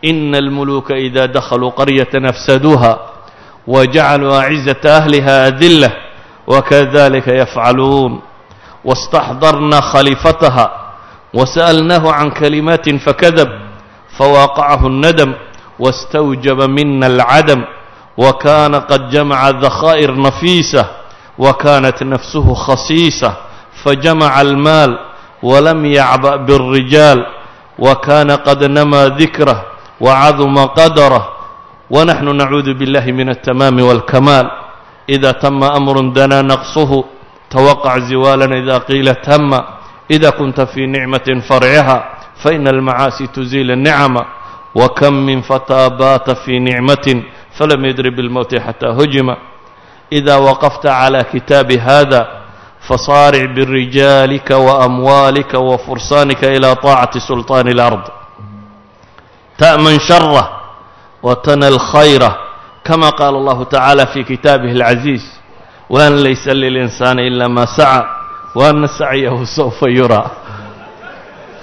ina 0.02 0.38
almuluuka 0.38 0.98
ida 0.98 1.28
dakhaluu 1.28 1.72
qaryatan 1.72 2.26
afsaduuha 2.28 3.00
wajacaluu 3.68 4.36
acizata 4.36 4.98
ahliha 5.00 5.44
adillah 5.48 5.92
wakadalika 6.48 7.32
yafcaluun 7.32 8.22
واstaxdarna 8.86 9.82
khaliifataha 9.82 10.66
wasأlnahu 11.34 12.12
can 12.12 12.32
kalimaati 12.32 13.00
fakadab 13.00 13.50
fawaaqacahu 14.18 14.88
الnadm 14.88 15.34
wاstawjaba 15.80 16.68
mina 16.68 17.08
اlcadam 17.10 17.66
wakana 18.18 18.86
qad 18.86 19.10
jamaca 19.10 19.54
dakhaa'ir 19.58 20.14
nafiisa 20.14 20.86
wakanat 21.38 22.02
nafsuhu 22.06 22.54
khasiisa 22.54 23.36
fajamaca 23.84 24.36
almaal 24.38 24.92
walam 25.42 25.82
yacba 25.86 26.38
biاlrijaal 26.46 27.26
wakana 27.80 28.38
qad 28.46 28.62
namaa 28.70 29.10
dikrah 29.18 29.74
wacaduma 30.00 30.70
qadarah 30.78 31.26
wanaxnu 31.90 32.34
nacuudu 32.34 32.78
biاllahi 32.78 33.12
min 33.12 33.30
altamaami 33.34 33.82
walkamaal 33.82 34.48
ida 35.10 35.34
tama 35.34 35.74
amru 35.74 36.14
danaa 36.14 36.46
naqsuhu 36.46 37.06
twaqc 37.54 37.86
ziwaala 38.10 38.50
ida 38.58 38.80
qiila 38.88 39.16
tama 39.22 39.60
ida 40.10 40.32
kunta 40.32 40.66
fii 40.66 40.88
nicmati 40.88 41.42
farciha 41.42 41.98
faina 42.44 42.70
almacaasi 42.70 43.28
tuziil 43.28 43.72
الnicma 43.72 44.26
wakam 44.76 45.14
min 45.26 45.42
fataa 45.44 45.90
baata 45.90 46.36
fii 46.36 46.60
nicmatin 46.60 47.24
falam 47.58 47.86
yadri 47.86 48.12
bاlmowti 48.12 48.58
xataa 48.60 48.94
hujima 48.98 49.38
ida 50.10 50.40
waqafta 50.40 50.90
calى 51.00 51.24
kitaabi 51.32 51.78
hada 51.78 52.28
fasaaric 52.88 53.54
birijaalika 53.56 54.58
waamwaalika 54.58 55.60
wafursaanika 55.60 56.48
ilى 56.48 56.76
طaacati 56.76 57.20
sulطaan 57.22 57.68
اlأrض 57.68 58.04
ta'man 59.58 60.00
shara 60.00 60.50
watana 61.24 61.68
alkhayra 61.68 62.36
kama 62.84 63.12
qaala 63.12 63.38
اllahu 63.40 63.66
tacaala 63.66 64.06
fi 64.06 64.24
kitaabih 64.24 64.72
اlcaziiz 64.76 65.43
waan 65.90 66.14
laysa 66.24 66.54
lilinsaani 66.54 67.28
ila 67.28 67.50
ma 67.50 67.66
saca 67.68 68.06
waana 68.56 68.88
sacyahu 68.88 69.46
sawfa 69.46 69.88
yuraa 69.90 70.30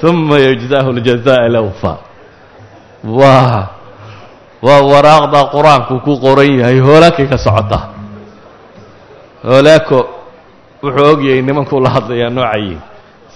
uma 0.02 0.38
yujzaahu 0.38 0.90
اljazaaء 0.96 1.44
lawfa. 1.52 1.92
Waa 3.04 3.68
waa 4.62 4.80
waraaqda 4.92 5.40
qur'aanku 5.52 6.00
ku 6.04 6.16
qoran 6.20 6.52
yahay 6.60 6.80
hoolaakay 6.80 7.26
ka 7.28 7.36
socota 7.38 7.78
hoolaako 9.44 9.98
wuxuu 10.82 11.04
ogyahay 11.12 11.42
nimankuu 11.44 11.80
la 11.84 11.90
hadlayaa 11.96 12.30
noocayiin 12.32 12.80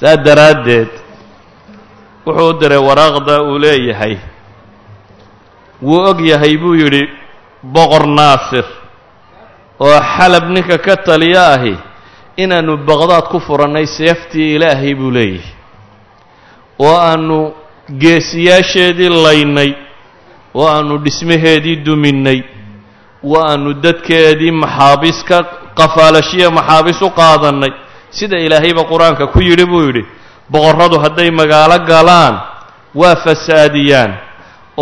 saa 0.00 0.16
daraaddeed 0.16 0.88
wuxuu 2.26 2.52
diray 2.60 2.78
waraaqda 2.80 3.42
uu 3.44 3.58
leeyahay. 3.58 4.16
Wuu 5.84 6.00
og 6.10 6.20
yahay 6.20 6.56
buu 6.56 6.74
yidhi 6.80 7.02
boqor 7.62 8.06
naasir 8.08 8.64
oo 9.80 9.98
xalab 10.16 10.44
ninka 10.54 10.78
ka 10.78 10.96
taliya 10.96 11.46
ahi 11.54 11.74
inaannu 12.36 12.76
baqdaad 12.88 13.26
ku 13.32 13.40
furannay 13.40 13.86
seeftii 13.86 14.54
ilaahay 14.56 14.94
buu 14.94 15.10
leeyahay. 15.10 15.52
Oo 16.78 16.96
aannu 16.98 17.52
geesiyaasheedii 18.02 19.08
laynay 19.26 19.70
oo 20.54 20.66
aannu 20.68 20.98
dhismaheedii 21.04 21.76
duminnay 21.86 22.40
oo 23.24 23.38
aannu 23.48 23.70
dadkeedii 23.84 24.50
maxaabiis 24.62 25.18
ka 25.28 25.38
qafaalashiya 25.78 26.50
maxaabiis 26.50 27.02
u 27.02 27.10
qaadannay. 27.10 27.72
Sida 28.10 28.38
ilaahayba 28.38 28.82
qur'aanka 28.90 29.26
ku 29.32 29.38
yidhi 29.42 29.66
buu 29.66 29.82
yidhi 29.86 30.02
boqorradu 30.52 30.96
hadday 31.04 31.30
magaalo 31.30 31.78
galaan 31.90 32.34
waa 32.94 33.16
fasaadiyaan 33.24 34.12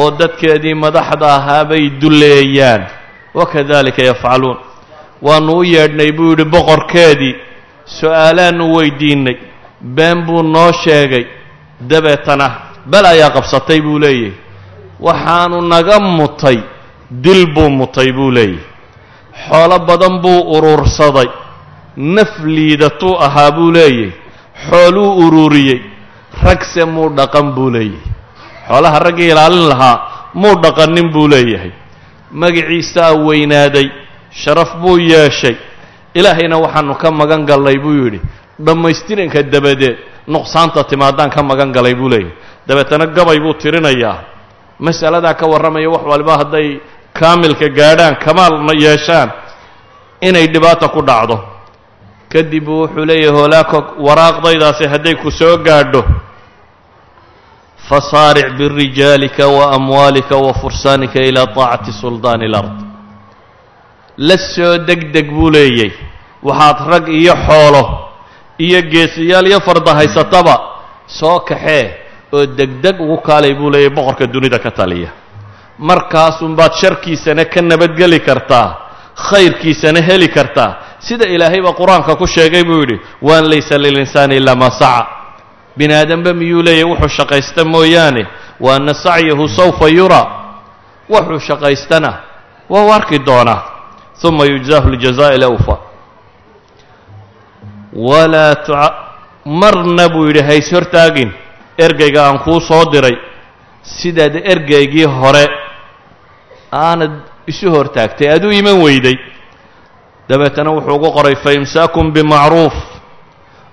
oo 0.01 0.11
dadkeedii 0.21 0.75
madaxda 0.75 1.27
ahaa 1.37 1.65
bay 1.65 1.91
duleeyaan. 2.01 2.83
Wakadalika 3.35 4.03
yafcaluun 4.11 4.59
waannu 5.27 5.53
u 5.59 5.65
yeedhnay 5.75 6.11
buu 6.17 6.31
yidhi 6.31 6.45
boqorkeedii 6.55 7.35
su'aalaannu 7.99 8.65
weydiinnay 8.77 9.37
been 9.97 10.19
buu 10.27 10.43
noo 10.43 10.73
sheegay 10.85 11.25
dabeetana 11.91 12.47
bel 12.91 13.05
ayaa 13.13 13.31
qabsatay 13.37 13.81
buu 13.87 13.99
leeyahy 14.05 14.33
waxaanu 15.07 15.61
naga 15.73 15.99
mutay 16.01 16.59
dil 17.25 17.47
buu 17.55 17.71
mutay 17.71 18.13
buu 18.17 18.31
leeyahy 18.31 18.61
xoolo 19.49 19.79
badan 19.89 20.15
buu 20.23 20.41
urursaday 20.57 21.29
naf 21.97 22.33
liidatuu 22.55 23.15
ahaa 23.27 23.51
buu 23.57 23.71
leeyahy 23.77 24.11
xooluu 24.69 25.11
ururiyey 25.27 25.81
ragse 26.45 26.85
muu 26.85 27.09
dhaqan 27.19 27.53
buu 27.57 27.71
leeyahay. 27.71 28.11
Xoolaha 28.69 28.99
raggii 28.99 29.29
ilaalin 29.33 29.69
lahaa 29.69 29.97
muu 30.35 30.55
dhaqanin 30.65 31.09
buu 31.15 31.29
leeyahay. 31.29 31.71
Magiciisaa 32.41 33.13
weynaaday 33.27 33.89
sharaf 34.33 34.77
buu 34.83 34.99
yeeshay. 34.99 35.57
Ilaahayna 36.15 36.57
waxaanu 36.59 36.95
ka 37.03 37.11
magan 37.11 37.47
gallay 37.47 37.79
buu 37.79 37.95
yidhi 38.05 38.21
dhammaystiranka 38.67 39.43
dabadeed 39.43 39.97
nuqsaanta 40.29 40.85
timaadaan 40.85 41.31
ka 41.31 41.43
magan 41.43 41.73
galay 41.73 41.95
buu 41.95 42.09
leeyahay. 42.09 42.33
Dabeetana 42.69 43.07
gabay 43.07 43.39
buu 43.41 43.55
tirinayaa. 43.55 44.17
Masaladaa 44.79 45.35
ka 45.35 45.47
warramaya 45.47 45.91
wax 45.91 46.05
waliba 46.11 46.35
hadday 46.39 46.81
kaamilka 47.19 47.69
gaadhaan 47.69 48.17
kamaalna 48.25 48.73
yeeshaan 48.85 49.31
inay 50.21 50.47
dhibaata 50.53 50.89
ku 50.89 51.01
dhacdo. 51.03 51.37
Kadib 52.33 52.65
buu 52.65 52.81
wuxuu 52.85 53.05
leeyahay 53.05 53.37
hoolaako 53.39 53.79
waraaqdaydaasi 54.07 54.85
hadday 54.93 55.15
ku 55.23 55.31
soo 55.31 55.57
gaadho 55.67 56.03
fasaaric 57.89 58.49
birijaalika 58.59 59.47
waamwaalika 59.49 60.37
wafursaanika 60.37 61.19
ilaa 61.23 61.47
taacati 61.47 61.93
suldaani 61.93 62.45
alard 62.45 62.73
la 64.29 64.37
soo 64.55 64.79
deg 64.89 65.01
deg 65.15 65.27
buu 65.37 65.51
leeyay. 65.51 65.93
Waxaad 66.43 66.79
rag 66.93 67.05
iyo 67.21 67.35
xoolo 67.47 67.83
iyo 68.67 68.81
geesiyaal 68.93 69.47
iyo 69.51 69.61
farda 69.67 69.95
haysataba 69.99 70.55
soo 71.19 71.41
kaxee 71.49 71.85
oo 72.33 72.47
degdeg 72.59 73.01
ugu 73.01 73.17
kaalay 73.27 73.55
buu 73.55 73.71
leeyahy 73.71 73.95
boqorka 73.97 74.27
dunida 74.27 74.59
ka 74.59 74.71
taliya. 74.71 75.11
Markaasunbaad 75.79 76.73
sharkiisana 76.81 77.45
ka 77.45 77.61
nabadgeli 77.63 78.21
kartaa 78.21 78.69
khayrkiisana 79.29 80.01
heli 80.09 80.29
kartaa. 80.29 80.71
Sida 81.07 81.27
ilaahay 81.35 81.61
baa 81.63 81.73
qur'aanka 81.81 82.17
ku 82.17 82.27
sheegay 82.27 82.65
buu 82.65 82.81
yidhi 82.83 82.97
waan 83.23 83.45
laysa 83.51 83.79
lilinsaani 83.79 84.37
ilaa 84.37 84.55
maa 84.55 84.71
saca. 84.71 85.07
Bini 85.77 85.95
aadamba 85.95 86.33
miyuu 86.33 86.63
leeyahy 86.63 86.85
wuxuu 86.91 87.09
shaqaysta 87.19 87.65
mooyaane 87.65 88.27
wa 88.61 88.75
anna 88.77 88.95
sacyahu 88.95 89.49
sawfa 89.49 89.89
yuraa 89.89 90.27
wuxuu 91.11 91.39
shaqaystana 91.49 92.11
waa 92.71 92.85
u 92.87 92.93
arki 92.93 93.19
doonaa 93.19 93.61
uma 94.25 94.45
yujzaahu 94.53 94.89
ljazaaء 94.95 95.35
lawfa 95.45 95.77
walaa 97.95 98.55
tuca 98.55 98.95
marna 99.45 100.09
buu 100.09 100.27
yidhi 100.27 100.43
hays 100.43 100.73
hortaagin 100.73 101.31
ergeyga 101.79 102.21
aan 102.27 102.39
kuu 102.45 102.61
soo 102.61 102.85
diray 102.93 103.17
sidaad 103.83 104.35
ergeygii 104.53 105.05
hore 105.21 105.45
aanad 106.73 107.13
isu 107.47 107.71
hortaagtay 107.77 108.29
aad 108.35 108.45
u 108.45 108.51
iman 108.61 108.83
weyday 108.85 109.17
dabeetana 110.29 110.71
wuxuu 110.71 110.95
ugu 110.97 111.09
qoray 111.17 111.37
faimsaakun 111.45 112.13
bimacruuf 112.17 112.75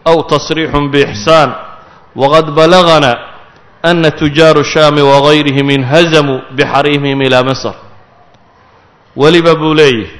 aw 0.10 0.18
tasriixun 0.32 0.86
biixsaan 0.94 1.50
waqad 2.22 2.48
balagana 2.60 3.12
ana 3.90 4.12
tujaaru 4.12 4.64
shaami 4.74 5.02
wagayrihim 5.12 5.70
inhazamuu 5.78 6.40
bixariimihim 6.58 7.22
ilaa 7.22 7.44
misr 7.44 7.76
weliba 9.16 9.56
buu 9.56 9.74
leeyahy 9.74 10.19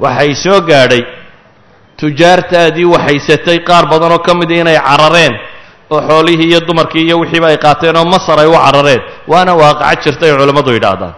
waxay 0.00 0.34
soo 0.34 0.60
gaadhay. 0.60 1.02
Tujaartaadii 1.96 2.84
waxaysatay 2.84 3.58
qaar 3.68 3.86
badan 3.90 4.12
oo 4.12 4.18
ka 4.18 4.34
mida 4.34 4.54
inay 4.54 4.78
carareen 4.78 5.34
oo 5.90 6.00
xoolihii 6.08 6.48
iyo 6.50 6.60
dumarkii 6.66 7.04
iyo 7.06 7.18
wixiiba 7.22 7.46
ay 7.48 7.56
qaateen 7.58 7.96
oo 7.96 8.04
masar 8.04 8.38
ay 8.40 8.46
u 8.46 8.52
carareen. 8.52 9.00
Waana 9.28 9.52
waaqaco 9.54 10.02
jirta 10.02 10.26
ay 10.26 10.32
culammadu 10.36 10.72
yidhaahdaan. 10.72 11.14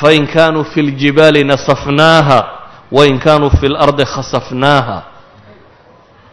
Fain 0.00 0.26
kaanuu 0.26 0.64
fi 0.64 0.82
ljibaali 0.82 1.44
nasafnaaha 1.44 2.38
wain 2.92 3.18
kaanuu 3.18 3.50
fi 3.60 3.68
lardi 3.68 4.04
khasafnaaha. 4.04 5.02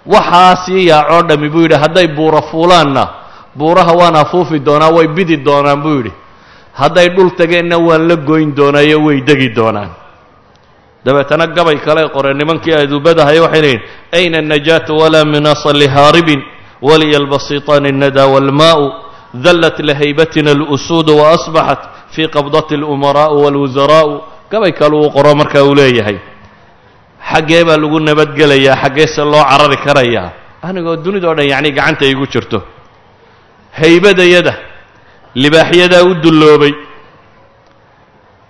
Waxaasii 0.05 0.87
yaacoo 0.91 1.21
dhammi 1.29 1.49
buu 1.49 1.61
yidhi 1.63 1.75
hadday 1.79 2.07
buura 2.07 2.41
fuulaanna 2.51 3.07
buuraha 3.57 3.93
waan 3.95 4.15
afuufi 4.15 4.59
doonaa 4.59 4.89
way 4.91 5.07
bidi 5.07 5.37
doonaan 5.37 5.81
buu 5.81 5.95
yidhi. 5.97 6.11
Hadday 6.73 7.09
dhul 7.15 7.29
tageenna 7.37 7.77
waan 7.77 8.07
la 8.07 8.15
goyn 8.15 8.51
doonaayo 8.55 8.99
way 9.05 9.21
degi 9.21 9.49
doonaan 9.55 9.89
dabeetana 11.05 11.45
gabay 11.57 11.77
kale 11.85 12.01
qoreen 12.15 12.37
nimankii 12.41 12.73
aduubadahay 12.83 13.39
waxay 13.45 13.61
leeyihiin 13.61 13.81
ayna 14.17 14.37
الnajaatu 14.43 14.91
walaa 15.01 15.25
minasa 15.25 15.69
lihaaribin 15.81 16.41
waliya 16.87 17.19
lbasiطaani 17.25 17.89
الnada 17.93 18.23
wاlmaءu 18.33 18.83
dallat 19.45 19.77
lahaybatina 19.89 20.51
اlأsuud 20.57 21.07
وaأصbaxat 21.19 21.81
fii 22.15 22.27
qabdati 22.35 22.73
اlumaraaءu 22.79 23.37
wاlwusaraءu 23.45 24.11
gabay 24.51 24.71
kale 24.79 24.95
uu 25.01 25.09
qoro 25.15 25.31
marka 25.35 25.59
uu 25.67 25.75
leeyahay. 25.79 26.17
Xaggee 27.31 27.63
baa 27.67 27.77
lagu 27.83 27.99
nabadgelayaa 27.99 28.75
xaggeese 28.83 29.21
loo 29.31 29.43
carari 29.49 29.77
karayaa 29.85 30.29
anigoo 30.67 30.95
dunidao 31.05 31.33
dhan 31.37 31.47
yacnii 31.53 31.71
gacanta 31.77 32.05
igu 32.13 32.25
jirto. 32.33 32.59
Haybadayada 33.79 34.53
libaaxyadaa 35.43 36.03
u 36.09 36.13
dulloobay. 36.23 36.73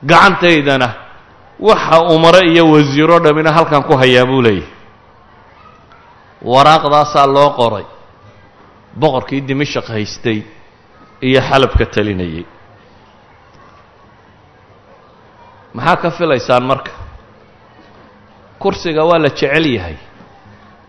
Gacantaydana 0.10 0.88
waxa 1.68 1.97
umare 2.16 2.41
iyo 2.51 2.64
wasiiro 2.74 3.20
dhammina 3.24 3.51
halkan 3.57 3.84
ku 3.88 3.93
hayaa 4.01 4.26
buu 4.30 4.41
leeyahy 4.45 4.68
waraaqdaasaa 6.51 7.28
loo 7.36 7.49
qoray. 7.59 7.86
Boqorkii 9.01 9.41
dimashaq 9.49 9.88
haystay 9.95 10.39
iyo 11.28 11.39
xalabka 11.49 11.86
talinayay. 11.93 12.45
Maxaa 15.74 15.95
ka 16.01 16.09
filaysaan 16.18 16.64
marka? 16.70 16.91
Kursiga 18.59 19.03
waa 19.09 19.18
la 19.24 19.30
jecel 19.30 19.66
yahay. 19.76 19.95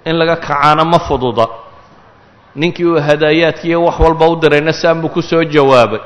In 0.04 0.16
laga 0.18 0.36
kacaana 0.36 0.84
ma 0.84 0.98
fududa. 0.98 1.46
Ninkii 2.56 2.84
uu 2.84 3.00
hadaayaadkiiyo 3.00 3.84
wax 3.84 3.98
walba 4.00 4.26
u 4.28 4.36
dirayna 4.36 4.72
saan 4.72 5.00
buu 5.00 5.08
ku 5.08 5.22
soo 5.22 5.44
jawaabay. 5.44 6.00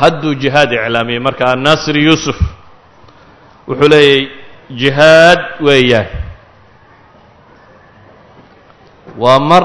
Hadduu 0.00 0.34
jihaad 0.34 0.72
iclaamiyey 0.72 1.20
marka 1.20 1.44
annaasir 1.52 1.96
yuusuf 1.98 2.38
wuxuu 3.70 3.86
leeyahy 3.92 4.22
jihaad 4.80 5.40
weeyaan 5.66 6.08
waa 9.22 9.38
mar 9.50 9.64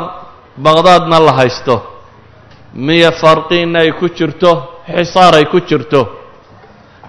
baqdaadna 0.65 1.17
la 1.27 1.33
haysto. 1.39 1.75
Miya 2.75 3.11
farqiinna 3.21 3.79
ay 3.87 3.91
ku 3.99 4.07
jirto 4.17 4.51
xisaar 4.87 5.33
ay 5.39 5.45
ku 5.47 5.59
jirto. 5.69 6.01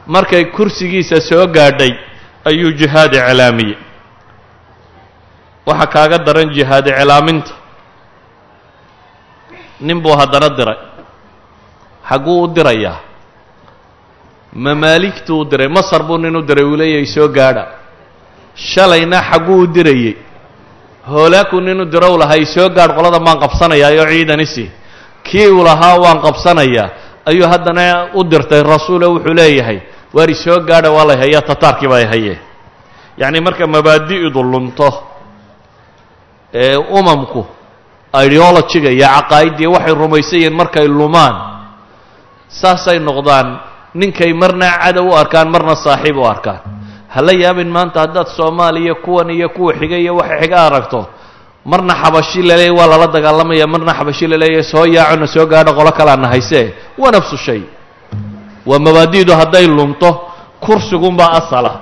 Markay 0.07 0.45
kursigiisa 0.55 1.19
soo 1.29 1.47
gaadhay 1.57 1.93
ayuu 2.49 2.71
jihaad 2.81 3.13
iclaamiyey 3.15 3.77
waxaa 5.67 5.91
kaaga 5.95 6.19
daran 6.27 6.51
jihaad 6.57 6.87
iclaaminta. 6.87 7.53
Nin 9.81 9.99
buu 10.03 10.15
haddana 10.21 10.49
diray. 10.57 10.79
Xagguu 12.09 12.43
u 12.43 12.49
dirayaa 12.55 12.99
mamaaligtuu 14.65 15.41
u 15.41 15.45
diray? 15.45 15.69
Masar 15.69 16.03
buu 16.09 16.19
nin 16.19 16.37
u 16.37 16.43
diray? 16.43 16.65
Uu 16.65 16.77
leeyahay 16.77 17.07
soo 17.07 17.29
gaadha. 17.29 17.65
Shalayna 18.57 19.21
xagguu 19.31 19.61
u 19.63 19.67
dirayey. 19.67 20.17
Hoolaakuu 21.09 21.61
nin 21.61 21.81
u 21.81 21.85
dirow 21.85 22.17
lahaa 22.19 22.37
i 22.41 22.47
soo 22.47 22.69
gaadh 22.77 22.95
qolada 22.97 23.21
maan 23.21 23.39
qabsanayaayoo 23.41 24.07
ciidanisi 24.11 24.65
kii 25.23 25.49
uu 25.49 25.65
lahaa 25.65 25.97
waan 26.05 26.19
qabsanayaa 26.25 26.89
ayuu 27.31 27.47
haddana 27.53 28.09
u 28.15 28.25
dirtay 28.25 28.63
rasuule 28.63 29.07
wuxuu 29.07 29.35
leeyahay. 29.35 29.79
Waar 30.15 30.35
soo 30.35 30.61
gaadha 30.69 30.91
waa 30.91 31.05
lay 31.05 31.17
hayaa 31.17 31.43
tataarkii 31.43 31.89
baa 31.89 32.07
haye. 32.13 32.39
Yacni 33.19 33.41
marka 33.41 33.67
mabaadi'du 33.67 34.43
lunto 34.43 34.89
ee 36.55 36.77
umamku 36.77 37.47
ideologiga 38.25 38.91
iyo 38.91 39.07
caqaa'iddii 39.07 39.67
waxay 39.75 39.95
rumaysan 39.95 40.39
yihiin 40.41 40.57
markay 40.57 40.89
lumaan 40.89 41.35
saasay 42.49 42.99
noqdaan 42.99 43.49
ninkay 44.01 44.33
marna 44.43 44.69
cadow 44.83 45.07
u 45.11 45.15
arkaan 45.23 45.49
marna 45.55 45.75
saaxiib 45.85 46.17
u 46.17 46.25
arkaan. 46.33 46.61
Hala 47.15 47.33
yaabin 47.43 47.69
maanta 47.77 48.01
haddaad 48.05 48.29
soomaaliya 48.37 48.95
kuwan 49.05 49.31
iyo 49.31 49.49
kuwa 49.57 49.73
xiga 49.81 49.97
iyo 49.97 50.17
waxa 50.17 50.37
xiga 50.41 50.57
aragto 50.67 51.01
marna 51.65 51.95
xabashi 52.03 52.43
laleeyahy 52.43 52.77
waa 52.79 52.87
lala 52.93 53.07
dagaalamaya 53.07 53.67
marna 53.67 53.93
xabashi 53.99 54.27
la 54.31 54.37
leeyahay 54.37 54.63
soo 54.73 54.85
yaacona 54.87 55.27
soo 55.27 55.47
gaadho 55.47 55.73
qolo 55.79 55.91
kalaana 55.99 56.29
hayse. 56.29 56.75
Waa 56.99 57.11
nafsu 57.11 57.37
shay. 57.39 57.63
Waa 58.67 58.79
mabaadi'du 58.79 59.33
hadday 59.41 59.67
lunto 59.67 60.11
kursigunbaa 60.61 61.31
asala. 61.41 61.73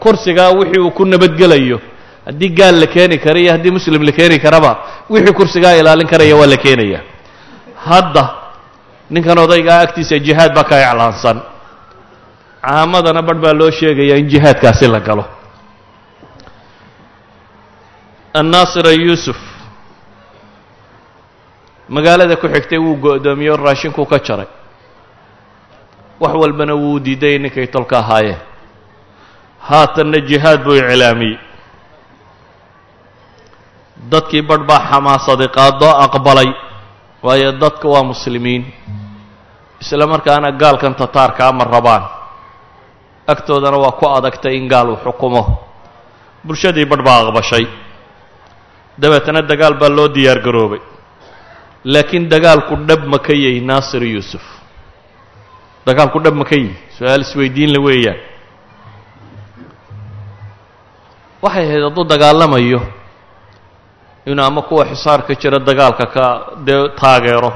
Kursigaa 0.00 0.50
wixii 0.58 0.80
uu 0.80 0.90
ku 0.90 1.04
nabadgelayo 1.04 1.80
haddii 2.26 2.48
gaal 2.58 2.76
la 2.80 2.86
keeni 2.86 3.18
kara 3.18 3.40
iyo 3.40 3.52
haddii 3.52 3.70
muslim 3.70 4.02
la 4.02 4.12
keeni 4.12 4.38
karaba 4.38 4.70
wixii 5.10 5.32
kursigaa 5.34 5.74
ilaalin 5.80 6.06
karaya 6.06 6.36
waa 6.36 6.46
la 6.46 6.56
keenaya. 6.56 7.00
Hadda 7.88 8.24
ninkan 9.10 9.38
odaygaa 9.38 9.80
agtiisa 9.84 10.18
jihaad 10.26 10.52
baa 10.54 10.64
ka 10.70 10.76
iclaansan. 10.84 11.38
Caamadana 12.62 13.22
barh 13.22 13.40
baa 13.44 13.52
loo 13.60 13.70
sheegayaa 13.70 14.18
in 14.20 14.28
jihaadkaasi 14.32 14.86
la 14.94 15.00
galo. 15.00 15.24
Annaasira 18.34 18.92
yuusuf 18.92 19.36
magaalada 21.88 22.36
ku 22.36 22.46
xigtay 22.48 22.78
wuu 22.78 22.96
go'doomiyey 23.04 23.50
oo 23.50 23.56
raashinkuu 23.56 24.04
ka 24.06 24.18
jaray. 24.26 24.46
Wax 26.20 26.34
walbana 26.42 26.74
wuu 26.76 26.98
diiday 27.00 27.38
ninkay 27.38 27.66
tolka 27.66 27.98
ahaayeen. 27.98 28.38
Haatanna 29.68 30.18
jihaad 30.28 30.60
buu 30.64 30.76
iclaamiyey. 30.76 31.38
Dadkii 34.10 34.42
barh 34.42 34.64
baa 34.68 34.80
xamaasaday 34.90 35.48
qaadoo 35.48 35.94
aqbalay 36.04 36.50
waayo 37.22 37.52
dadka 37.52 37.88
waa 37.88 38.02
muslimiin. 38.04 38.64
Isla 39.80 40.06
markaana 40.06 40.50
gaalkan 40.52 40.94
tataarkaa 40.94 41.52
ma 41.52 41.64
rabaan 41.64 42.04
agtoodana 43.26 43.76
waa 43.78 43.92
ku 44.00 44.06
adagtay 44.08 44.56
in 44.56 44.68
gaal 44.68 44.88
uu 44.90 44.98
xukumo. 45.04 45.42
Bulshadii 46.44 46.84
barh 46.90 47.02
baa 47.04 47.20
aqbashay. 47.28 47.64
Dabeetana 48.98 49.42
dagaal 49.42 49.74
baa 49.78 49.88
loo 49.96 50.08
diyaar 50.08 50.40
garoobay. 50.42 50.80
Laakiin 51.84 52.28
dagaalku 52.28 52.74
dhab 52.88 53.04
ma 53.06 53.18
ka 53.18 53.32
yahy 53.32 53.60
naasir 53.60 54.02
yuusuf. 54.02 54.42
Dagaalku 55.86 56.18
dhab 56.24 56.34
ma 56.34 56.44
ka 56.44 56.56
yihi 56.56 56.74
su'aal 56.98 57.22
isweydiin 57.22 57.70
la 57.74 57.80
weeyaan. 57.86 58.18
Waxay 61.42 61.64
ahayd 61.70 61.82
hadduu 61.86 62.04
dagaalamayo 62.04 62.80
inuu 64.32 64.44
ama 64.44 64.62
kuwa 64.62 64.84
xisaarka 64.90 65.34
jira 65.40 65.58
dagaalka 65.58 66.06
ka 66.14 66.24
dee 66.66 66.88
taageero. 67.00 67.52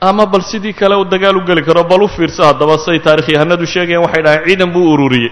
Ama 0.00 0.26
bal 0.26 0.42
sidii 0.42 0.72
kale 0.72 0.94
uu 0.96 1.04
dagaal 1.04 1.36
u 1.36 1.40
geli 1.46 1.62
karo 1.62 1.84
bal 1.84 2.02
u 2.02 2.08
fiirso 2.08 2.42
haddaba 2.44 2.78
say 2.78 2.98
taarikhyahanadu 2.98 3.66
sheegayaan 3.66 4.02
waxay 4.06 4.22
dhahaan 4.24 4.44
ciidan 4.46 4.70
buu 4.74 4.92
ururiyey. 4.94 5.30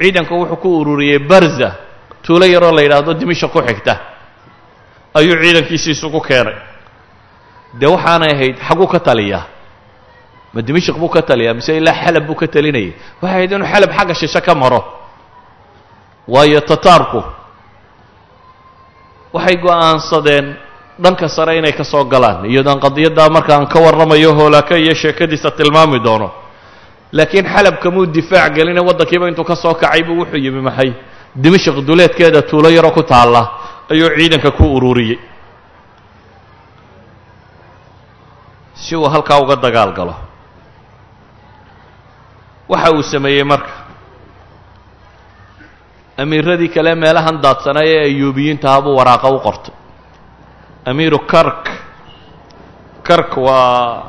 Ciidanku 0.00 0.34
wuxuu 0.40 0.56
ku 0.62 0.68
ururiyey 0.80 1.18
barza 1.18 1.70
tuulo 2.24 2.46
yaroo 2.46 2.72
la 2.76 2.82
yidhaahdo 2.82 3.14
dimisha 3.14 3.48
ku 3.48 3.60
xigta. 3.68 3.94
Ayuu 5.14 5.36
ciidankiisi 5.42 5.90
isugu 5.90 6.20
keenay. 6.20 6.56
Dee 7.80 7.86
waxaanay 7.94 8.32
ahayd 8.34 8.56
xaguu 8.68 8.86
ka 8.86 9.00
taliyaa. 9.00 9.44
Ma 10.54 10.62
dimashik 10.62 10.96
buu 10.96 11.08
ka 11.08 11.22
taliyaa 11.22 11.54
mise 11.54 11.76
ilaa 11.76 11.92
xalab 12.04 12.26
buu 12.26 12.34
ka 12.40 12.46
talinayay. 12.46 12.92
Waxay 13.22 13.36
ahayd 13.36 13.52
inuu 13.52 13.66
xalab 13.72 13.90
xagga 13.96 14.14
shishe 14.14 14.40
ka 14.40 14.54
maro. 14.54 14.80
Waayo 16.28 16.60
tataarku 16.60 17.20
waxay 19.34 19.56
go'aansadeen 19.64 20.46
dhanka 21.02 21.28
sare 21.28 21.58
inay 21.58 21.72
ka 21.74 21.84
soo 21.84 22.04
galaan. 22.12 22.44
Iyadoon 22.46 22.78
qadiyaddaa 22.84 23.28
markaan 23.36 23.66
ka 23.72 23.78
warramayo 23.84 24.30
hoolaaka 24.38 24.74
iyo 24.78 24.94
sheekadiisa 24.94 25.50
tilmaami 25.58 25.98
doono. 26.06 26.28
Laakiin 27.12 27.46
xalab 27.54 27.76
kamuu 27.82 28.06
difaac 28.06 28.54
geline 28.54 28.80
waddankiiba 28.88 29.28
intuu 29.28 29.44
ka 29.44 29.56
soo 29.56 29.74
kacay 29.74 30.02
buu 30.06 30.16
wuxuu 30.22 30.38
yimi 30.44 30.60
maxay? 30.62 30.90
Dimashik 31.42 31.76
duleedkeeda 31.86 32.42
tuulo 32.42 32.68
yaro 32.70 32.90
ku 32.90 33.02
taalla 33.02 33.42
ayuu 33.90 34.08
ciidanka 34.18 34.50
ku 34.50 34.64
ururiyey 34.76 35.18
si 38.74 38.96
uu 38.96 39.08
halkaa 39.08 39.38
uga 39.42 39.56
dagaal 39.56 39.92
galo. 39.94 40.14
Waxa 42.68 42.90
uu 42.94 43.02
sameeyey 43.02 43.44
marka 43.44 43.70
amiiradii 46.22 46.68
kale 46.74 46.94
meelahan 46.94 47.36
daadsanay 47.44 47.88
ee 47.96 48.02
ayuubiyiintaha 48.10 48.78
buu 48.84 48.96
waraaqa 48.98 49.28
u 49.28 49.38
qortay 49.46 49.74
amiiru 50.90 51.18
kark. 51.32 51.64
Kark 53.08 53.36
waa 53.36 54.02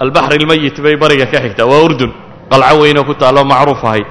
albaxr 0.00 0.32
ilmayit 0.40 0.76
bay 0.84 0.96
bariga 1.02 1.26
ka 1.32 1.38
xigtaa 1.44 1.66
waa 1.72 1.82
urdun 1.86 2.12
qalco 2.50 2.74
weynoo 2.82 3.04
ku 3.04 3.14
taalloo 3.14 3.44
macruuf 3.44 3.82
ahayd 3.84 4.06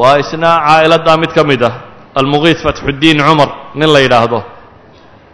waa 0.00 0.16
isna 0.22 0.50
caa'iladdaa 0.66 1.16
mid 1.22 1.32
ka 1.36 1.44
mid 1.44 1.62
ah. 1.62 1.74
Almuqiid 2.18 2.58
fatxuddiin 2.64 3.18
cumar 3.26 3.50
nin 3.74 3.92
la 3.92 4.00
yidhaahdo 4.00 4.38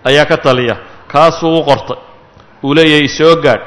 ayaa 0.08 0.26
ka 0.30 0.36
taliya 0.36 0.76
kaasuu 1.12 1.58
u 1.60 1.62
qortay. 1.64 1.96
Uu 2.64 2.74
leeyahay 2.74 3.08
soo 3.08 3.36
gaadh. 3.44 3.62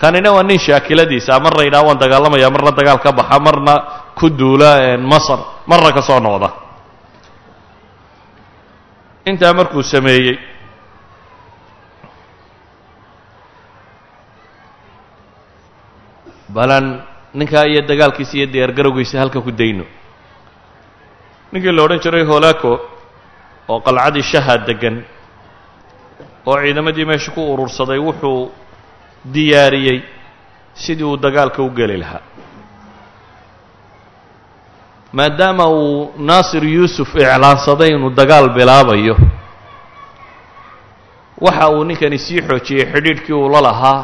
Kanina 0.00 0.30
waa 0.32 0.42
nin 0.44 0.58
shaakiladiisa 0.58 1.40
marna 1.40 1.62
yidhaha 1.66 1.84
waan 1.88 1.98
dagaalamaya 1.98 2.50
marna 2.50 2.70
dagaal 2.78 2.98
ka 3.04 3.12
baxa 3.12 3.38
marna 3.46 3.74
ku 4.18 4.26
duula 4.38 4.70
masar 5.12 5.40
marna 5.70 5.90
ka 5.96 6.02
soo 6.08 6.20
noqda. 6.20 6.48
Intaa 9.30 9.52
markuu 9.58 9.82
sameeyey 9.92 10.36
balan 16.54 16.86
ninkaa 17.38 17.66
iyo 17.70 17.80
dagaalkiisa 17.90 18.34
iyo 18.38 18.46
diyaargarowgiisa 18.52 19.18
halka 19.22 19.40
ku 19.40 19.50
dayno. 19.60 19.84
Ninkii 21.52 21.72
la 21.76 21.82
odhan 21.86 22.00
jiray 22.04 22.24
holaco 22.30 22.72
oo 23.68 23.80
qalcadii 23.86 24.22
shaha 24.30 24.54
deggan 24.66 24.96
oo 26.46 26.56
ciidamadii 26.62 27.04
meesha 27.10 27.30
ku 27.34 27.40
urursaday 27.52 27.98
wuxuu 28.06 28.50
diyaariyey 29.34 29.98
sidii 30.82 31.04
uu 31.10 31.16
dagaalka 31.24 31.62
u 31.62 31.70
geli 31.78 31.96
lahaa 32.02 32.22
maadaama 35.16 35.64
uu 35.68 36.12
naasir 36.28 36.64
yuusuf 36.76 37.10
iclaansaday 37.22 37.90
inuu 37.96 38.10
dagaal 38.20 38.46
bilaabayo 38.56 39.14
waxa 41.46 41.68
uu 41.74 41.84
ninkani 41.88 42.18
sii 42.18 42.40
xoojiyey 42.48 42.84
xidhiidhkii 42.92 43.32
uu 43.40 43.48
la 43.54 43.60
lahaa 43.68 43.98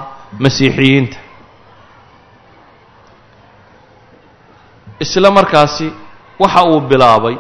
masiixiyiinta. 0.45 1.17
Isla 5.05 5.31
markaasi 5.31 5.87
waxa 6.43 6.63
uu 6.71 6.81
bilaabay 6.91 7.37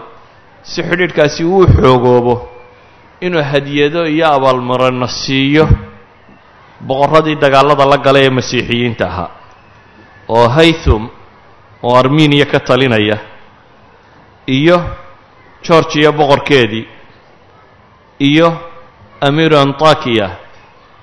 si 0.71 0.81
xidhiidhkaasi 0.89 1.43
uu 1.45 1.67
xoogoobo 1.81 2.35
inuu 3.27 3.43
hadiyado 3.53 4.03
iyo 4.15 4.27
abaalmarino 4.37 5.09
siiyo 5.09 5.65
boqorradii 6.87 7.37
dagaallada 7.43 7.85
la 7.93 7.97
galay 8.07 8.25
ee 8.27 8.31
masiixiyiinta 8.39 9.05
ahaa 9.11 9.31
oo 10.37 10.49
haythum 10.57 11.03
oo 11.87 11.95
armeniya 12.01 12.47
ka 12.53 12.61
talinaya 12.69 13.17
iyo 14.47 14.79
georgiya 15.67 16.11
boqorkeedii 16.13 16.87
iyo 18.19 18.49
amiiru 19.21 19.57
antakiya 19.59 20.29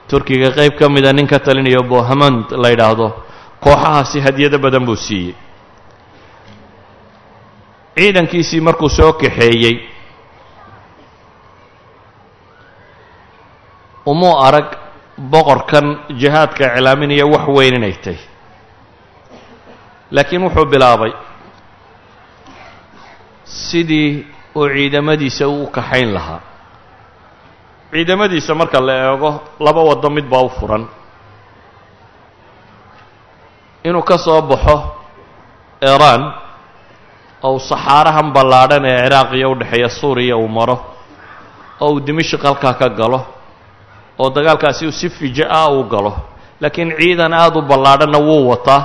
turkiga 0.09 0.49
qayb 0.57 0.73
ka 0.79 0.89
mida 0.89 1.13
nin 1.13 1.27
ka 1.27 1.39
talinaya 1.39 1.81
bohamand 1.91 2.51
la 2.61 2.69
yidhaahdo 2.69 3.07
kooxahaasi 3.63 4.17
hadiyado 4.25 4.57
badan 4.59 4.85
buu 4.85 4.95
siiyey. 4.95 5.35
Ciidankiisii 7.99 8.61
markuu 8.61 8.89
soo 8.89 9.13
kaxeeyey 9.13 9.75
umuu 14.05 14.35
arag 14.47 14.67
boqorkan 15.31 15.85
jihaadka 16.19 16.65
iclaaminaya 16.75 17.25
wax 17.33 17.45
weyn 17.55 17.75
inay 17.75 17.93
tahy 18.03 18.17
laakiin 20.11 20.43
wuxuu 20.47 20.65
bilaabay 20.65 21.11
sidii 23.49 24.25
uu 24.55 24.67
ciidamadiisa 24.75 25.47
u 25.47 25.67
kaxayn 25.75 26.13
lahaa. 26.13 26.41
Ciidamadiisa 27.91 28.55
marka 28.55 28.79
la 28.87 28.93
eego 29.09 29.31
laba 29.59 29.81
waddo 29.89 30.09
mid 30.09 30.25
baa 30.31 30.43
u 30.45 30.49
furan. 30.49 30.83
Inuu 33.83 34.03
ka 34.03 34.17
soo 34.17 34.41
baxo 34.41 34.75
iiraan 35.81 36.23
ou 37.47 37.55
saxaarahan 37.59 38.27
ballaadhan 38.35 38.85
ee 38.85 38.97
ciraaqiya 39.03 39.47
u 39.49 39.55
dhexeeya 39.59 39.89
suuriya 39.99 40.35
uu 40.37 40.47
maro 40.57 40.75
oo 41.81 41.91
uu 41.93 41.99
dimashik 41.99 42.41
halkaa 42.43 42.73
ka 42.79 42.89
galo 42.99 43.19
oo 44.19 44.29
dagaalkaasi 44.35 44.85
uu 44.87 44.91
si 44.99 45.09
fija 45.09 45.45
ah 45.49 45.69
uu 45.71 45.83
galo. 45.93 46.13
Laakiin 46.61 46.91
ciidan 46.99 47.33
aada 47.33 47.59
u 47.59 47.61
ballaadhanna 47.63 48.19
wuu 48.19 48.49
wataa. 48.51 48.81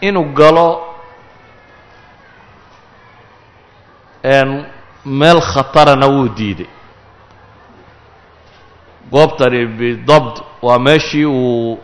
Inuu 0.00 0.24
galo 0.34 0.66
meel 5.04 5.40
khatarana 5.40 6.06
wuu 6.06 6.28
diiday. 6.36 6.66
Goobtani 9.12 9.66
bidabt 9.66 10.42
waa 10.62 10.78
meeshii 10.78 11.24
uu 11.26 11.78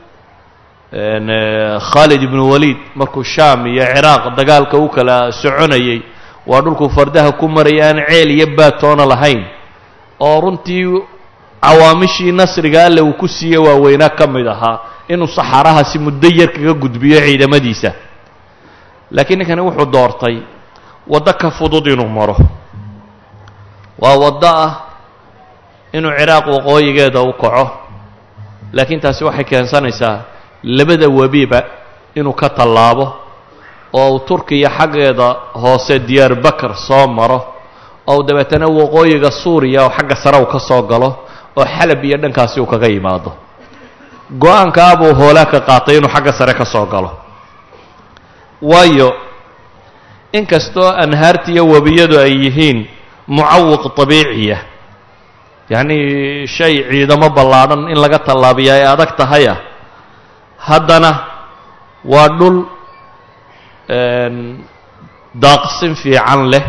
khaalid 1.92 2.22
ibnu 2.22 2.50
waliid 2.50 2.76
markuu 2.94 3.24
shaam 3.24 3.66
iyo 3.66 3.84
ciraaq 3.94 4.34
dagaalka 4.36 4.76
u 4.78 4.88
kala 4.88 5.32
soconayey 5.32 6.02
waa 6.46 6.60
dhulkuu 6.60 6.88
fardaha 6.90 7.32
ku 7.32 7.48
maraya 7.48 7.88
aan 7.88 7.98
ceel 8.08 8.30
iyo 8.30 8.46
baatoona 8.56 9.06
lahayn. 9.06 9.44
Oo 10.20 10.40
runtii 10.40 11.02
cawaamishii 11.62 12.32
nasriga 12.32 12.84
alle 12.86 13.00
uu 13.00 13.12
ku 13.12 13.28
siiye 13.28 13.58
waaweynaa 13.58 14.08
ka 14.08 14.26
mid 14.26 14.46
ahaa 14.48 14.78
inuu 15.08 15.26
saxaarahaasi 15.28 15.98
muddo 15.98 16.28
yar 16.28 16.52
kaga 16.52 16.72
gudbiyo 16.74 17.20
ciidamadiisa. 17.20 17.92
Laakiin 19.10 19.38
ninkani 19.38 19.60
wuxuu 19.60 19.86
doortay 19.92 20.36
waddo 21.06 21.32
ka 21.32 21.50
fudud 21.50 21.86
inuu 21.86 22.08
maro. 22.08 22.36
Waa 23.98 24.16
waddo 24.18 24.46
ah 24.48 24.72
inuu 25.92 26.12
ciraaq 26.18 26.46
waqooyigeeda 26.46 27.20
u 27.22 27.32
kaco. 27.32 27.70
Laakiin 28.72 29.00
taasi 29.00 29.24
waxay 29.24 29.44
keensanaysaa 29.44 30.18
labada 30.62 31.08
webiba 31.08 31.62
inuu 32.14 32.32
ka 32.32 32.48
tallaabo 32.48 33.06
oo 33.92 34.08
uu 34.14 34.18
turkiya 34.22 34.70
xaggeeda 34.70 35.36
hoose 35.54 35.98
diyaar 35.98 36.34
bakar 36.40 36.74
soo 36.76 37.06
maro 37.08 37.40
oo 38.06 38.16
uu 38.16 38.22
dabeetana 38.22 38.66
waqooyiga 38.66 39.30
suuriya 39.30 39.82
oo 39.84 39.90
xagga 39.90 40.16
sare 40.16 40.38
uu 40.38 40.46
ka 40.46 40.58
soo 40.58 40.82
galo 40.82 41.16
oo 41.56 41.64
xalab 41.66 42.04
iyo 42.04 42.16
dhankaasi 42.22 42.60
uu 42.60 42.66
kaga 42.66 42.86
yimaado. 42.86 43.32
Go'aankaa 44.30 44.96
buu 44.96 45.10
hoolaa 45.14 45.46
ka 45.50 45.60
qaatay 45.60 45.96
inuu 45.98 46.08
xagga 46.14 46.32
sare 46.32 46.54
ka 46.54 46.64
soo 46.64 46.86
galo. 46.86 47.10
Waayo 48.62 49.08
inkastoo 50.38 50.88
anhaartiiyo 51.04 51.62
webiyadu 51.72 52.16
ay 52.24 52.32
yihiin 52.46 52.78
mucawiq 53.28 53.84
dabiiciya 53.98 54.58
yacnii 55.72 56.46
shay 56.56 56.74
ciidamo 56.90 57.28
ballaadhan 57.36 57.88
in 57.92 57.98
laga 58.04 58.18
tallaabiya 58.28 58.72
ay 58.78 58.84
adag 58.92 59.12
tahaya 59.20 59.54
haddana 60.68 61.10
waa 62.12 62.28
dhul 62.38 62.56
daaqsin 65.44 65.94
fiican 66.02 66.40
leh 66.52 66.64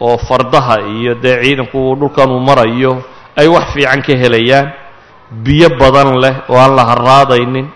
oo 0.00 0.16
fardaha 0.28 0.76
iyo 0.96 1.14
dee 1.22 1.36
ciidanku 1.44 1.80
dhulkan 2.00 2.28
uu 2.30 2.40
marayo 2.48 2.92
ay 3.40 3.48
wax 3.48 3.66
fiican 3.74 4.00
ka 4.06 4.12
helayaan 4.22 4.66
biyo 5.44 5.68
badan 5.80 6.10
leh 6.22 6.34
oo 6.48 6.58
aan 6.60 6.72
la 6.76 6.84
harraadaynin 6.90 7.66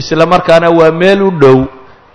isla 0.00 0.26
markaana 0.26 0.68
waa 0.78 0.90
meel 0.92 1.22
u 1.22 1.30
dhow 1.42 1.58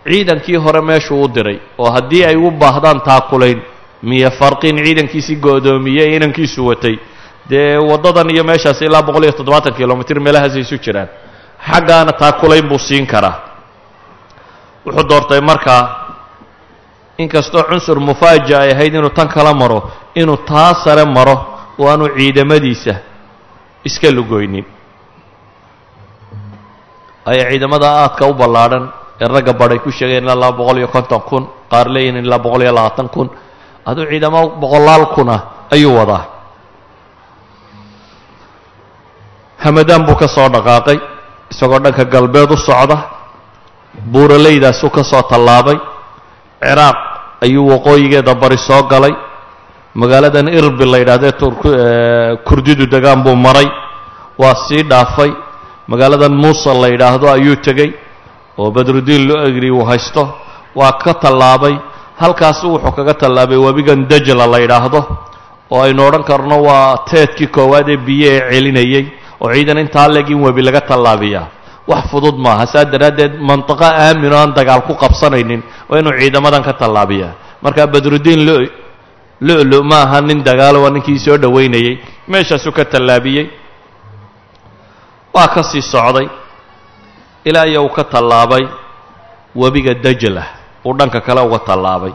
ciidankii 0.09 0.55
hore 0.55 0.81
meeshuu 0.81 1.23
u 1.23 1.27
diray 1.27 1.59
oo 1.77 1.91
haddii 1.91 2.23
ay 2.25 2.35
u 2.35 2.51
baahdaan 2.51 3.01
taakulayn 3.01 3.61
miyo 4.03 4.29
farqin 4.39 4.77
ciidankiisii 4.85 5.35
go'doomiyey 5.45 6.15
inankiisu 6.15 6.67
watay. 6.67 6.95
Dee 7.49 7.77
waddadan 7.77 8.29
iyo 8.33 8.43
meeshaas 8.43 8.81
ilaa 8.81 9.01
boqol 9.07 9.23
iyo 9.23 9.31
toddobaatan 9.37 9.73
kilomitr 9.73 10.19
meelahaasay 10.19 10.61
isu 10.61 10.77
jiraan. 10.85 11.07
Xaggaana 11.69 12.11
taakulayn 12.21 12.67
buu 12.69 12.79
siin 12.79 13.05
karaa. 13.07 13.35
Wuxuu 14.85 15.07
doortay 15.09 15.41
markaa 15.41 15.83
inkastoo 17.17 17.63
cunsur 17.69 17.99
mufaaja 17.99 18.59
ay 18.61 18.71
ahayd 18.73 18.93
inuu 18.95 19.09
tan 19.09 19.27
kala 19.29 19.53
maro 19.53 19.79
inuu 20.15 20.37
taa 20.37 20.73
sare 20.83 21.05
maro 21.05 21.35
oo 21.79 21.87
aanu 21.89 22.07
ciidamadiisa 22.17 22.93
iska 23.85 24.09
lugoynin. 24.11 24.65
Ayaa 27.25 27.49
ciidamada 27.51 27.87
aadka 28.01 28.25
u 28.25 28.33
ballaadhan 28.33 28.89
ee 29.21 29.27
ragga 29.33 29.53
badhay 29.61 29.79
ku 29.85 29.89
sheegeen 29.97 30.23
ilaa 30.25 30.35
laba 30.43 30.57
boqol 30.59 30.77
iyo 30.81 30.87
konton 30.95 31.21
kun 31.29 31.43
qaar 31.71 31.87
leeyihiin 31.93 32.25
ilaa 32.25 32.39
boqol 32.45 32.61
iyo 32.65 32.73
labaatan 32.77 33.07
kun. 33.15 33.27
Aduu 33.89 34.05
ciidamo 34.11 34.39
boqolaal 34.61 35.03
kuna 35.15 35.35
ayuu 35.75 35.93
wadaa. 35.99 36.23
Hamadaan 39.63 40.05
buu 40.07 40.15
ka 40.21 40.27
soo 40.35 40.49
dhaqaaqay 40.55 40.97
isagoo 41.51 41.79
dhanka 41.85 42.03
galbeed 42.13 42.51
u 42.51 42.57
socda 42.57 42.97
buuraleydaasuu 44.11 44.89
ka 44.95 45.03
soo 45.11 45.21
tallaabay 45.31 45.77
ciraaq 46.63 46.97
ayuu 47.45 47.65
waqooyigeeda 47.73 48.33
bari 48.41 48.57
soo 48.67 48.81
galay 48.91 49.13
magaaladan 50.01 50.47
irbil 50.59 50.89
la 50.93 50.97
yidhahdee 51.03 51.33
kurdidu 52.47 52.85
degaan 52.93 53.21
buu 53.25 53.35
maray 53.45 53.67
waa 54.41 54.55
sii 54.67 54.83
dhaafay 54.91 55.31
magaaladan 55.91 56.33
muusal 56.43 56.77
la 56.83 56.87
yidhaahdo 56.93 57.25
ayuu 57.35 57.55
tegey 57.65 57.89
oo 58.61 58.69
badrudiin 58.75 59.23
lo 59.29 59.35
egri 59.49 59.69
uu 59.71 59.85
haysto 59.89 60.23
waa 60.79 60.91
ka 61.03 61.13
tallaabay. 61.23 61.75
Halkaasi 62.21 62.65
wuxuu 62.73 62.91
kaga 62.97 63.13
tallaabay 63.21 63.57
webigan 63.65 63.99
dajla 64.11 64.45
la 64.53 64.59
yidhaahdo 64.63 64.99
oo 65.73 65.81
aynu 65.85 66.01
odhan 66.07 66.23
karno 66.29 66.55
waa 66.67 66.97
teedkii 67.09 67.47
koowaad 67.55 67.89
ee 67.93 67.97
biyo 68.07 68.27
ee 68.31 68.41
celinayay 68.53 69.05
oo 69.41 69.49
ciidan 69.53 69.77
intaa 69.83 70.07
leeg 70.15 70.29
in 70.29 70.39
webi 70.45 70.61
laga 70.67 70.81
tallaabiyaa. 70.91 71.47
Wax 71.89 72.03
fudud 72.13 72.35
maaha 72.45 72.65
saa 72.73 72.85
daraaddeed 72.93 73.33
mantiqo 73.49 73.81
aamin 73.85 74.29
oo 74.33 74.37
aan 74.43 74.53
dagaal 74.59 74.81
ku 74.87 74.93
qabsanaynin 75.03 75.61
waa 75.89 75.97
inuu 75.99 76.13
ciidamadan 76.19 76.61
ka 76.67 76.73
tallaabiyaa. 76.81 77.31
Marka 77.63 77.87
badrudiin 77.93 78.41
lo 78.47 78.55
lo-lo 79.47 79.79
ma 79.83 79.97
aha 80.05 80.21
nin 80.21 80.39
dagaalo 80.45 80.77
waa 80.85 80.93
ninkii 80.95 81.17
soo 81.25 81.37
dhowaynayey 81.43 81.93
meeshaasuu 82.31 82.69
ka 82.77 82.85
tallaabiyey 82.85 83.45
waa 85.33 85.47
ka 85.55 85.63
sii 85.63 85.81
socday 85.81 86.27
ilaa 87.49 87.65
iyo 87.71 87.81
uu 87.85 87.89
ka 87.97 88.03
tallaabay 88.13 88.63
webiga 89.61 89.93
dajlah 90.05 90.47
uu 90.85 90.93
dhanka 90.99 91.19
kale 91.21 91.41
uga 91.47 91.59
tallaabay. 91.69 92.13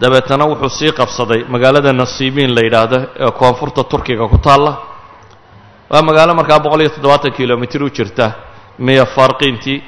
Dabeetana 0.00 0.44
wuxuu 0.50 0.68
sii 0.78 0.92
qabsaday 0.98 1.40
magaalada 1.52 1.92
nasiibiin 1.92 2.50
la 2.56 2.62
yidhaahdo 2.66 2.98
ee 3.24 3.30
koonfurta 3.40 3.82
turkiga 3.84 4.28
ku 4.32 4.38
taalla. 4.46 4.72
Waa 5.90 6.02
magaalo 6.08 6.32
markaa 6.40 6.58
boqol 6.64 6.80
iyo 6.80 6.90
toddobaatan 6.94 7.32
kilomitir 7.38 7.82
u 7.82 7.90
jirta 7.96 8.26
miya 8.78 9.04
farqiintii 9.16 9.78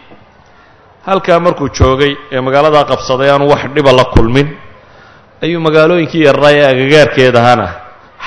halkaa 1.07 1.41
markuu 1.47 1.69
joogay 1.79 2.13
ee 2.35 2.41
magaaladaa 2.47 2.85
qabsaday 2.91 3.31
aanu 3.31 3.45
wax 3.53 3.63
dhiba 3.75 3.93
la 3.99 4.05
kulmin 4.15 4.49
ayuu 5.45 5.61
magaalooyinkii 5.67 6.25
yarraa 6.29 6.53
ee 6.59 6.65
agagaarkeedahana 6.73 7.69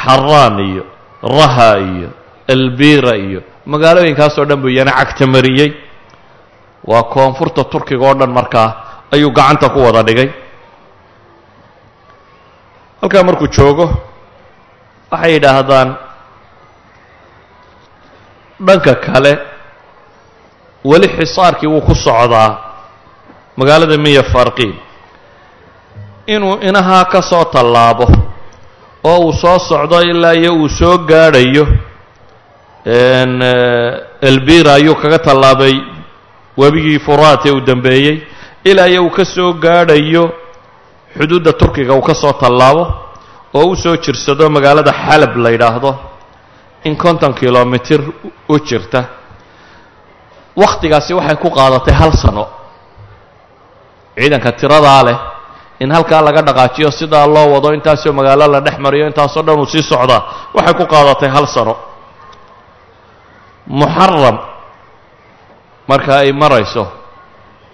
xaraan 0.03 0.57
iyo 0.69 0.83
raha 1.37 1.69
iyo 1.91 2.09
elbira 2.53 3.13
iyo 3.27 3.41
magaalooyinkaasoo 3.71 4.45
dhan 4.49 4.59
buu 4.61 4.69
iyana 4.75 4.91
cagta 4.99 5.25
mariyey. 5.35 5.71
Waa 6.89 7.03
koonfurta 7.13 7.63
turkiga 7.71 8.05
oo 8.07 8.13
dhan 8.19 8.31
markaa 8.37 8.69
ayuu 9.13 9.31
gacanta 9.37 9.69
ku 9.73 9.79
wada 9.85 10.01
dhigay. 10.07 10.29
Halkaa 13.01 13.23
markuu 13.27 13.47
joogo 13.55 13.85
waxay 15.11 15.31
yidhaahdaan 15.33 15.89
dhanka 18.67 18.93
kale 19.05 19.31
weli 20.89 21.07
xisaarkii 21.17 21.67
wuu 21.73 21.81
ku 21.87 21.95
socdaa 22.05 22.49
magaalada 23.57 23.97
miya 23.97 24.23
farqiin. 24.33 24.73
Inuu 26.33 26.57
inahaa 26.67 27.05
ka 27.05 27.21
soo 27.21 27.45
tallaabo 27.53 28.05
oo 29.03 29.19
uu 29.25 29.33
soo 29.41 29.59
socdo 29.59 30.01
ilaa 30.01 30.33
iyo 30.33 30.51
uu 30.61 30.69
soo 30.79 30.97
gaadhayo 31.09 31.65
elbira 34.21 34.73
ayuu 34.73 34.95
kaga 34.95 35.19
tallaabay. 35.19 35.73
Webigii 36.57 36.99
furaat 36.99 37.45
ee 37.45 37.51
uu 37.51 37.61
dambeeyey. 37.61 38.27
Ilaa 38.63 38.87
iyo 38.87 39.03
uu 39.05 39.09
ka 39.11 39.25
soo 39.25 39.53
gaadhayo 39.53 40.31
xuduudda 41.17 41.53
turkiga 41.53 41.93
uu 41.93 42.01
ka 42.01 42.13
soo 42.15 42.33
tallaabo 42.33 42.83
oo 43.53 43.65
u 43.71 43.75
soo 43.75 43.95
jirsado 43.97 44.49
magaalada 44.49 44.91
xalab 44.93 45.35
la 45.37 45.49
yidhaahdo. 45.51 45.95
In 46.83 46.95
konton 46.97 47.33
kilomitir 47.33 48.01
u 48.49 48.59
jirta. 48.59 49.03
Wakhtigaasi 50.55 51.13
waxay 51.13 51.35
ku 51.35 51.49
qaadatay 51.49 51.93
hal 51.93 52.13
sano. 52.13 52.47
Ciidanka 54.17 54.51
tiradaa 54.51 55.03
leh 55.03 55.17
in 55.79 55.91
halkaa 55.91 56.21
laga 56.21 56.41
dhaqaajiyo 56.41 56.91
sidaa 56.91 57.27
loo 57.27 57.51
wado 57.53 57.73
intaasoo 57.73 58.13
magaalo 58.13 58.47
la 58.47 58.59
dhex 58.61 58.77
mariyo 58.79 59.07
intaasoo 59.07 59.43
dhan 59.43 59.59
uu 59.59 59.65
sii 59.65 59.83
socdaa. 59.83 60.21
Waxay 60.55 60.73
ku 60.79 60.85
qaadatay 60.87 61.29
hal 61.29 61.47
sano 61.47 61.75
muxaram 63.67 64.37
marka 65.87 66.19
ay 66.23 66.31
marayso 66.33 66.85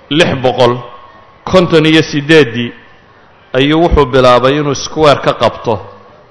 lix 0.10 0.32
boqol 0.44 0.74
konton 1.44 1.86
iyo 1.86 2.02
siddeeddii 2.12 2.74
ayuu 3.58 3.82
wuxuu 3.84 4.06
bilaabay 4.14 4.54
inuu 4.60 4.76
square 4.76 5.20
ka 5.26 5.34
qabto 5.42 5.74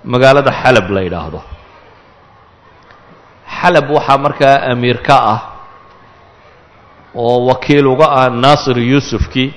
magaalada 0.05 0.53
xalab 0.63 0.87
la 0.91 1.01
yidhaahdo. 1.03 1.41
Xalab 3.61 3.87
waxaa 3.91 4.19
markaa 4.19 4.57
amiir 4.73 4.99
ka 5.03 5.17
ah 5.35 5.41
oo 7.15 7.47
wakiil 7.53 7.87
uga 7.87 8.07
ah 8.21 8.31
naasir 8.31 8.79
yuusufkii 8.79 9.53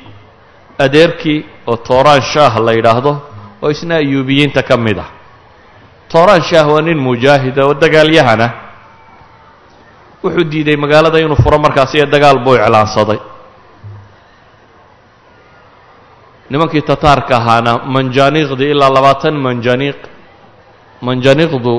adeerkii 0.79 1.45
oo 1.67 1.77
tooraan 1.77 2.21
shaah 2.21 2.59
la 2.59 2.71
yidhaahdo 2.73 3.11
oo 3.63 3.69
isna 3.71 3.95
ayuubiyiinta 4.03 4.63
ka 4.63 4.75
mid 4.77 4.97
ah. 4.99 5.09
Tooraan 6.11 6.41
shaah 6.43 6.67
waa 6.67 6.81
nin 6.81 6.97
mujaahida 6.99 7.65
oo 7.65 7.73
dagaalyahana 7.73 8.47
wuxuu 10.23 10.45
diiday 10.51 10.77
magaalada 10.83 11.17
inuu 11.23 11.35
furo 11.43 11.57
markaasi 11.65 11.95
ee 12.01 12.05
dagaal 12.13 12.37
buu 12.45 12.55
iclaansaday. 12.59 13.19
Nimankii 16.51 16.81
tataarka 16.91 17.33
ahaana 17.41 17.71
manjaaniiqdii 17.95 18.71
ilaa 18.75 18.89
labaatan 18.97 19.35
manjaniiq. 19.45 19.99
Manjaniiqdu 21.07 21.73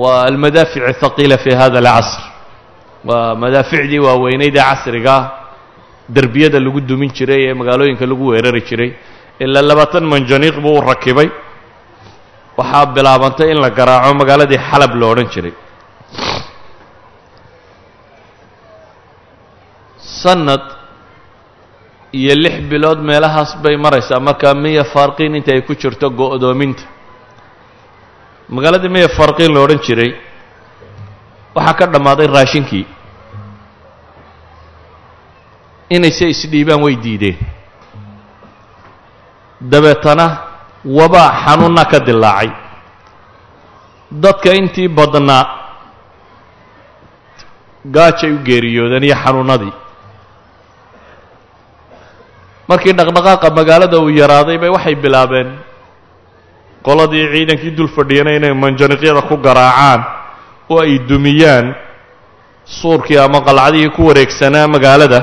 waa 0.00 0.22
almadaafic 0.30 0.82
athaqiila 0.92 1.36
fi 1.44 1.50
hada 1.60 1.78
alcasr. 1.82 2.20
Waa 3.08 3.34
madaaficdii 3.42 3.98
waaweyneyd 4.06 4.56
ee 4.56 4.64
casrigaa 4.70 5.20
derbiyada 6.16 6.58
lagu 6.64 6.80
dumin 6.88 7.10
jiray 7.16 7.40
ee 7.50 7.54
magaalooyinka 7.60 8.04
lagu 8.10 8.24
weerari 8.32 8.62
jiray. 8.68 8.90
Ilaa 9.44 9.62
labaatan 9.70 10.04
manjaniiq 10.12 10.56
buu 10.64 10.74
u 10.78 10.80
rakibay. 10.90 11.28
Waxaa 12.58 12.86
bilaabantay 12.94 13.48
in 13.52 13.58
la 13.64 13.70
garaaco 13.78 14.14
magaaladii 14.20 14.60
xalab 14.70 14.92
lo 15.00 15.06
odhan 15.12 15.28
jiray 15.34 15.52
sanad 20.22 20.64
iyo 22.18 22.34
lix 22.44 22.56
bilood 22.70 22.98
meelahaas 23.08 23.50
bay 23.62 23.76
maraysaa. 23.84 24.20
Markaa 24.28 24.54
miya 24.54 24.84
farqiin 24.94 25.34
inta 25.38 25.50
ay 25.54 25.62
ku 25.68 25.74
jirto 25.82 26.06
go'doominta. 26.20 26.82
Magaaladii 28.54 28.88
miya 28.96 29.08
farqiin 29.18 29.50
la 29.54 29.60
odhan 29.64 29.80
jiray 29.86 30.10
waxaa 31.56 31.74
ka 31.78 31.86
dhammaaday 31.92 32.26
raashinkii. 32.36 32.86
Inayse 35.96 36.24
isdhiibaan 36.34 36.82
way 36.84 36.96
diideen. 37.04 37.36
Dabeetana 39.72 40.26
wabaa 40.98 41.30
xanuunna 41.44 41.84
ka 41.92 41.98
dilaacay 42.06 42.50
dadka 44.22 44.50
intii 44.60 44.88
badnaa 44.98 45.44
gaajay 47.94 48.32
u 48.36 48.38
geeriyoodeen 48.46 49.04
iyo 49.08 49.16
xanuunnadii 49.24 49.72
markii 52.70 52.92
dhaqdhaqaaqa 52.98 53.48
magaalada 53.58 53.96
uu 54.04 54.10
yaraaday 54.20 54.56
bay 54.62 54.70
waxay 54.76 54.94
bilaabeen 55.04 55.48
qoladii 56.86 57.26
ciidankii 57.34 57.72
dul 57.78 57.88
fadhiyana 57.96 58.30
inay 58.38 58.52
manjaniqyada 58.64 59.22
ku 59.28 59.36
garaacaan 59.46 60.00
oo 60.72 60.80
ay 60.84 60.98
dumiyaan 61.10 61.66
suurkii 62.80 63.18
ama 63.26 63.38
qalcadihii 63.48 63.90
ku 63.96 64.00
wareegsanaa 64.08 64.66
magaalada. 64.74 65.20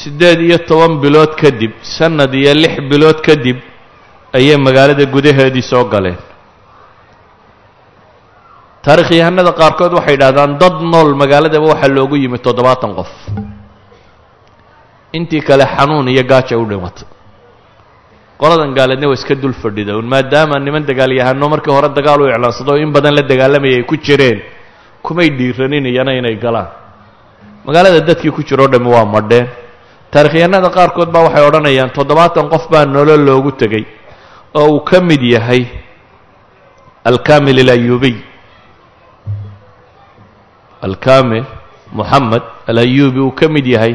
Siddeed 0.00 0.40
iyo 0.46 0.58
toban 0.68 0.92
bilood 1.02 1.32
kadib 1.42 1.72
sannad 1.96 2.32
iyo 2.34 2.52
lix 2.62 2.74
bilood 2.90 3.18
kadib 3.26 3.58
ayay 4.38 4.56
magaalada 4.66 5.04
gudaheedii 5.14 5.62
soo 5.70 5.84
galeen 5.92 6.18
taarikhyahanada 8.86 9.52
qaarkood 9.60 9.92
waxay 9.98 10.14
yidhahdaan 10.16 10.58
dad 10.62 10.76
nool 10.92 11.10
magaaladaba 11.22 11.66
waxaa 11.72 11.94
loogu 11.96 12.16
yimi 12.22 12.38
toddobaatan 12.46 12.94
qof. 12.98 13.10
Intii 15.16 15.42
kale 15.48 15.64
xanuun 15.76 16.08
iyo 16.08 16.22
gaaja 16.30 16.56
u 16.58 16.64
dhimatay 16.70 17.06
qoladan 18.40 18.72
gaaleedna 18.78 19.06
waa 19.10 19.14
iska 19.20 19.34
dul 19.34 19.52
fadhida 19.62 19.92
un 20.00 20.06
maadaama 20.12 20.56
niman 20.58 20.84
dagaalyahano 20.90 21.48
markii 21.52 21.72
hore 21.76 21.88
dagaal 21.98 22.20
u 22.22 22.26
iclaansado 22.30 22.76
in 22.80 22.90
badan 22.92 23.14
la 23.18 23.22
dagaalamayay 23.22 23.76
ay 23.80 23.84
ku 23.84 23.96
jireen 23.96 24.38
kumay 25.04 25.28
dhiiranin 25.38 25.84
iyana 25.86 26.12
inay 26.16 26.36
galaan. 26.44 26.68
Magaalada 27.66 28.00
dadkii 28.00 28.30
ku 28.32 28.40
jiro 28.48 28.64
o 28.64 28.68
dhammi 28.72 28.88
waa 28.88 29.04
madheen 29.04 29.46
taarikhyahanada 30.12 30.70
qaarkood 30.76 31.10
baa 31.12 31.22
waxay 31.28 31.44
odhanayaan 31.48 31.90
toddobaatan 31.92 32.48
qof 32.48 32.64
baa 32.72 32.84
nolol 32.86 33.20
loogu 33.28 33.52
tegey 33.60 33.84
oo 34.54 34.66
uu 34.72 34.80
ka 34.88 35.00
mid 35.00 35.20
yahay 35.22 35.66
alkamil 37.04 37.58
alayubiy 37.60 38.16
alkamil 40.82 41.44
moxamed 41.92 42.42
alayubi 42.68 43.20
uu 43.20 43.32
ka 43.32 43.48
mid 43.48 43.66
yahay 43.66 43.94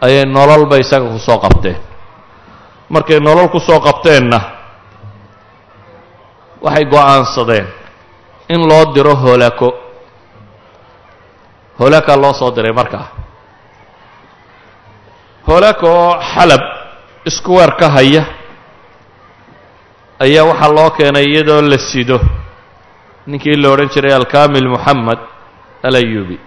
ayay 0.00 0.24
nololba 0.24 0.78
isaga 0.78 1.08
ku 1.12 1.18
soo 1.18 1.38
qabteen. 1.38 1.76
Markay 2.90 3.20
nolol 3.20 3.48
ku 3.52 3.58
soo 3.60 3.80
qabteenna 3.80 4.38
waxay 6.62 6.84
go'aansadeen 6.92 7.66
in 8.48 8.60
loo 8.68 8.92
diro 8.94 9.14
hoolako 9.14 9.68
hoolaka 11.78 12.16
loo 12.16 12.32
soo 12.34 12.50
diray 12.50 12.72
markaa 12.72 13.06
hoolaka 15.46 15.86
oo 15.86 16.12
xalab 16.34 16.62
isku 17.24 17.54
weer 17.56 17.72
ka 17.80 17.88
haya 17.96 18.22
ayaa 20.24 20.44
waxaa 20.50 20.72
loo 20.76 20.90
keenay 20.96 21.24
iyadoo 21.32 21.60
la 21.62 21.78
sido. 21.78 22.18
Ninkii 23.26 23.56
la 23.56 23.68
odhan 23.70 23.88
jiray 23.94 24.12
alkamil 24.12 24.68
moxamed 24.68 25.18
alayubi. 25.82 26.38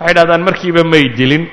Waxay 0.00 0.14
dhahdaan 0.14 0.42
markiiba 0.46 0.82
may 0.84 1.08
dilin. 1.18 1.44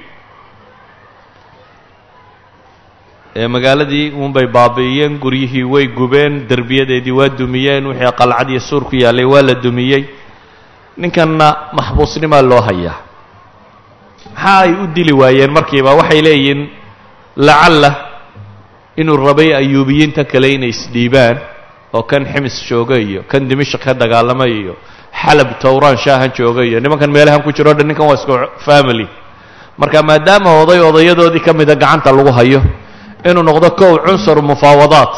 Ee 3.36 3.48
magaaladii 3.48 4.12
uunbay 4.18 4.48
baabi'iyeen 4.48 5.20
guryihii 5.24 5.64
way 5.74 5.86
gubeen 5.94 6.48
derbiyadeedii 6.50 7.12
waa 7.20 7.30
dumiyeen 7.40 7.86
wixii 7.86 8.12
qalcad 8.20 8.50
iyo 8.50 8.60
suur 8.70 8.84
ku 8.90 8.96
yaallay 8.96 9.26
waa 9.26 9.42
la 9.42 9.54
dumiyey. 9.66 10.04
Ninkanna 10.98 11.48
maxbuusnimaa 11.78 12.42
loo 12.42 12.62
hayaa 12.62 12.98
maxaa 14.34 14.60
ay 14.66 14.72
u 14.84 14.88
dili 14.96 15.14
waayeen 15.14 15.52
markiiba 15.52 15.92
waxay 16.00 16.22
leeyihiin 16.22 16.62
lacalla 17.38 17.92
inuu 18.98 19.18
rabay 19.28 19.54
ayuubiyiinta 19.60 20.24
kale 20.32 20.48
inay 20.58 20.70
isdhiibaan 20.74 21.38
oo 21.94 22.04
kan 22.04 22.26
ximis 22.26 22.56
jooga 22.70 22.98
iyo 22.98 23.22
kan 23.30 23.46
dimashq 23.50 23.78
ka 23.84 23.94
dagaalamay 23.94 24.52
iyo 24.62 24.74
xalab 25.22 25.50
towraan 25.64 25.98
shaahan 25.98 26.32
jooga 26.38 26.62
iyo 26.64 26.80
nimankan 26.80 27.10
meelahan 27.12 27.42
ku 27.44 27.52
jiro 27.52 27.72
o 27.72 27.74
dhan 27.74 27.88
ninkan 27.88 28.06
waa 28.10 28.16
isku 28.20 28.34
family. 28.68 29.08
Marka 29.78 30.02
maadaama 30.10 30.50
oday 30.62 30.80
odayadoodii 30.90 31.42
ka 31.46 31.54
mida 31.54 31.76
gacanta 31.76 32.12
lagu 32.12 32.32
hayo 32.38 32.62
inuu 33.30 33.44
noqdo 33.44 33.70
kow 33.80 33.98
cunsur 34.06 34.38
mufaawadaat. 34.42 35.14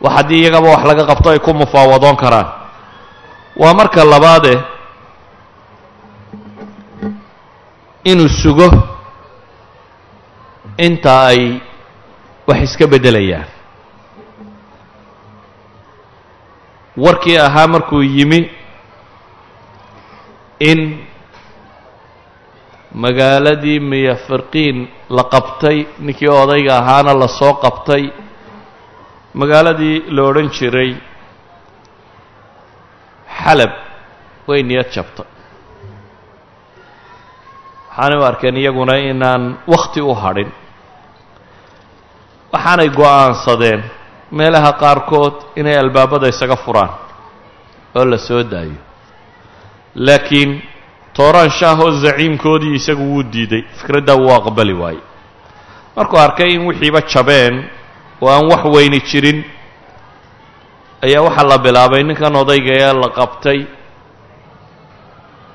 Wax 0.00 0.12
haddii 0.16 0.40
iyagaba 0.44 0.68
wax 0.74 0.82
laga 0.88 1.04
qabto 1.10 1.28
ay 1.32 1.38
ku 1.40 1.52
mufaawadoon 1.54 2.16
karaan. 2.16 2.48
Waa 3.56 3.72
marka 3.74 4.04
labaade 4.04 4.52
inuu 8.04 8.28
sugo 8.42 8.68
inta 10.78 11.26
ay 11.32 11.60
wax 12.48 12.60
iska 12.68 12.86
beddelayaan 12.86 13.48
warkii 17.04 17.38
ahaa 17.46 17.66
markuu 17.74 18.02
yimi 18.16 18.40
in 20.70 20.80
magaaladii 23.02 23.80
miyafirqiin 23.90 24.78
la 25.16 25.24
qabtay 25.34 25.78
ninkii 26.04 26.28
odayga 26.42 26.72
ahaana 26.80 27.12
la 27.22 27.28
soo 27.38 27.54
qabtay 27.64 28.02
magaaladii 29.40 29.96
la 30.14 30.22
odhan 30.28 30.48
jiray 30.56 30.90
xalab 33.40 33.72
way 34.48 34.60
niyad 34.68 34.88
jabtay 34.96 35.26
waxaanay 37.96 38.18
u 38.20 38.24
arkeen 38.30 38.56
iyaguna 38.62 38.94
inaan 39.10 39.42
wakhti 39.72 40.00
u 40.00 40.14
hadhin. 40.22 40.50
Waxaanay 42.52 42.88
go'aansadeen 42.98 43.80
meelaha 44.32 44.72
qaarkood 44.82 45.34
inay 45.56 45.76
albaabada 45.78 46.28
isaga 46.28 46.56
furaan 46.56 46.90
oo 47.96 48.04
la 48.04 48.18
soo 48.18 48.42
daayo. 48.42 48.76
Laakiin 49.94 50.62
tooraan 51.16 51.50
shaahoo 51.50 51.90
zaciimkoodii 52.04 52.74
isagu 52.76 53.02
wuu 53.12 53.22
diiday. 53.32 53.62
Fikraddaa 53.80 54.16
wuu 54.16 54.32
aqbali 54.34 54.72
waaye 54.74 55.00
markuu 55.96 56.18
arkay 56.20 56.50
in 56.54 56.66
wixiiba 56.68 57.00
jabeen 57.12 57.54
oo 58.20 58.28
aan 58.30 58.44
wax 58.52 58.64
weyni 58.74 59.00
jirin 59.00 59.44
ayaa 61.04 61.22
waxaa 61.22 61.48
la 61.48 61.58
bilaabay. 61.58 62.02
Ninkan 62.04 62.36
odayga 62.36 62.72
ee 62.82 62.92
la 62.92 63.08
qabtay 63.18 63.58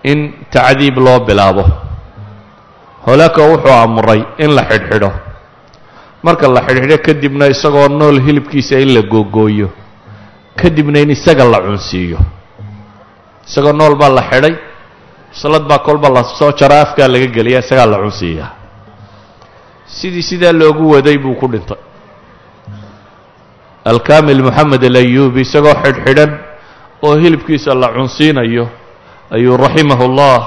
in 0.04 0.20
tacdiib 0.54 0.98
loo 0.98 1.20
bilaabo. 1.20 1.66
Holaaka 3.06 3.42
wuxuu 3.52 3.74
amray 3.84 4.22
in 4.38 4.52
la 4.56 4.64
xidhxidho 4.72 5.12
marka 6.24 6.48
la 6.48 6.62
xidhxidho 6.68 6.98
kadibna 7.08 7.46
isagoo 7.48 7.88
nool 7.90 8.18
hilibkiisa 8.26 8.80
in 8.80 8.94
la 8.94 9.02
googooyo 9.02 9.70
kadibna 10.56 11.00
in 11.00 11.10
isaga 11.12 11.46
la 11.46 11.60
cunsiiyo. 11.62 12.18
Isagoo 13.48 13.74
nool 13.74 13.96
baa 13.96 14.10
la 14.10 14.22
xidhay 14.30 14.56
salad 15.32 15.64
baa 15.68 15.80
kolba 15.80 16.10
la 16.10 16.24
soo 16.24 16.52
jaraa 16.60 16.82
afkaa 16.86 17.08
laga 17.08 17.28
geliya 17.28 17.60
isagaa 17.60 17.86
la 17.86 17.98
cunsiiyaa. 17.98 18.50
Sidii 19.86 20.22
sidaa 20.24 20.52
loogu 20.54 20.92
waday 20.94 21.18
buu 21.18 21.36
ku 21.36 21.48
dhintay. 21.48 21.78
Alkaamil 23.86 24.44
moxamed 24.44 24.84
alayuubi 24.84 25.42
isagoo 25.42 25.74
xidhxidhan 25.84 26.32
oo 27.02 27.16
hilibkiisa 27.18 27.74
la 27.74 27.88
cunsiinayo 27.96 28.70
ayuu 29.32 29.58
raximahu 29.58 30.06
llah 30.18 30.42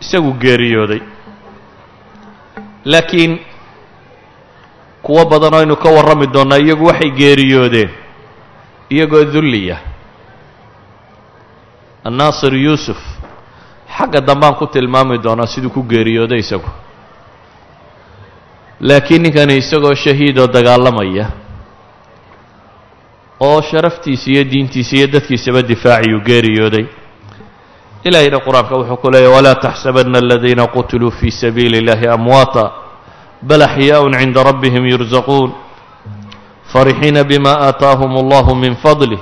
isagu 0.00 0.32
geeriyooday. 0.42 1.00
Laakiin 2.84 3.38
kuwo 5.02 5.24
badan 5.30 5.54
oo 5.54 5.60
aynu 5.60 5.76
ka 5.76 5.88
warrami 5.96 6.26
doonnaa 6.26 6.58
iyagu 6.58 6.84
waxay 6.86 7.10
geeriyoodeen 7.10 7.90
iyagoo 8.90 9.24
dulliya 9.24 9.76
annaasir 12.04 12.54
yuusuf 12.54 12.96
xagga 13.96 14.20
dambaan 14.20 14.54
ku 14.54 14.66
tilmaami 14.66 15.18
doonaa 15.18 15.46
siduu 15.46 15.70
ku 15.70 15.82
geeriyooday 15.82 16.38
isagu. 16.38 16.68
Laakiin 18.80 19.22
ninkani 19.22 19.56
isagoo 19.56 19.94
shahiidoo 19.94 20.46
dagaalamaya 20.46 21.26
oo 23.40 23.60
sharaftiisa 23.62 24.30
iyo 24.30 24.44
diintiisa 24.44 24.96
iyo 24.96 25.06
dadkiisaba 25.06 25.62
difaaciyuu 25.62 26.20
geeriyooday. 26.20 26.86
Ilaahayna 28.04 28.38
qur'aanka 28.46 28.74
wuxuu 28.78 28.96
ku 28.96 29.10
leeyahy 29.10 29.34
walaa 29.34 29.54
taxsabana 29.54 30.18
aladiina 30.18 30.66
qutiluu 30.66 31.10
fii 31.10 31.30
sabiili 31.30 31.78
اllahi 31.82 32.06
amwaata 32.06 32.70
bal 33.42 33.62
axyaaءun 33.62 34.12
cinda 34.18 34.42
rabbihim 34.42 34.86
yurzaquun 34.86 35.52
farixiina 36.72 37.24
bima 37.24 37.52
aataahum 37.68 38.16
allahu 38.16 38.54
min 38.54 38.74
fadlih 38.76 39.18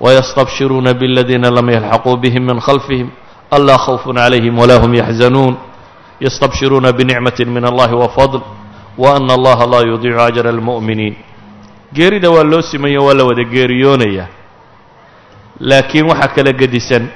wayastabshiruuna 0.00 0.94
bladiina 0.94 1.50
lam 1.50 1.68
yalxaquu 1.68 2.16
bihim 2.16 2.44
min 2.46 2.60
khalfihim 2.60 3.10
alaa 3.50 3.78
khawfun 3.78 4.16
calayhim 4.16 4.58
walaa 4.58 4.78
hum 4.80 4.94
yaxzanuun 4.94 5.56
yastabshiruuna 6.20 6.92
binicmati 6.92 7.44
min 7.44 7.64
allahi 7.64 7.94
wafadl 7.94 8.40
waana 8.98 9.34
allaha 9.34 9.66
laa 9.66 9.84
yudiicu 9.86 10.20
ajra 10.20 10.50
almu'miniin 10.50 11.14
geerida 11.92 12.30
waa 12.30 12.44
loo 12.44 12.62
simayo 12.62 13.04
waa 13.04 13.14
la 13.14 13.24
wada 13.24 13.44
geeriyoonayaa 13.44 14.26
laakiin 15.60 16.06
waxaa 16.10 16.34
kala 16.34 16.52
gedisan 16.52 17.08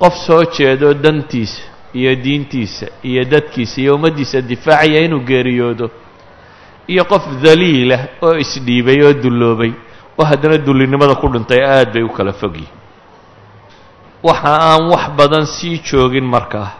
qof 0.00 0.14
soo 0.26 0.44
jeedo 0.56 0.94
dantiisa 0.94 1.62
iyo 1.94 2.12
diintiisa 2.24 2.86
iyo 3.02 3.24
dadkiisa 3.24 3.80
iyo 3.80 3.94
ummaddiisa 3.96 4.40
difaacaya 4.40 5.00
inuu 5.06 5.20
geeriyoodo 5.28 5.86
iyo 6.92 7.04
qof 7.04 7.24
daliilah 7.42 8.00
oo 8.22 8.34
isdhiibay 8.44 8.98
oo 9.06 9.12
dulloobay 9.22 9.72
oo 10.18 10.24
haddana 10.30 10.56
dullinimada 10.66 11.14
ku 11.14 11.28
dhintay 11.28 11.60
aad 11.64 11.92
bay 11.94 12.02
u 12.02 12.08
kala 12.16 12.32
fogyihin 12.32 12.72
waxa 14.22 14.52
aan 14.70 14.84
wax 14.92 15.04
badan 15.18 15.46
sii 15.46 15.78
joogin 15.88 16.24
markaa 16.34 16.70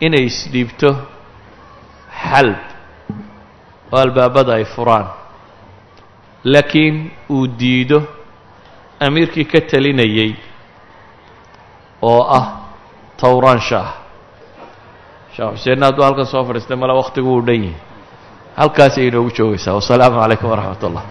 inay 0.00 0.24
isdhiibto 0.30 0.90
xalb 2.30 2.58
oo 3.92 3.98
albaabada 3.98 4.54
ay 4.54 4.64
furaan. 4.64 5.06
Laakiin 6.44 7.10
uu 7.30 7.46
diido 7.60 7.98
amiirkii 9.00 9.44
ka 9.44 9.60
talinayay 9.60 10.32
oo 12.02 12.22
ah 12.38 12.46
towraan 13.20 13.60
shaah 13.68 13.90
sheekh 15.34 15.50
xuseenna 15.56 15.86
hadduu 15.88 16.04
halkan 16.06 16.26
soo 16.32 16.42
fadhiistay 16.48 16.76
male 16.82 16.94
wakhtigu 17.00 17.28
uu 17.36 17.42
dhan 17.46 17.62
yahay. 17.64 17.78
Halkaasay 18.60 19.06
inoogu 19.08 19.30
joogaysaa. 19.36 19.74
Wasalaamu 19.78 20.16
calaykum 20.22 20.48
waraxmat 20.52 20.82
ullah 20.88 21.04